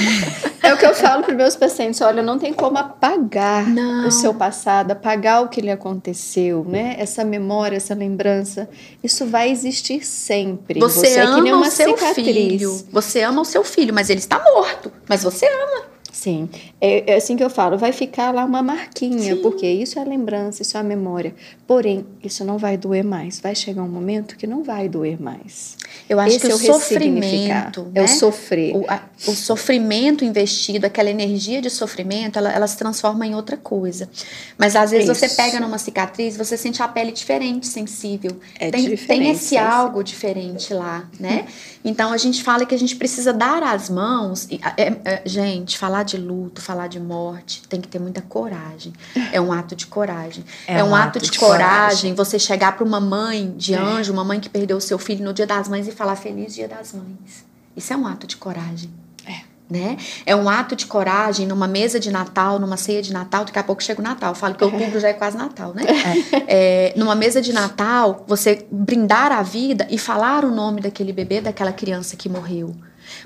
é 0.62 0.72
o 0.72 0.78
que 0.78 0.86
eu 0.86 0.94
falo 0.94 1.24
para 1.24 1.34
meus 1.34 1.56
pacientes: 1.56 2.00
olha, 2.02 2.22
não 2.22 2.38
tem 2.38 2.54
como 2.54 2.78
apagar 2.78 3.68
não. 3.68 4.08
o 4.08 4.12
seu 4.12 4.36
passado, 4.36 4.92
apagar 4.92 5.42
o 5.44 5.48
que 5.48 5.62
lhe 5.62 5.72
aconteceu, 5.72 6.64
né? 6.64 6.96
Essa 7.00 7.26
memória, 7.26 7.76
essa 7.76 7.96
lembrança. 7.96 8.70
Isso 9.04 9.26
vai 9.26 9.50
existir 9.50 10.06
sempre. 10.06 10.80
Você, 10.80 11.08
você 11.08 11.20
ama 11.20 11.32
é 11.32 11.36
que 11.36 11.42
nem 11.42 11.54
uma 11.54 11.68
o 11.68 11.72
seu 11.72 11.98
cicatriz. 11.98 12.26
filho. 12.26 12.86
Você 12.92 13.22
ama 13.24 13.42
o 13.42 13.46
seu 13.46 13.64
filho, 13.64 13.94
mas 13.96 14.12
ele 14.12 14.20
está 14.20 14.40
morto. 14.54 14.92
Mas 15.08 15.24
você 15.24 15.48
ama. 15.48 15.89
Sim, 16.12 16.50
é, 16.82 17.14
é, 17.14 17.16
assim 17.16 17.36
que 17.36 17.44
eu 17.44 17.50
falo, 17.50 17.78
vai 17.78 17.92
ficar 17.92 18.34
lá 18.34 18.44
uma 18.44 18.62
marquinha, 18.62 19.36
Sim. 19.36 19.42
porque 19.42 19.68
isso 19.68 20.00
é 20.00 20.02
a 20.02 20.06
lembrança, 20.06 20.62
isso 20.62 20.76
é 20.76 20.80
a 20.80 20.84
memória. 20.84 21.36
Porém, 21.68 22.06
isso 22.24 22.44
não 22.44 22.58
vai 22.58 22.78
doer 22.78 23.04
mais. 23.04 23.40
Vai 23.40 23.54
chegar 23.54 23.84
um 23.84 23.88
momento 23.88 24.36
que 24.36 24.48
não 24.48 24.64
vai 24.64 24.90
doer 24.90 25.22
mais. 25.22 25.78
Eu 26.10 26.20
acho 26.20 26.38
Esse 26.38 26.48
que 26.48 26.52
é 26.52 26.56
o 26.56 26.58
sofrimento, 26.58 27.84
né? 27.84 27.92
é 27.96 28.00
o 28.00 28.02
né? 28.02 28.08
sofrer. 28.08 28.76
O, 28.76 28.86
a, 28.88 29.02
o, 29.28 29.36
sofrimento 29.36 30.26
investido, 30.26 30.88
aquela 30.88 31.10
energia 31.10 31.62
de 31.62 31.70
sofrimento, 31.70 32.40
ela, 32.40 32.52
ela, 32.52 32.66
se 32.66 32.78
transforma 32.78 33.28
em 33.28 33.36
outra 33.36 33.56
coisa. 33.56 34.10
Mas 34.58 34.76
às 34.76 34.90
vezes 34.92 35.08
isso. 35.08 35.16
você 35.16 35.30
pega 35.30 35.60
numa 35.60 35.78
cicatriz, 35.78 36.36
você 36.36 36.58
sente 36.58 36.82
a 36.82 36.88
pele 36.88 37.12
diferente, 37.12 37.68
sensível. 37.68 38.36
É 38.60 38.72
tem, 38.72 38.90
diferente, 38.90 39.22
tem 39.22 39.32
esse 39.32 39.58
algo 39.58 40.04
diferente 40.04 40.74
lá, 40.74 41.08
né? 41.20 41.46
Então 41.84 42.12
a 42.12 42.18
gente 42.18 42.44
fala 42.44 42.66
que 42.66 42.76
a 42.76 42.78
gente 42.78 42.98
precisa 42.98 43.32
dar 43.32 43.64
as 43.64 43.90
mãos. 43.90 44.48
E, 44.52 44.60
é, 44.76 44.94
é, 45.06 45.22
gente, 45.26 45.78
falar 45.78 45.99
de 46.04 46.18
luto, 46.18 46.62
falar 46.62 46.88
de 46.88 47.00
morte, 47.00 47.62
tem 47.68 47.80
que 47.80 47.88
ter 47.88 48.00
muita 48.00 48.22
coragem. 48.22 48.94
É 49.32 49.40
um 49.40 49.54
ato 49.54 49.76
de 49.76 49.86
coragem. 49.86 50.44
É, 50.68 50.80
é 50.80 50.84
um, 50.84 50.90
um, 50.90 50.96
ato, 50.96 51.20
de, 51.20 51.30
de 51.30 51.38
coragem, 51.38 51.68
coragem, 51.68 52.14
você 52.16 52.40
chegar 52.40 52.76
para 52.76 52.84
uma 52.84 53.00
mãe 53.00 53.54
de 53.56 53.76
é. 53.76 53.78
anjo, 53.78 54.12
uma 54.12 54.24
mãe 54.24 54.40
que 54.40 54.50
perdeu 54.50 54.78
o 54.78 54.82
seu 54.82 54.98
filho 54.98 55.24
no 55.24 55.34
dia 55.34 55.46
das 55.46 55.70
mães 55.70 55.88
e 55.88 55.92
falar 55.92 56.16
Feliz 56.16 56.56
Dia 56.56 56.68
das 56.68 56.94
Mães. 56.94 57.46
Isso 57.76 57.94
é 57.94 57.98
um 57.98 58.08
ato 58.08 58.26
de 58.26 58.38
coragem. 58.38 58.90
É. 59.26 59.42
Né? 59.70 59.98
É 60.26 60.36
um 60.36 60.50
ato 60.50 60.76
de 60.76 60.88
coragem 60.88 61.46
numa 61.46 61.68
mesa 61.68 62.00
de 62.00 62.10
Natal, 62.10 62.58
numa 62.58 62.76
ceia 62.76 63.04
de 63.04 63.14
Natal, 63.14 63.46
daqui 63.46 63.60
a 63.60 63.64
pouco 63.64 63.84
chega 63.84 64.02
o 64.02 64.04
Natal. 64.04 64.32
Eu 64.32 64.36
falo 64.36 64.56
que 64.56 64.64
outubro 64.64 65.00
já 65.00 65.10
é 65.10 65.14
quase 65.14 65.38
Natal, 65.38 65.74
né? 65.74 65.84
É. 65.84 66.40
É, 66.52 66.94
numa 66.96 67.14
mesa 67.14 67.40
de 67.40 67.54
Natal, 67.54 68.26
você 68.28 68.66
brindar 68.72 69.32
a 69.32 69.44
vida 69.44 69.88
e 69.92 70.00
falar 70.00 70.44
o 70.44 70.50
nome 70.50 70.82
daquele 70.82 71.14
bebê, 71.14 71.40
daquela 71.40 71.72
criança 71.72 72.16
que 72.16 72.28
morreu. 72.28 72.76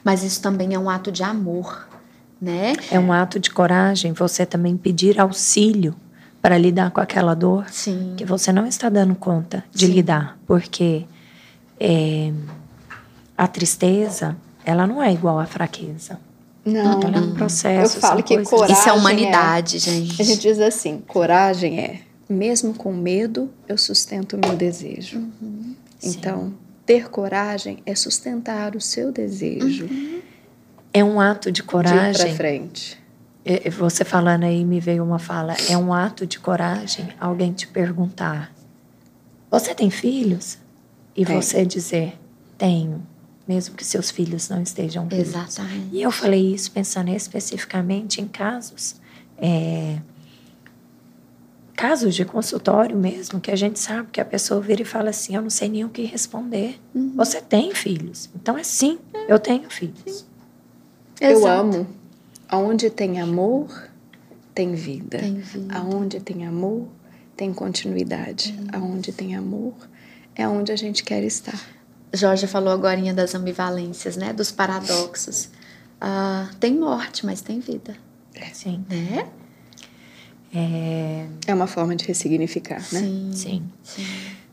Mas 0.03 0.23
isso 0.23 0.41
também 0.41 0.73
é 0.73 0.79
um 0.79 0.89
ato 0.89 1.09
de 1.09 1.23
amor, 1.23 1.87
né? 2.43 2.73
É 2.91 2.99
um 2.99 3.13
ato 3.13 3.39
de 3.39 3.49
coragem 3.49 4.11
você 4.11 4.45
também 4.45 4.75
pedir 4.75 5.19
auxílio 5.19 5.95
para 6.41 6.57
lidar 6.57 6.91
com 6.91 6.99
aquela 6.99 7.33
dor 7.33 7.65
Sim. 7.71 8.15
que 8.17 8.25
você 8.25 8.51
não 8.51 8.67
está 8.67 8.89
dando 8.89 9.15
conta 9.15 9.63
de 9.71 9.85
Sim. 9.85 9.93
lidar, 9.93 10.37
porque 10.45 11.05
é, 11.79 12.33
a 13.37 13.47
tristeza 13.47 14.35
ela 14.65 14.85
não 14.85 15.01
é 15.01 15.13
igual 15.13 15.39
à 15.39 15.45
fraqueza. 15.45 16.19
Não, 16.65 17.01
ela 17.01 17.17
é 17.17 17.21
um 17.21 17.33
processo. 17.33 17.97
Eu 17.97 18.01
falo 18.01 18.21
que 18.21 18.41
coragem 18.43 18.75
isso 18.75 18.89
é 18.89 18.93
humanidade, 18.93 19.77
é, 19.77 19.79
gente. 19.79 20.21
A 20.21 20.25
gente 20.25 20.41
diz 20.41 20.59
assim, 20.59 21.01
coragem 21.07 21.79
é 21.79 22.01
mesmo 22.27 22.73
com 22.73 22.91
medo, 22.91 23.49
eu 23.67 23.77
sustento 23.77 24.35
o 24.35 24.39
meu 24.39 24.55
desejo. 24.55 25.19
Uhum. 25.19 25.75
Então, 26.01 26.47
Sim. 26.47 26.53
ter 26.85 27.09
coragem 27.09 27.79
é 27.85 27.95
sustentar 27.95 28.75
o 28.75 28.81
seu 28.81 29.13
desejo. 29.13 29.85
Uhum. 29.85 30.21
É 30.93 31.03
um 31.03 31.19
ato 31.19 31.51
de 31.51 31.63
coragem. 31.63 32.13
De 32.13 32.21
ir 32.21 32.25
pra 32.25 32.35
frente. 32.35 33.03
É, 33.45 33.69
você 33.69 34.05
falando 34.05 34.43
aí 34.43 34.63
me 34.63 34.79
veio 34.79 35.03
uma 35.03 35.19
fala. 35.19 35.55
É 35.69 35.77
um 35.77 35.93
ato 35.93 36.25
de 36.25 36.39
coragem 36.39 37.09
alguém 37.19 37.51
te 37.51 37.67
perguntar: 37.67 38.53
Você 39.49 39.75
tem 39.75 39.89
filhos? 39.89 40.57
E 41.15 41.25
tem. 41.25 41.41
você 41.41 41.65
dizer: 41.65 42.17
Tenho, 42.57 43.05
mesmo 43.47 43.75
que 43.75 43.83
seus 43.83 44.09
filhos 44.09 44.47
não 44.47 44.61
estejam 44.61 45.07
vivos. 45.07 45.29
Exatamente. 45.29 45.89
E 45.91 46.01
eu 46.01 46.11
falei 46.11 46.53
isso 46.53 46.71
pensando 46.71 47.09
especificamente 47.09 48.21
em 48.21 48.27
casos. 48.27 48.95
É, 49.37 49.97
casos 51.75 52.15
de 52.15 52.23
consultório 52.23 52.95
mesmo, 52.95 53.41
que 53.41 53.51
a 53.51 53.57
gente 53.57 53.77
sabe 53.77 54.07
que 54.09 54.21
a 54.21 54.25
pessoa 54.25 54.61
vira 54.61 54.83
e 54.83 54.85
fala 54.85 55.09
assim: 55.09 55.35
Eu 55.35 55.41
não 55.41 55.49
sei 55.49 55.67
nem 55.67 55.83
o 55.83 55.89
que 55.89 56.03
responder. 56.03 56.79
Uhum. 56.95 57.13
Você 57.17 57.41
tem 57.41 57.75
filhos? 57.75 58.29
Então 58.33 58.57
é 58.57 58.63
sim, 58.63 58.99
eu 59.27 59.37
tenho 59.37 59.69
filhos. 59.69 60.25
Eu 61.23 61.47
amo. 61.47 61.87
Aonde 62.49 62.89
tem 62.89 63.19
amor, 63.19 63.89
tem 64.53 64.75
vida. 64.75 65.17
Tem 65.19 65.35
vida. 65.35 65.77
Aonde 65.77 66.19
tem 66.19 66.45
amor, 66.45 66.87
tem 67.35 67.53
continuidade. 67.53 68.53
Hum. 68.59 68.67
Aonde 68.73 69.11
tem 69.11 69.35
amor, 69.35 69.73
é 70.35 70.47
onde 70.47 70.71
a 70.71 70.75
gente 70.75 71.03
quer 71.03 71.23
estar. 71.23 71.59
Jorge 72.13 72.45
falou 72.45 72.71
agora 72.71 73.13
das 73.13 73.33
ambivalências, 73.33 74.15
né? 74.15 74.33
Dos 74.33 74.51
paradoxos. 74.51 75.49
Uh, 75.99 76.53
tem 76.59 76.77
morte, 76.77 77.25
mas 77.25 77.41
tem 77.41 77.59
vida. 77.59 77.95
É. 78.35 78.45
Sim. 78.53 78.85
Né? 78.89 79.27
É... 80.53 81.25
é 81.47 81.53
uma 81.53 81.65
forma 81.65 81.95
de 81.95 82.05
ressignificar, 82.05 82.85
né? 82.91 82.99
Sim. 82.99 83.31
Sim. 83.33 83.63
Sim. 83.81 84.05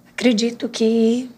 Acredito 0.08 0.68
que 0.68 1.30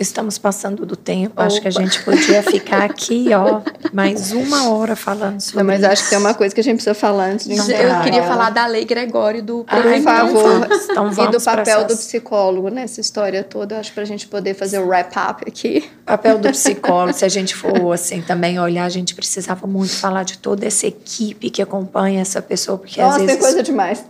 Estamos 0.00 0.38
passando 0.38 0.86
do 0.86 0.96
tempo. 0.96 1.34
Opa. 1.34 1.44
Acho 1.44 1.60
que 1.60 1.68
a 1.68 1.70
gente 1.70 2.02
podia 2.02 2.42
ficar 2.42 2.84
aqui, 2.84 3.26
ó, 3.34 3.60
mais 3.92 4.32
uma 4.32 4.70
hora 4.70 4.96
falando 4.96 5.38
sobre. 5.42 5.58
Não, 5.58 5.66
mas 5.66 5.80
isso. 5.80 5.90
acho 5.90 6.04
que 6.04 6.08
tem 6.08 6.18
uma 6.18 6.32
coisa 6.32 6.54
que 6.54 6.60
a 6.62 6.64
gente 6.64 6.76
precisa 6.76 6.94
falar 6.94 7.26
antes 7.26 7.46
de 7.46 7.52
encerrar. 7.52 7.98
Eu 7.98 8.04
queria 8.04 8.22
falar 8.22 8.48
da 8.48 8.64
lei 8.64 8.86
Gregório 8.86 9.42
do 9.42 9.62
ah, 9.68 9.76
Por 9.76 10.02
favor. 10.02 10.68
Então 10.90 11.12
vamos 11.12 11.34
e 11.34 11.38
do 11.38 11.44
papel 11.44 11.84
do 11.84 11.94
psicólogo 11.94 12.70
nessa 12.70 12.98
história 12.98 13.44
toda. 13.44 13.78
Acho 13.78 13.92
para 13.92 14.02
a 14.02 14.06
gente 14.06 14.26
poder 14.26 14.54
fazer 14.54 14.78
o 14.78 14.88
wrap 14.88 15.12
up 15.16 15.44
aqui. 15.46 15.90
Papel 16.06 16.38
do 16.38 16.48
psicólogo, 16.48 17.12
se 17.12 17.26
a 17.26 17.28
gente 17.28 17.54
for 17.54 17.92
assim 17.92 18.22
também 18.22 18.58
olhar, 18.58 18.86
a 18.86 18.88
gente 18.88 19.14
precisava 19.14 19.66
muito 19.66 19.92
falar 19.92 20.22
de 20.22 20.38
toda 20.38 20.64
essa 20.64 20.86
equipe 20.86 21.50
que 21.50 21.60
acompanha 21.60 22.22
essa 22.22 22.40
pessoa, 22.40 22.78
porque 22.78 23.02
Nossa, 23.02 23.16
às 23.16 23.22
vezes. 23.22 23.36
tem 23.36 23.44
coisa 23.44 23.62
demais. 23.62 24.02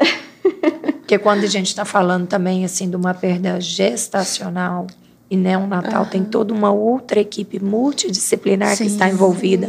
Porque 1.00 1.18
quando 1.18 1.42
a 1.42 1.48
gente 1.48 1.66
está 1.66 1.84
falando 1.84 2.28
também 2.28 2.64
assim 2.64 2.88
de 2.88 2.94
uma 2.94 3.12
perda 3.12 3.60
gestacional 3.60 4.86
e 5.30 5.36
neonatal 5.36 6.02
uhum. 6.02 6.08
tem 6.08 6.24
toda 6.24 6.52
uma 6.52 6.72
outra 6.72 7.20
equipe 7.20 7.62
multidisciplinar 7.62 8.76
Sim. 8.76 8.84
que 8.84 8.90
está 8.90 9.08
envolvida, 9.08 9.68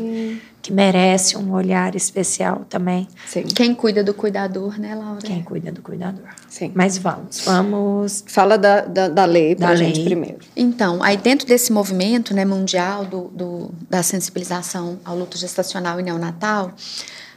que 0.59 0.73
merece 0.73 1.37
um 1.37 1.53
olhar 1.53 1.95
especial 1.95 2.65
também. 2.67 3.07
Sim. 3.27 3.43
Quem 3.43 3.75
cuida 3.75 4.03
do 4.03 4.13
cuidador, 4.13 4.79
né, 4.79 4.95
Laura? 4.95 5.21
Quem 5.21 5.43
cuida 5.43 5.71
do 5.71 5.81
cuidador. 5.81 6.25
Sim. 6.49 6.71
Mas 6.73 6.97
vamos, 6.97 7.41
vamos... 7.45 8.23
Fala 8.27 8.57
da, 8.57 8.81
da, 8.81 9.07
da 9.07 9.25
lei 9.25 9.55
para 9.55 9.69
a 9.69 9.75
gente 9.75 10.03
primeiro. 10.03 10.39
Então, 10.55 11.01
aí 11.03 11.15
dentro 11.15 11.47
desse 11.47 11.71
movimento 11.71 12.33
né, 12.33 12.43
mundial 12.43 13.05
do, 13.05 13.27
do, 13.29 13.71
da 13.89 14.01
sensibilização 14.01 14.99
ao 15.05 15.15
luto 15.15 15.37
gestacional 15.37 15.99
e 15.99 16.03
neonatal, 16.03 16.71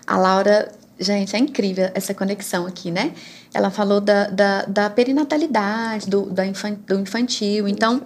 a 0.07 0.16
Laura 0.16 0.72
Gente, 0.99 1.35
é 1.35 1.39
incrível 1.41 1.91
essa 1.93 2.14
conexão 2.14 2.66
aqui, 2.66 2.91
né? 2.91 3.12
Ela 3.55 3.71
falou 3.71 4.01
da, 4.01 4.27
da, 4.27 4.65
da 4.65 4.91
perinatalidade, 4.91 6.11
do, 6.11 6.23
da 6.23 6.45
infan, 6.45 6.75
do 6.87 6.99
infantil. 6.99 7.69
Então, 7.69 8.03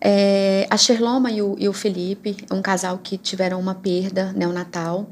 é, 0.00 0.66
a 0.70 0.76
Sherloma 0.76 1.30
e 1.30 1.42
o, 1.42 1.54
e 1.58 1.68
o 1.68 1.72
Felipe, 1.72 2.36
um 2.50 2.62
casal 2.62 2.98
que 2.98 3.18
tiveram 3.18 3.60
uma 3.60 3.74
perda 3.74 4.32
neonatal, 4.32 5.06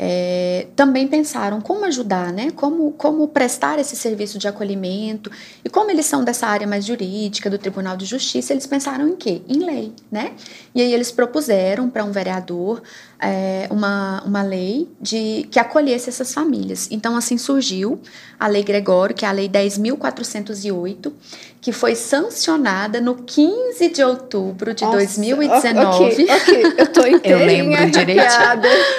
é, 0.00 0.68
também 0.76 1.08
pensaram 1.08 1.60
como 1.60 1.84
ajudar, 1.84 2.32
né? 2.32 2.52
Como, 2.52 2.92
como 2.92 3.26
prestar 3.26 3.80
esse 3.80 3.96
serviço 3.96 4.38
de 4.38 4.46
acolhimento. 4.46 5.28
E 5.64 5.68
como 5.68 5.90
eles 5.90 6.06
são 6.06 6.22
dessa 6.22 6.46
área 6.46 6.68
mais 6.68 6.84
jurídica, 6.84 7.50
do 7.50 7.58
Tribunal 7.58 7.96
de 7.96 8.06
Justiça, 8.06 8.52
eles 8.52 8.64
pensaram 8.64 9.08
em 9.08 9.16
quê? 9.16 9.42
Em 9.48 9.58
lei, 9.58 9.92
né? 10.08 10.34
E 10.72 10.80
aí 10.80 10.94
eles 10.94 11.10
propuseram 11.10 11.90
para 11.90 12.04
um 12.04 12.12
vereador 12.12 12.80
é, 13.20 13.66
uma, 13.70 14.22
uma 14.24 14.42
lei 14.42 14.88
de 15.00 15.46
que 15.50 15.58
acolhesse 15.58 16.08
essas 16.08 16.32
famílias. 16.32 16.88
Então, 16.90 17.16
assim 17.16 17.36
surgiu 17.36 18.00
a 18.38 18.46
Lei 18.46 18.62
Gregório, 18.62 19.14
que 19.14 19.24
é 19.24 19.28
a 19.28 19.32
Lei 19.32 19.48
10.408, 19.48 21.12
que 21.60 21.72
foi 21.72 21.96
sancionada 21.96 23.00
no 23.00 23.16
15 23.16 23.88
de 23.88 24.02
outubro 24.02 24.72
de 24.72 24.84
Nossa, 24.84 24.96
2019. 24.98 26.04
Ok, 26.04 26.26
okay. 26.36 26.62
eu 26.78 26.86
tô 26.86 27.00
Eu 27.24 27.38
lembro 27.38 27.90
direito. 27.90 28.22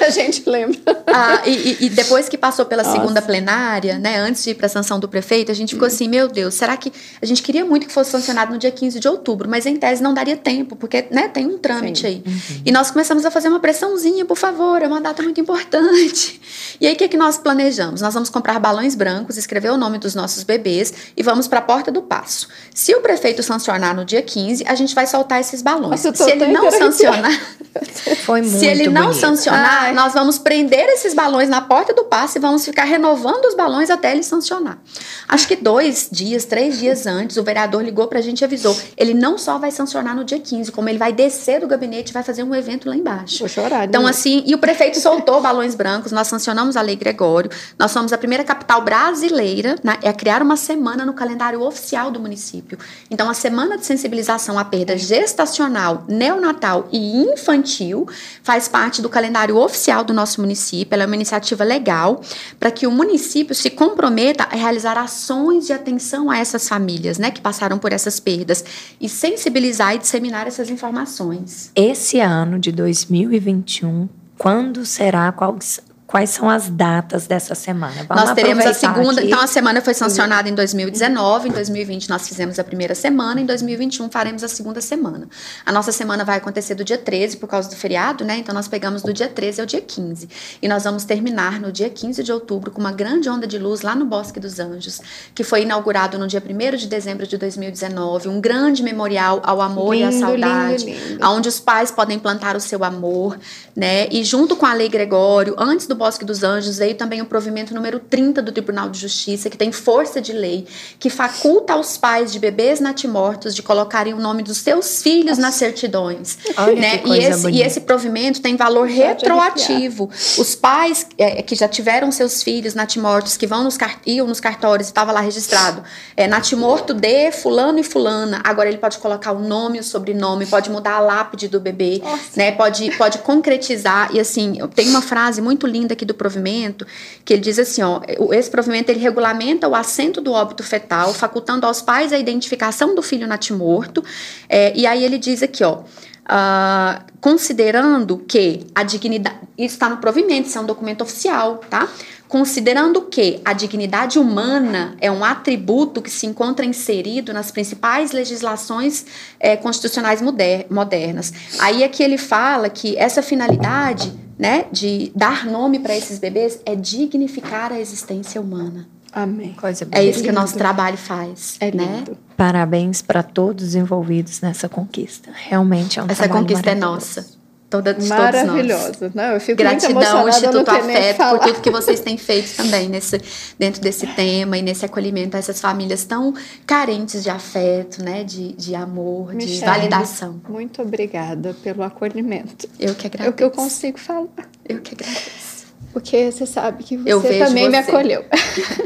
A 0.02 0.10
gente 0.10 0.48
lembra. 0.48 0.78
Ah, 1.08 1.42
e, 1.46 1.86
e, 1.86 1.90
depois 1.90 2.28
que 2.28 2.38
passou 2.38 2.66
pela 2.66 2.84
Nossa. 2.84 3.00
segunda 3.00 3.22
plenária, 3.22 3.98
né, 3.98 4.20
antes 4.20 4.44
de 4.44 4.52
ir 4.52 4.56
para 4.56 4.66
a 4.66 4.70
sanção 4.70 5.00
do 5.00 5.08
prefeito, 5.08 5.52
a 5.52 5.56
gente 5.56 5.74
ficou 5.74 5.88
hum. 5.88 5.92
assim, 5.92 6.08
meu 6.08 6.28
Deus, 6.28 6.54
será 6.54 6.76
que 6.76 6.92
a 7.22 7.26
gente 7.26 7.42
queria 7.42 7.64
muito 7.64 7.88
que 7.88 7.94
fosse 7.94 8.12
sancionado 8.12 8.52
no 8.52 8.60
dia 8.60 8.72
15 8.72 9.00
de 9.00 9.08
outubro, 9.08 9.50
mas 9.50 9.66
em 9.66 9.78
tese 9.78 10.04
não 10.04 10.14
daria 10.14 10.36
tempo, 10.36 10.76
porque 10.76 11.06
né, 11.12 11.30
tem 11.30 11.46
um 11.46 11.58
trâmite 11.58 12.02
Sim. 12.02 12.08
aí. 12.08 12.24
Uhum. 12.26 12.62
E 12.66 12.72
nós 12.72 12.92
começamos 12.92 13.26
a 13.26 13.32
fazer 13.32 13.48
uma 13.48 13.60
pressãozinha, 13.60 14.09
por 14.26 14.38
favor, 14.38 14.82
é 14.82 14.88
uma 14.88 15.02
data 15.02 15.24
muito 15.24 15.40
importante. 15.40 16.40
E 16.80 16.88
aí 16.88 16.94
o 16.94 16.98
que, 16.98 17.08
que 17.08 17.18
nós 17.18 17.38
planejamos? 17.38 18.02
Nós 18.02 18.14
vamos 18.14 18.30
comprar 18.30 18.60
balões 18.60 18.96
brancos, 18.96 19.38
escrever 19.38 19.72
o 19.72 19.78
nome 19.78 19.98
dos 19.98 20.16
nossos 20.16 20.44
bebês 20.44 20.94
e 21.16 21.24
vamos 21.24 21.48
para 21.48 21.60
a 21.60 21.62
porta 21.62 21.92
do 21.92 22.02
passo. 22.02 22.48
Se 22.74 22.94
o 22.96 23.02
prefeito 23.02 23.44
sancionar 23.44 23.96
no 23.96 24.06
dia 24.06 24.22
15, 24.22 24.66
a 24.68 24.76
gente 24.76 24.94
vai 24.96 25.06
soltar 25.08 25.40
esses 25.40 25.62
balões. 25.62 26.04
Nossa, 26.04 26.14
se 26.14 26.32
ele 26.32 26.48
não 26.48 26.72
sancionar, 26.72 27.32
Foi 28.26 28.42
muito 28.42 28.58
se 28.58 28.66
ele 28.66 28.88
não 28.88 29.08
bonito. 29.08 29.20
sancionar, 29.20 29.84
Ai. 29.84 29.94
nós 29.94 30.14
vamos 30.14 30.38
prender 30.40 30.88
esses 30.90 31.14
balões 31.14 31.50
na 31.50 31.62
porta 31.62 31.94
do 31.94 32.04
passe 32.06 32.38
e 32.38 32.42
vamos 32.42 32.66
ficar 32.66 32.84
renovando 32.84 33.46
os 33.46 33.56
balões 33.56 33.90
até 33.90 34.12
ele 34.12 34.24
sancionar. 34.24 34.80
Acho 35.28 35.48
que 35.48 35.56
dois 35.56 36.10
dias, 36.12 36.46
três 36.46 36.80
dias 36.80 37.06
antes, 37.06 37.38
o 37.38 37.44
vereador 37.44 37.84
ligou 37.84 38.08
para 38.08 38.20
a 38.20 38.22
gente 38.22 38.42
e 38.42 38.46
avisou. 38.46 38.76
Ele 38.98 39.14
não 39.14 39.38
só 39.38 39.58
vai 39.58 39.72
sancionar 39.72 40.16
no 40.16 40.24
dia 40.24 40.40
15, 40.40 40.72
como 40.72 40.90
ele 40.90 40.98
vai 40.98 41.14
descer 41.14 41.60
do 41.60 41.68
gabinete 41.68 42.10
e 42.10 42.14
vai 42.14 42.24
fazer 42.24 42.44
um 42.44 42.56
evento 42.56 42.90
lá 42.90 42.96
embaixo. 42.96 43.40
Vou 43.40 43.48
chorar. 43.48 43.86
Então, 43.86 43.99
né? 44.04 44.10
assim, 44.10 44.44
e 44.46 44.54
o 44.54 44.58
prefeito 44.58 45.00
soltou 45.00 45.42
balões 45.42 45.76
brancos, 45.76 46.12
nós 46.12 46.28
sancionamos 46.28 46.76
a 46.76 46.82
Lei 46.82 46.96
Gregório, 46.96 47.50
nós 47.78 47.92
somos 47.92 48.14
a 48.14 48.18
primeira 48.18 48.44
capital 48.44 48.82
brasileira 48.82 49.76
né, 49.84 49.98
a 50.04 50.14
criar 50.14 50.42
uma 50.42 50.56
semana 50.56 51.06
no 51.06 51.14
calendário 51.14 51.62
oficial 51.62 52.12
do 52.12 52.20
município. 52.20 52.78
Então, 53.10 53.30
a 53.30 53.34
semana 53.34 53.78
de 53.78 53.86
sensibilização 53.86 54.58
à 54.58 54.66
perda 54.66 54.98
gestacional, 54.98 56.04
neonatal 56.08 56.88
e 56.92 57.22
infantil 57.22 58.08
faz 58.44 58.68
parte 58.68 59.02
do 59.02 59.10
calendário 59.10 59.58
oficial 59.58 60.04
do 60.04 60.14
nosso 60.14 60.42
município. 60.42 60.94
Ela 60.94 61.04
é 61.04 61.06
uma 61.06 61.16
iniciativa 61.16 61.64
legal 61.64 62.22
para 62.60 62.72
que 62.72 62.88
o 62.88 62.92
município 62.92 63.56
se 63.56 63.70
comprometa 63.70 64.44
a 64.44 64.56
realizar 64.56 64.98
ações 64.98 65.68
de 65.68 65.74
atenção 65.74 66.30
a 66.30 66.38
essas 66.38 66.68
famílias, 66.68 67.18
né, 67.18 67.32
que 67.32 67.42
passaram 67.42 67.78
por 67.78 67.94
essas 67.94 68.20
perdas 68.20 68.64
e 69.00 69.08
sensibilizar 69.08 69.96
e 69.96 69.98
disseminar 69.98 70.48
essas 70.48 70.70
informações. 70.70 71.72
Esse 71.76 72.20
ano 72.20 72.60
de 72.60 72.72
2021 72.72 73.89
quando 74.38 74.86
será, 74.86 75.32
quais, 75.32 75.82
Quais 76.10 76.32
são 76.32 76.50
as 76.50 76.68
datas 76.70 77.28
dessa 77.28 77.54
semana? 77.54 78.04
Vamos 78.08 78.24
nós 78.24 78.34
teremos 78.34 78.66
a 78.66 78.74
segunda. 78.74 79.22
Aqui. 79.22 79.28
Então, 79.28 79.40
a 79.40 79.46
semana 79.46 79.80
foi 79.80 79.94
sancionada 79.94 80.50
em 80.50 80.56
2019. 80.56 81.50
Em 81.50 81.52
2020, 81.52 82.10
nós 82.10 82.28
fizemos 82.28 82.58
a 82.58 82.64
primeira 82.64 82.96
semana. 82.96 83.40
Em 83.40 83.46
2021, 83.46 84.10
faremos 84.10 84.44
a 84.44 84.48
segunda 84.48 84.82
semana. 84.82 85.30
A 85.64 85.72
nossa 85.72 85.92
semana 85.92 86.26
vai 86.26 86.38
acontecer 86.38 86.74
do 86.74 86.84
dia 86.84 86.98
13, 86.98 87.38
por 87.38 87.48
causa 87.48 87.70
do 87.70 87.76
feriado, 87.76 88.26
né? 88.26 88.40
Então, 88.40 88.56
nós 88.56 88.68
pegamos 88.68 89.04
do 89.04 89.14
dia 89.14 89.28
13 89.28 89.62
ao 89.62 89.68
dia 89.68 89.82
15. 89.82 90.28
E 90.60 90.68
nós 90.68 90.84
vamos 90.84 91.04
terminar 91.04 91.60
no 91.60 91.72
dia 91.72 91.92
15 91.92 92.24
de 92.24 92.32
outubro 92.32 92.72
com 92.72 92.80
uma 92.80 92.92
grande 92.92 93.30
onda 93.30 93.46
de 93.46 93.60
luz 93.60 93.84
lá 93.84 93.94
no 93.94 94.06
Bosque 94.06 94.40
dos 94.40 94.60
Anjos, 94.60 95.00
que 95.36 95.44
foi 95.44 95.62
inaugurado 95.62 96.18
no 96.18 96.26
dia 96.26 96.42
1 96.44 96.76
de 96.76 96.88
dezembro 96.88 97.28
de 97.28 97.38
2019. 97.38 98.30
Um 98.30 98.42
grande 98.42 98.82
memorial 98.82 99.44
ao 99.44 99.62
amor 99.62 99.94
lindo, 99.94 100.12
e 100.12 100.16
à 100.16 100.20
saudade, 100.20 100.86
lindo, 100.86 101.08
lindo. 101.08 101.28
onde 101.28 101.50
os 101.50 101.60
pais 101.60 101.92
podem 101.92 102.18
plantar 102.18 102.56
o 102.56 102.60
seu 102.60 102.84
amor, 102.84 103.38
né? 103.76 104.08
E 104.10 104.24
junto 104.24 104.56
com 104.56 104.66
a 104.66 104.74
Lei 104.74 104.90
Gregório, 104.90 105.54
antes 105.56 105.86
do 105.86 105.99
Bosque 106.00 106.24
dos 106.24 106.44
Anjos 106.44 106.78
veio 106.78 106.96
também 106.96 107.22
o 107.22 107.26
provimento 107.26 107.76
número 107.76 108.00
30 108.00 108.42
do 108.42 108.54
Tribunal 108.54 108.90
de 108.90 108.98
Justiça, 108.98 109.50
que 109.50 109.58
tem 109.58 109.70
força 109.72 110.22
de 110.22 110.32
lei, 110.32 110.66
que 110.98 111.10
faculta 111.10 111.74
aos 111.74 111.98
pais 111.98 112.32
de 112.32 112.40
bebês 112.40 112.80
natimortos 112.80 113.54
de 113.54 113.62
colocarem 113.62 114.14
o 114.14 114.20
nome 114.20 114.42
dos 114.42 114.60
seus 114.60 115.04
filhos 115.04 115.38
Nossa. 115.38 115.42
nas 115.42 115.56
certidões. 115.56 116.38
Olha 116.58 116.76
né? 116.80 117.02
e, 117.06 117.18
esse, 117.20 117.50
e 117.52 117.62
esse 117.62 117.82
provimento 117.82 118.42
tem 118.42 118.56
valor 118.56 118.88
retroativo. 118.88 120.10
Os 120.38 120.56
pais 120.56 121.06
é, 121.18 121.42
que 121.42 121.54
já 121.54 121.68
tiveram 121.68 122.12
seus 122.12 122.42
filhos 122.42 122.74
natimortos, 122.74 123.36
que 123.36 123.46
vão 123.46 123.64
nos, 123.64 123.78
iam 124.06 124.26
nos 124.26 124.40
cartórios 124.40 124.88
e 124.88 124.92
estava 124.92 125.12
lá 125.12 125.20
registrado, 125.20 125.84
é, 126.16 126.28
natimorto 126.28 126.94
de 126.94 127.32
fulano 127.32 127.80
e 127.80 127.84
fulana, 127.84 128.42
agora 128.44 128.70
ele 128.70 128.78
pode 128.78 128.98
colocar 129.00 129.34
o 129.34 129.40
nome, 129.40 129.80
o 129.80 129.84
sobrenome, 129.84 130.46
pode 130.46 130.70
mudar 130.70 130.94
a 130.94 131.00
lápide 131.00 131.50
do 131.50 131.60
bebê, 131.60 132.02
né? 132.36 132.52
pode, 132.54 132.90
pode 132.98 133.18
concretizar. 133.20 134.10
E 134.14 134.20
assim, 134.20 134.58
tem 134.74 134.88
uma 134.90 135.02
frase 135.02 135.42
muito 135.42 135.68
linda 135.68 135.89
ainda 135.90 135.94
aqui 135.94 136.06
do 136.06 136.14
provimento, 136.14 136.86
que 137.26 137.34
ele 137.34 137.42
diz 137.42 137.58
assim, 137.58 137.82
ó, 137.82 138.02
esse 138.32 138.50
provimento 138.50 138.90
ele 138.92 139.00
regulamenta 139.00 139.68
o 139.68 139.76
assento 139.76 140.22
do 140.22 140.32
óbito 140.32 140.64
fetal, 140.64 141.14
facultando 141.14 141.66
aos 141.66 141.82
pais 141.82 142.14
a 142.14 142.18
identificação 142.18 142.94
do 142.96 143.02
filho 143.02 143.28
natimorto, 143.28 144.04
é, 144.48 144.72
e 144.76 144.86
aí 144.86 145.04
ele 145.04 145.18
diz 145.18 145.42
aqui, 145.42 145.64
ó, 145.64 145.82
Uh, 146.30 147.02
considerando 147.20 148.20
que 148.20 148.68
a 148.76 148.84
dignidade. 148.84 149.36
Isso 149.58 149.74
está 149.74 149.90
no 149.90 149.98
provimento, 149.98 150.48
isso 150.48 150.60
é 150.60 150.62
um 150.62 150.66
documento 150.68 151.02
oficial, 151.02 151.58
tá? 151.68 151.90
Considerando 152.28 153.02
que 153.02 153.42
a 153.44 153.52
dignidade 153.52 154.20
humana 154.20 154.96
é 155.02 155.12
um 155.12 155.26
atributo 155.26 156.04
que 156.04 156.12
se 156.12 156.28
encontra 156.28 156.64
inserido 156.64 157.34
nas 157.34 157.50
principais 157.50 158.12
legislações 158.12 159.08
é, 159.40 159.56
constitucionais 159.56 160.22
moder 160.22 160.68
modernas. 160.70 161.34
Aí 161.58 161.82
é 161.82 161.88
que 161.88 162.04
ele 162.04 162.20
fala 162.20 162.70
que 162.70 162.96
essa 162.96 163.24
finalidade 163.24 164.14
né, 164.40 164.66
de 164.72 165.12
dar 165.14 165.46
nome 165.46 165.80
para 165.80 165.96
esses 165.96 166.18
bebês 166.18 166.62
é 166.66 166.74
dignificar 166.74 167.74
a 167.74 167.80
existência 167.80 168.40
humana. 168.40 168.88
Amém. 169.12 169.54
Coisa 169.54 169.88
é 169.92 170.04
isso 170.04 170.24
que 170.24 170.30
o 170.30 170.34
nosso 170.34 170.56
trabalho 170.58 170.96
faz. 170.96 171.58
É 171.60 171.72
né? 171.72 171.98
lindo. 171.98 172.18
Parabéns 172.38 173.02
para 173.02 173.22
todos 173.22 173.70
os 173.70 173.76
envolvidos 173.76 174.40
nessa 174.40 174.70
conquista. 174.70 175.30
Realmente 175.34 176.00
é 176.00 176.04
um 176.04 176.06
Essa 176.08 176.30
conquista 176.30 176.70
é 176.70 176.76
nossa. 176.76 177.39
Toda, 177.70 177.94
de 177.94 178.08
Maravilhosa. 178.08 179.12
Não, 179.14 179.26
eu 179.26 179.40
fico 179.40 179.58
Gratidão 179.58 179.94
muito 179.94 180.08
ao 180.08 180.28
Instituto 180.28 180.70
Afeto 180.70 181.18
por 181.18 181.40
tudo 181.40 181.62
que 181.62 181.70
vocês 181.70 182.00
têm 182.00 182.18
feito 182.18 182.56
também 182.56 182.90
nesse, 182.90 183.22
dentro 183.60 183.80
desse 183.80 184.08
tema 184.08 184.58
e 184.58 184.62
nesse 184.64 184.86
acolhimento 184.86 185.38
a 185.38 185.40
essas 185.40 185.62
famílias 185.62 186.04
tão 186.04 186.34
carentes 186.66 187.22
de 187.22 187.30
afeto, 187.30 188.04
né? 188.04 188.24
De, 188.24 188.54
de 188.54 188.74
amor, 188.74 189.36
Michele, 189.36 189.60
de 189.60 189.66
validação. 189.66 190.42
Muito 190.50 190.82
obrigada 190.82 191.56
pelo 191.62 191.84
acolhimento. 191.84 192.68
Eu 192.80 192.96
que 192.96 193.06
agradeço. 193.06 193.30
É 193.30 193.30
o 193.30 193.34
que 193.34 193.44
eu 193.44 193.52
consigo 193.52 194.00
falar. 194.00 194.28
Eu 194.68 194.82
que 194.82 194.96
agradeço. 194.96 195.68
Porque 195.94 196.32
você 196.32 196.48
sabe 196.48 196.84
que 196.84 196.98
você 196.98 197.40
também 197.40 197.66
você. 197.66 197.70
me 197.70 197.78
acolheu. 197.78 198.26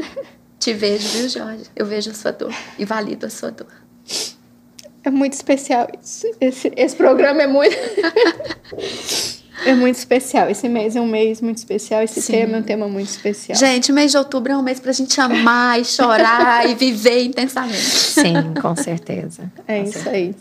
Te 0.58 0.74
vejo, 0.74 1.08
viu, 1.08 1.28
Jorge? 1.28 1.64
Eu 1.74 1.86
vejo 1.86 2.10
a 2.10 2.14
sua 2.14 2.32
dor 2.32 2.54
e 2.78 2.84
valido 2.84 3.24
a 3.24 3.30
sua 3.30 3.50
dor. 3.50 3.66
É 5.04 5.10
muito 5.10 5.34
especial 5.34 5.86
isso. 6.02 6.26
Esse, 6.40 6.72
esse 6.74 6.96
programa 6.96 7.42
é 7.42 7.46
muito. 7.46 7.76
é 9.66 9.74
muito 9.74 9.96
especial. 9.96 10.48
Esse 10.48 10.68
mês 10.68 10.96
é 10.96 11.00
um 11.00 11.06
mês 11.06 11.42
muito 11.42 11.58
especial. 11.58 12.02
Esse 12.02 12.22
Sim. 12.22 12.32
tema 12.32 12.56
é 12.56 12.60
um 12.60 12.62
tema 12.62 12.88
muito 12.88 13.08
especial. 13.08 13.58
Gente, 13.58 13.92
o 13.92 13.94
mês 13.94 14.10
de 14.10 14.16
outubro 14.16 14.52
é 14.52 14.56
um 14.56 14.62
mês 14.62 14.80
pra 14.80 14.92
gente 14.92 15.20
amar 15.20 15.78
e 15.78 15.84
chorar 15.84 16.68
e 16.68 16.74
viver 16.74 17.22
intensamente. 17.22 17.76
Sim, 17.76 18.54
com 18.60 18.74
certeza. 18.74 19.52
É 19.68 19.78
com 19.78 19.84
isso 19.84 19.92
certeza. 19.92 20.16
aí. 20.16 20.34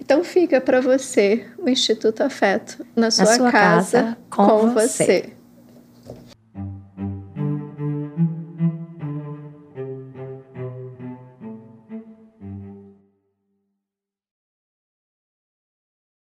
Então 0.00 0.24
fica 0.24 0.60
para 0.60 0.80
você 0.80 1.46
o 1.56 1.70
Instituto 1.70 2.22
Afeto 2.22 2.84
na 2.96 3.08
sua, 3.12 3.24
na 3.24 3.36
sua 3.36 3.52
casa, 3.52 4.02
casa, 4.02 4.18
com, 4.28 4.46
com 4.46 4.70
você. 4.70 5.04
você. 5.04 5.41